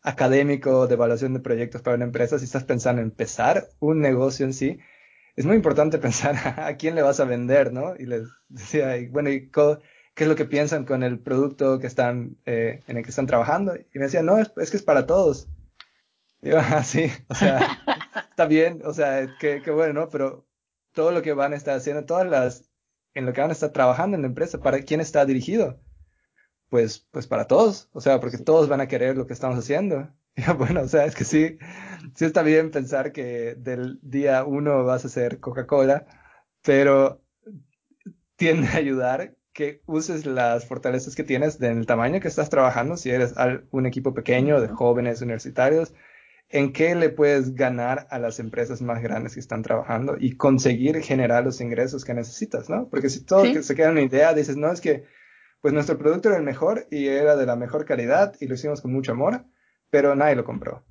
académico 0.06 0.88
de 0.88 0.94
evaluación 0.94 1.34
de 1.34 1.40
proyectos 1.40 1.82
para 1.82 1.96
una 1.96 2.06
empresa, 2.06 2.38
si 2.38 2.46
estás 2.46 2.64
pensando 2.64 3.02
en 3.02 3.08
empezar 3.08 3.70
un 3.80 4.00
negocio 4.00 4.46
en 4.46 4.54
sí, 4.54 4.78
es 5.36 5.46
muy 5.46 5.56
importante 5.56 5.98
pensar 6.08 6.36
a, 6.60 6.78
quién 6.78 6.96
le 6.96 7.02
vas 7.02 7.20
a 7.20 7.26
vender, 7.26 7.74
¿no? 7.74 7.96
Y 7.98 8.06
les 8.06 8.30
decía, 8.48 8.96
bueno, 9.10 9.30
¿y 9.32 9.50
qué 9.50 10.24
es 10.24 10.28
lo 10.28 10.36
que 10.36 10.46
piensan 10.46 10.86
con 10.86 11.04
el 11.04 11.20
producto 11.20 11.80
que 11.80 11.88
están, 11.88 12.38
eh, 12.46 12.82
en 12.88 12.98
el 12.98 13.04
que 13.04 13.10
están 13.10 13.26
trabajando? 13.26 13.76
Y 13.76 14.00
me 14.00 14.06
decían, 14.06 14.26
no, 14.26 14.38
es, 14.38 14.50
que 14.50 14.78
es 14.78 14.84
para 14.84 15.08
todos. 15.08 15.50
Y 16.42 16.50
yo, 16.50 16.58
ah, 16.60 16.84
sí, 16.84 17.12
o 17.28 17.36
sea, 17.36 17.60
está 18.30 18.46
bien, 18.46 18.82
o 18.86 18.94
sea, 18.94 19.36
qué, 19.40 19.62
qué 19.64 19.72
bueno, 19.72 20.02
¿no? 20.02 20.10
Pero 20.10 20.48
todo 20.94 21.12
lo 21.12 21.24
que 21.24 21.34
van 21.34 21.54
a 21.54 21.56
estar 21.56 21.76
haciendo, 21.76 22.06
todas 22.06 22.28
las, 22.28 22.70
en 23.16 23.26
lo 23.26 23.34
que 23.34 23.42
van 23.42 23.50
a 23.50 23.54
estar 23.54 23.72
trabajando 23.72 24.16
en 24.16 24.22
la 24.22 24.28
empresa, 24.28 24.60
¿para 24.60 24.82
quién 24.84 25.02
está 25.02 25.26
dirigido? 25.26 25.80
Pues, 26.70 27.08
pues 27.12 27.28
para 27.28 27.48
todos, 27.48 27.90
o 27.94 28.02
sea, 28.02 28.20
porque 28.20 28.38
todos 28.38 28.68
van 28.68 28.82
a 28.82 28.88
querer 28.88 29.18
lo 29.18 29.28
que 29.28 29.34
estamos 29.34 29.58
haciendo. 29.58 30.10
Y 30.38 30.44
bueno, 30.52 30.82
o 30.82 30.88
sea, 30.90 31.06
es 31.06 31.16
que 31.16 31.24
sí, 31.24 31.58
sí 32.14 32.26
está 32.26 32.44
bien 32.44 32.70
pensar 32.70 33.14
que 33.14 33.56
del 33.56 34.00
día 34.02 34.44
uno 34.44 34.84
vas 34.84 35.06
a 35.06 35.10
ser 35.10 35.40
Coca-Cola, 35.40 36.08
pero 36.62 37.22
tiende 38.36 38.68
a 38.68 38.76
ayudar 38.76 39.38
que 39.54 39.82
uses 39.86 40.26
las 40.26 40.66
fortalezas 40.66 41.16
que 41.16 41.24
tienes 41.24 41.58
del 41.58 41.86
tamaño 41.86 42.20
que 42.20 42.28
estás 42.28 42.50
trabajando, 42.50 42.98
si 42.98 43.12
eres 43.12 43.34
un 43.72 43.86
equipo 43.86 44.14
pequeño 44.14 44.60
de 44.60 44.68
jóvenes 44.68 45.22
universitarios, 45.22 45.94
en 46.50 46.74
qué 46.74 46.94
le 46.94 47.10
puedes 47.10 47.56
ganar 47.56 48.06
a 48.12 48.20
las 48.20 48.40
empresas 48.40 48.82
más 48.82 49.02
grandes 49.02 49.34
que 49.34 49.40
están 49.40 49.64
trabajando 49.64 50.18
y 50.20 50.36
conseguir 50.36 51.02
generar 51.02 51.46
los 51.46 51.62
ingresos 51.62 52.04
que 52.04 52.14
necesitas, 52.14 52.70
¿no? 52.70 52.90
Porque 52.90 53.10
si 53.10 53.24
todo 53.24 53.46
se 53.64 53.76
queda 53.76 53.88
en 53.88 53.94
una 53.94 54.02
idea, 54.02 54.34
dices, 54.34 54.58
no, 54.58 54.72
es 54.72 54.82
que 54.82 55.06
pues 55.66 55.74
nuestro 55.74 55.98
producto 55.98 56.30
era 56.30 56.38
el 56.38 56.44
mejor 56.44 56.86
y 56.92 57.08
era 57.08 57.36
de 57.36 57.48
la 57.48 57.56
mejor 57.56 57.86
calidad 57.86 58.36
y 58.40 58.46
lo 58.46 58.54
hicimos 58.54 58.82
con 58.82 58.94
mucho 58.94 59.14
amor, 59.14 59.46
pero 59.90 60.14
nadie 60.14 60.36
lo 60.36 60.46
compró. 60.46 60.86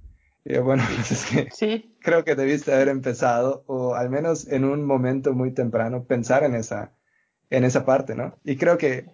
Y 0.44 0.58
bueno, 0.58 0.82
pues 0.96 1.12
es 1.12 1.26
que 1.26 1.48
sí. 1.52 1.96
creo 2.00 2.24
que 2.24 2.34
debiste 2.34 2.74
haber 2.74 2.88
empezado, 2.88 3.62
o 3.68 3.94
al 3.94 4.10
menos 4.10 4.48
en 4.48 4.64
un 4.64 4.84
momento 4.84 5.32
muy 5.32 5.54
temprano, 5.54 6.06
pensar 6.08 6.42
en 6.42 6.56
esa, 6.56 6.92
en 7.50 7.62
esa 7.62 7.84
parte, 7.84 8.16
¿no? 8.16 8.36
Y 8.42 8.56
creo 8.56 8.76
que 8.76 9.06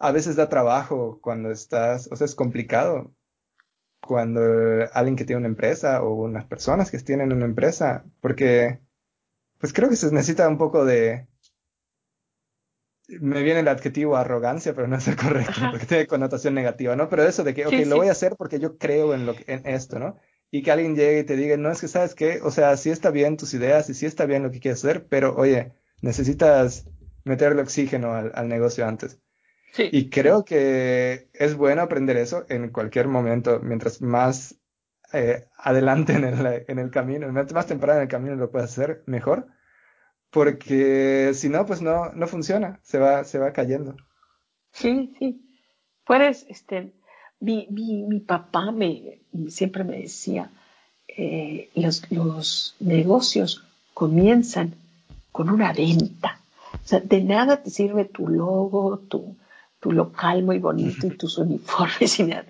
a 0.00 0.10
veces 0.10 0.34
da 0.34 0.48
trabajo 0.48 1.20
cuando 1.22 1.52
estás, 1.52 2.08
o 2.10 2.16
sea, 2.16 2.24
es 2.24 2.34
complicado 2.34 3.14
cuando 4.00 4.40
alguien 4.92 5.14
que 5.14 5.24
tiene 5.24 5.38
una 5.38 5.50
empresa 5.50 6.02
o 6.02 6.14
unas 6.14 6.46
personas 6.46 6.90
que 6.90 6.98
tienen 6.98 7.32
una 7.32 7.44
empresa, 7.44 8.06
porque 8.20 8.80
pues 9.58 9.72
creo 9.72 9.88
que 9.88 9.94
se 9.94 10.10
necesita 10.10 10.48
un 10.48 10.58
poco 10.58 10.84
de... 10.84 11.28
Me 13.08 13.42
viene 13.42 13.60
el 13.60 13.68
adjetivo 13.68 14.16
arrogancia, 14.16 14.74
pero 14.74 14.86
no 14.86 14.96
es 14.96 15.08
el 15.08 15.16
correcto, 15.16 15.52
porque 15.70 15.86
tiene 15.86 16.06
connotación 16.06 16.54
negativa, 16.54 16.94
¿no? 16.94 17.08
Pero 17.08 17.24
eso 17.24 17.42
de 17.42 17.54
que, 17.54 17.66
ok, 17.66 17.72
lo 17.86 17.96
voy 17.96 18.08
a 18.08 18.12
hacer 18.12 18.36
porque 18.36 18.58
yo 18.58 18.76
creo 18.76 19.14
en, 19.14 19.24
lo, 19.24 19.34
en 19.46 19.66
esto, 19.66 19.98
¿no? 19.98 20.18
Y 20.50 20.62
que 20.62 20.70
alguien 20.70 20.94
llegue 20.94 21.20
y 21.20 21.24
te 21.24 21.36
diga, 21.36 21.56
no, 21.56 21.70
es 21.70 21.80
que 21.80 21.88
sabes 21.88 22.14
qué, 22.14 22.40
o 22.42 22.50
sea, 22.50 22.76
sí 22.76 22.90
está 22.90 23.10
bien 23.10 23.36
tus 23.36 23.54
ideas 23.54 23.88
y 23.90 23.94
sí 23.94 24.06
está 24.06 24.26
bien 24.26 24.42
lo 24.42 24.50
que 24.50 24.60
quieres 24.60 24.84
hacer, 24.84 25.06
pero 25.06 25.34
oye, 25.36 25.72
necesitas 26.02 26.86
meterle 27.24 27.62
oxígeno 27.62 28.14
al, 28.14 28.48
negocio 28.48 28.86
antes. 28.86 29.18
Sí. 29.72 29.88
Y 29.92 30.10
creo 30.10 30.44
que 30.44 31.28
es 31.34 31.54
bueno 31.56 31.82
aprender 31.82 32.16
eso 32.16 32.46
en 32.48 32.70
cualquier 32.70 33.08
momento, 33.08 33.60
mientras 33.62 34.00
más 34.00 34.58
eh, 35.12 35.46
adelante 35.56 36.12
en 36.14 36.24
el, 36.24 36.64
en 36.68 36.78
el 36.78 36.90
camino, 36.90 37.30
más 37.30 37.66
temprano 37.66 37.98
en 37.98 38.02
el 38.02 38.08
camino 38.08 38.36
lo 38.36 38.50
puedes 38.50 38.70
hacer, 38.70 39.02
mejor. 39.06 39.46
Porque 40.30 41.32
si 41.34 41.48
no, 41.48 41.64
pues 41.66 41.80
no, 41.80 42.12
no 42.12 42.26
funciona, 42.26 42.80
se 42.82 42.98
va, 42.98 43.24
se 43.24 43.38
va 43.38 43.52
cayendo. 43.52 43.96
Sí, 44.72 45.14
sí. 45.18 45.40
Puedes, 46.04 46.46
este, 46.48 46.92
mi, 47.40 47.66
mi, 47.70 48.02
mi 48.02 48.20
papá 48.20 48.70
me, 48.70 49.20
siempre 49.48 49.84
me 49.84 49.98
decía, 49.98 50.50
eh, 51.08 51.70
los, 51.74 52.10
los 52.10 52.76
negocios 52.80 53.64
comienzan 53.94 54.74
con 55.32 55.50
una 55.50 55.72
venta. 55.72 56.40
O 56.74 56.86
sea, 56.86 57.00
de 57.00 57.22
nada 57.22 57.62
te 57.62 57.70
sirve 57.70 58.04
tu 58.04 58.28
logo, 58.28 58.98
tu, 59.08 59.36
tu 59.80 59.92
local 59.92 60.42
muy 60.42 60.58
bonito 60.58 61.06
y 61.06 61.10
tus 61.16 61.38
uniformes 61.38 62.18
y 62.20 62.24
nada. 62.24 62.46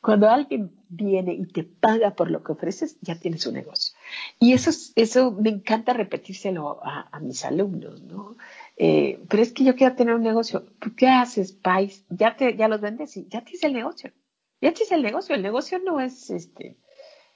Cuando 0.00 0.28
alguien 0.28 0.72
viene 0.88 1.32
y 1.34 1.46
te 1.46 1.62
paga 1.62 2.10
por 2.10 2.30
lo 2.30 2.42
que 2.42 2.52
ofreces, 2.52 2.96
ya 3.00 3.14
tienes 3.14 3.46
un 3.46 3.54
negocio. 3.54 3.94
Y 4.38 4.52
eso, 4.52 4.70
eso 4.96 5.32
me 5.32 5.50
encanta 5.50 5.92
repetírselo 5.92 6.80
a, 6.82 7.18
mis 7.20 7.44
alumnos, 7.44 8.02
¿no? 8.02 8.36
Eh, 8.76 9.20
pero 9.28 9.42
es 9.42 9.52
que 9.52 9.64
yo 9.64 9.76
quiero 9.76 9.94
tener 9.94 10.14
un 10.14 10.22
negocio. 10.22 10.66
¿Qué 10.96 11.08
haces, 11.08 11.52
Pais? 11.52 12.04
Ya, 12.08 12.36
te, 12.36 12.56
ya 12.56 12.68
los 12.68 12.80
vendes 12.80 13.16
y 13.16 13.26
ya 13.28 13.42
tienes 13.42 13.62
el 13.64 13.72
negocio. 13.72 14.12
Ya 14.60 14.72
tienes 14.72 14.92
el 14.92 15.02
negocio. 15.02 15.34
El 15.34 15.42
negocio 15.42 15.78
no 15.78 16.00
es 16.00 16.30
este, 16.30 16.76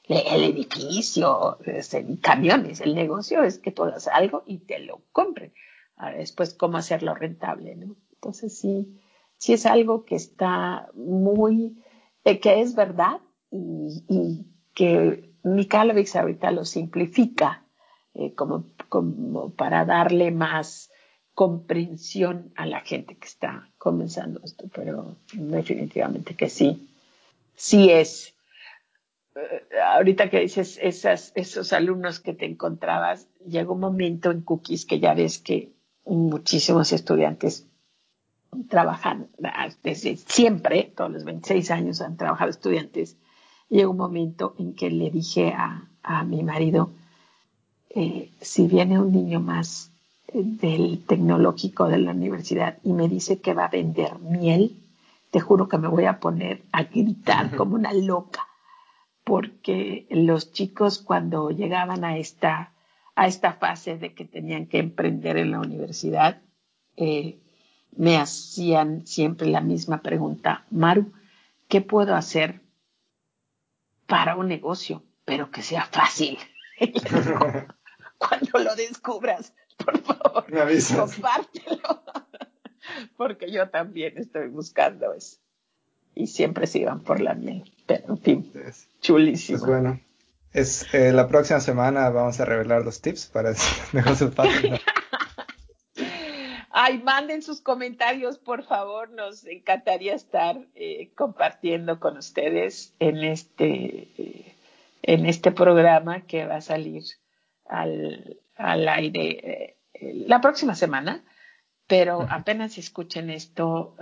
el 0.09 0.45
edificio, 0.45 1.59
es 1.65 1.97
camiones. 2.21 2.81
El 2.81 2.95
negocio 2.95 3.43
es 3.43 3.59
que 3.59 3.73
tú 3.73 3.85
hagas 3.85 4.09
algo 4.09 4.43
y 4.47 4.59
te 4.59 4.79
lo 4.79 5.03
compren 5.13 5.53
después 6.17 6.55
cómo 6.55 6.77
hacerlo 6.77 7.15
rentable, 7.15 7.75
¿no? 7.77 7.97
Entonces 8.13 8.59
sí, 8.59 9.01
sí 9.39 9.55
es 9.55 9.67
algo 9.67 10.05
que 10.05 10.17
está 10.17 10.89
muy, 10.95 11.83
eh, 12.25 12.41
que 12.41 12.61
es 12.61 12.75
verdad 12.75 13.21
y 13.51 14.47
que 14.75 15.31
Mikhailovich 15.47 16.17
ahorita 16.17 16.51
lo 16.51 16.65
simplifica 16.65 17.65
eh, 18.15 18.35
como, 18.35 18.65
como 18.89 19.51
para 19.51 19.85
darle 19.85 20.31
más 20.31 20.91
comprensión 21.35 22.53
a 22.57 22.67
la 22.67 22.81
gente 22.81 23.17
que 23.17 23.27
está 23.27 23.71
comenzando 23.79 24.41
esto, 24.43 24.65
pero 24.75 25.17
definitivamente 25.33 26.35
que 26.35 26.49
sí, 26.49 26.89
sí 27.55 27.91
es. 27.91 28.35
Eh, 29.37 29.67
ahorita 29.95 30.31
que 30.31 30.41
dices 30.41 30.81
esos 30.83 31.73
alumnos 31.73 32.21
que 32.21 32.33
te 32.33 32.47
encontrabas, 32.47 33.29
llegó 33.47 33.75
un 33.75 33.81
momento 33.81 34.31
en 34.31 34.41
Cookies 34.41 34.87
que 34.87 34.99
ya 34.99 35.15
ves 35.15 35.39
que 35.39 35.73
muchísimos 36.07 36.93
estudiantes 36.93 37.67
trabajan 38.69 39.29
desde 39.83 40.17
siempre, 40.17 40.93
todos 40.97 41.13
los 41.13 41.25
26 41.25 41.71
años 41.71 42.01
han 42.01 42.17
trabajado 42.17 42.51
estudiantes. 42.51 43.17
Llegó 43.69 43.91
un 43.91 43.97
momento 43.97 44.55
en 44.59 44.75
que 44.75 44.91
le 44.91 45.11
dije 45.11 45.53
a, 45.53 45.89
mi 46.25 46.45
marido, 46.45 46.91
eh, 47.91 48.31
si 48.41 48.69
viene 48.69 49.01
un 49.01 49.13
niño 49.13 49.41
más 49.41 49.91
eh, 50.29 50.43
del 50.45 51.05
tecnológico 51.05 51.89
de 51.89 51.99
la 51.99 52.13
universidad 52.13 52.79
y 52.85 52.93
me 52.93 53.09
dice 53.09 53.41
que 53.41 53.55
va 53.55 53.65
a 53.65 53.71
vender 53.71 54.21
miel, 54.21 54.77
te 55.31 55.41
juro 55.41 55.69
que 55.69 55.79
me 55.79 55.89
voy 55.89 56.05
a 56.05 56.21
poner 56.21 56.63
a 56.71 56.85
gritar 56.85 57.57
como 57.57 57.75
una 57.75 57.93
loca, 57.93 58.47
porque 59.25 60.07
los 60.11 60.53
chicos 60.53 60.99
cuando 60.99 61.51
llegaban 61.51 62.05
a 62.05 62.19
esta 62.19 62.73
a 63.17 63.27
esta 63.27 63.55
fase 63.55 63.97
de 63.97 64.15
que 64.15 64.27
tenían 64.27 64.67
que 64.67 64.79
emprender 64.79 65.39
en 65.39 65.51
la 65.51 65.61
universidad, 65.61 66.43
eh, 66.97 67.41
me 67.97 68.19
hacían 68.19 69.07
siempre 69.07 69.49
la 69.49 69.63
misma 69.63 70.03
pregunta, 70.03 70.67
Maru, 70.71 71.13
¿qué 71.67 71.81
puedo 71.81 72.15
hacer 72.15 72.61
para 74.07 74.37
un 74.37 74.49
negocio, 74.49 75.03
pero 75.25 75.51
que 75.51 75.63
sea 75.63 75.87
fácil? 75.87 76.39
Cuando 78.19 78.59
lo 78.59 78.75
descubras, 78.75 79.53
por 79.77 79.99
favor, 80.03 80.47
compártelo, 80.47 82.03
porque 83.17 83.51
yo 83.51 83.69
también 83.69 84.17
estoy 84.17 84.49
buscando 84.49 85.13
eso. 85.13 85.39
Y 86.15 86.29
siempre 86.29 86.67
se 86.67 86.79
iban 86.79 87.01
por 87.01 87.21
la 87.21 87.35
miel, 87.35 87.71
pero 87.87 88.09
en 88.09 88.19
fin, 88.19 88.53
chulísimo. 89.03 89.59
Pues 89.59 89.71
bueno, 89.71 90.01
es, 90.53 90.95
eh, 90.95 91.13
la 91.13 91.29
próxima 91.29 91.61
semana 91.61 92.09
vamos 92.09 92.41
a 92.41 92.47
revelar 92.47 92.83
los 92.83 93.03
tips 93.03 93.27
para 93.27 93.53
negocios 93.93 94.35
fáciles. 94.35 94.81
Ay, 96.79 97.03
manden 97.03 97.41
sus 97.41 97.63
comentarios, 97.63 98.39
por 98.39 98.63
favor. 98.65 99.11
Nos 99.11 99.47
encantaría 99.47 100.15
estar 100.15 100.59
eh, 100.75 101.11
compartiendo 101.15 101.99
con 101.99 102.19
ustedes 102.19 102.95
en 102.99 103.25
este, 103.25 104.11
eh, 104.19 104.55
en 105.03 105.25
este 105.25 105.53
programa 105.53 106.27
que 106.27 106.45
va 106.45 106.57
a 106.57 106.61
salir 106.61 107.03
al, 107.65 108.41
al 108.57 108.87
aire 108.89 109.79
la 110.01 110.43
próxima 110.43 110.75
semana. 110.75 111.25
Pero 111.87 112.27
apenas 112.29 112.77
escuchen 112.79 113.31
esto, 113.31 113.97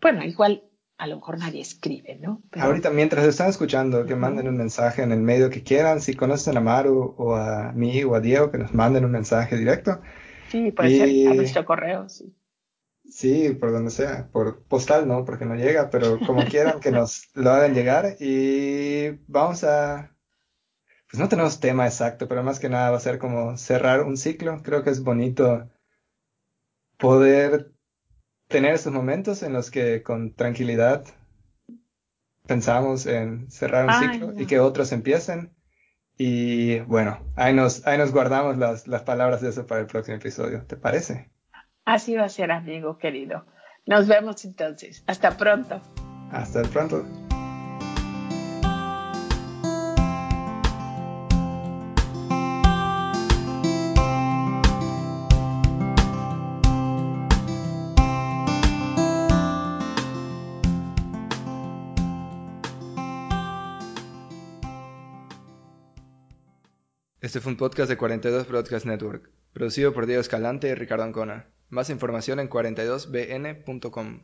bueno, 0.00 0.24
igual 0.24 0.64
a 0.98 1.06
lo 1.06 1.16
mejor 1.16 1.38
nadie 1.38 1.60
escribe, 1.60 2.18
¿no? 2.20 2.42
Ahorita, 2.52 2.90
mientras 2.90 3.24
están 3.24 3.48
escuchando, 3.48 4.04
que 4.04 4.16
manden 4.16 4.48
un 4.48 4.56
mensaje 4.56 5.02
en 5.02 5.12
el 5.12 5.20
medio 5.20 5.48
que 5.48 5.62
quieran. 5.62 6.00
Si 6.00 6.14
conocen 6.14 6.56
a 6.56 6.60
Maru 6.60 7.14
o 7.16 7.36
a 7.36 7.72
mí 7.72 8.02
o 8.02 8.16
a 8.16 8.20
Diego, 8.20 8.50
que 8.50 8.58
nos 8.58 8.74
manden 8.74 9.04
un 9.04 9.12
mensaje 9.12 9.56
directo. 9.56 10.00
Sí, 10.50 10.72
puede 10.72 10.96
ser 10.96 11.28
a 11.28 11.34
nuestro 11.34 11.64
correo, 11.64 12.08
sí. 12.08 12.34
Sí, 13.10 13.54
por 13.54 13.72
donde 13.72 13.90
sea, 13.90 14.28
por 14.32 14.62
postal 14.64 15.08
no, 15.08 15.24
porque 15.24 15.46
no 15.46 15.54
llega, 15.54 15.88
pero 15.88 16.18
como 16.26 16.44
quieran 16.44 16.78
que 16.80 16.90
nos 16.90 17.28
lo 17.34 17.50
hagan 17.50 17.74
llegar 17.74 18.16
y 18.20 19.10
vamos 19.26 19.64
a, 19.64 20.14
pues 21.10 21.18
no 21.18 21.28
tenemos 21.28 21.58
tema 21.58 21.86
exacto, 21.86 22.28
pero 22.28 22.42
más 22.42 22.58
que 22.58 22.68
nada 22.68 22.90
va 22.90 22.98
a 22.98 23.00
ser 23.00 23.18
como 23.18 23.56
cerrar 23.56 24.02
un 24.02 24.18
ciclo. 24.18 24.62
Creo 24.62 24.84
que 24.84 24.90
es 24.90 25.02
bonito 25.02 25.70
poder 26.98 27.72
tener 28.48 28.74
esos 28.74 28.92
momentos 28.92 29.42
en 29.42 29.54
los 29.54 29.70
que 29.70 30.02
con 30.02 30.34
tranquilidad 30.34 31.04
pensamos 32.46 33.06
en 33.06 33.50
cerrar 33.50 33.86
un 33.86 33.94
ciclo 33.94 34.34
y 34.38 34.46
que 34.46 34.58
otros 34.58 34.92
empiecen 34.92 35.54
Y 36.18 36.80
bueno, 36.80 37.20
ahí 37.36 37.54
nos, 37.54 37.86
ahí 37.86 37.96
nos 37.96 38.12
guardamos 38.12 38.58
las, 38.58 38.88
las 38.88 39.02
palabras 39.02 39.40
de 39.40 39.50
eso 39.50 39.66
para 39.66 39.80
el 39.80 39.86
próximo 39.86 40.16
episodio. 40.16 40.64
¿Te 40.66 40.76
parece? 40.76 41.30
Así 41.84 42.16
va 42.16 42.24
a 42.24 42.28
ser, 42.28 42.50
amigo 42.50 42.98
querido. 42.98 43.46
Nos 43.86 44.08
vemos 44.08 44.44
entonces. 44.44 45.04
Hasta 45.06 45.36
pronto. 45.36 45.80
Hasta 46.32 46.62
pronto. 46.64 47.06
Este 67.28 67.42
fue 67.42 67.52
un 67.52 67.58
podcast 67.58 67.90
de 67.90 67.98
42 67.98 68.48
Broadcast 68.48 68.86
Network, 68.86 69.28
producido 69.52 69.92
por 69.92 70.06
Diego 70.06 70.22
Escalante 70.22 70.70
y 70.70 70.74
Ricardo 70.74 71.04
Ancona. 71.04 71.44
Más 71.68 71.90
información 71.90 72.40
en 72.40 72.48
42bn.com. 72.48 74.20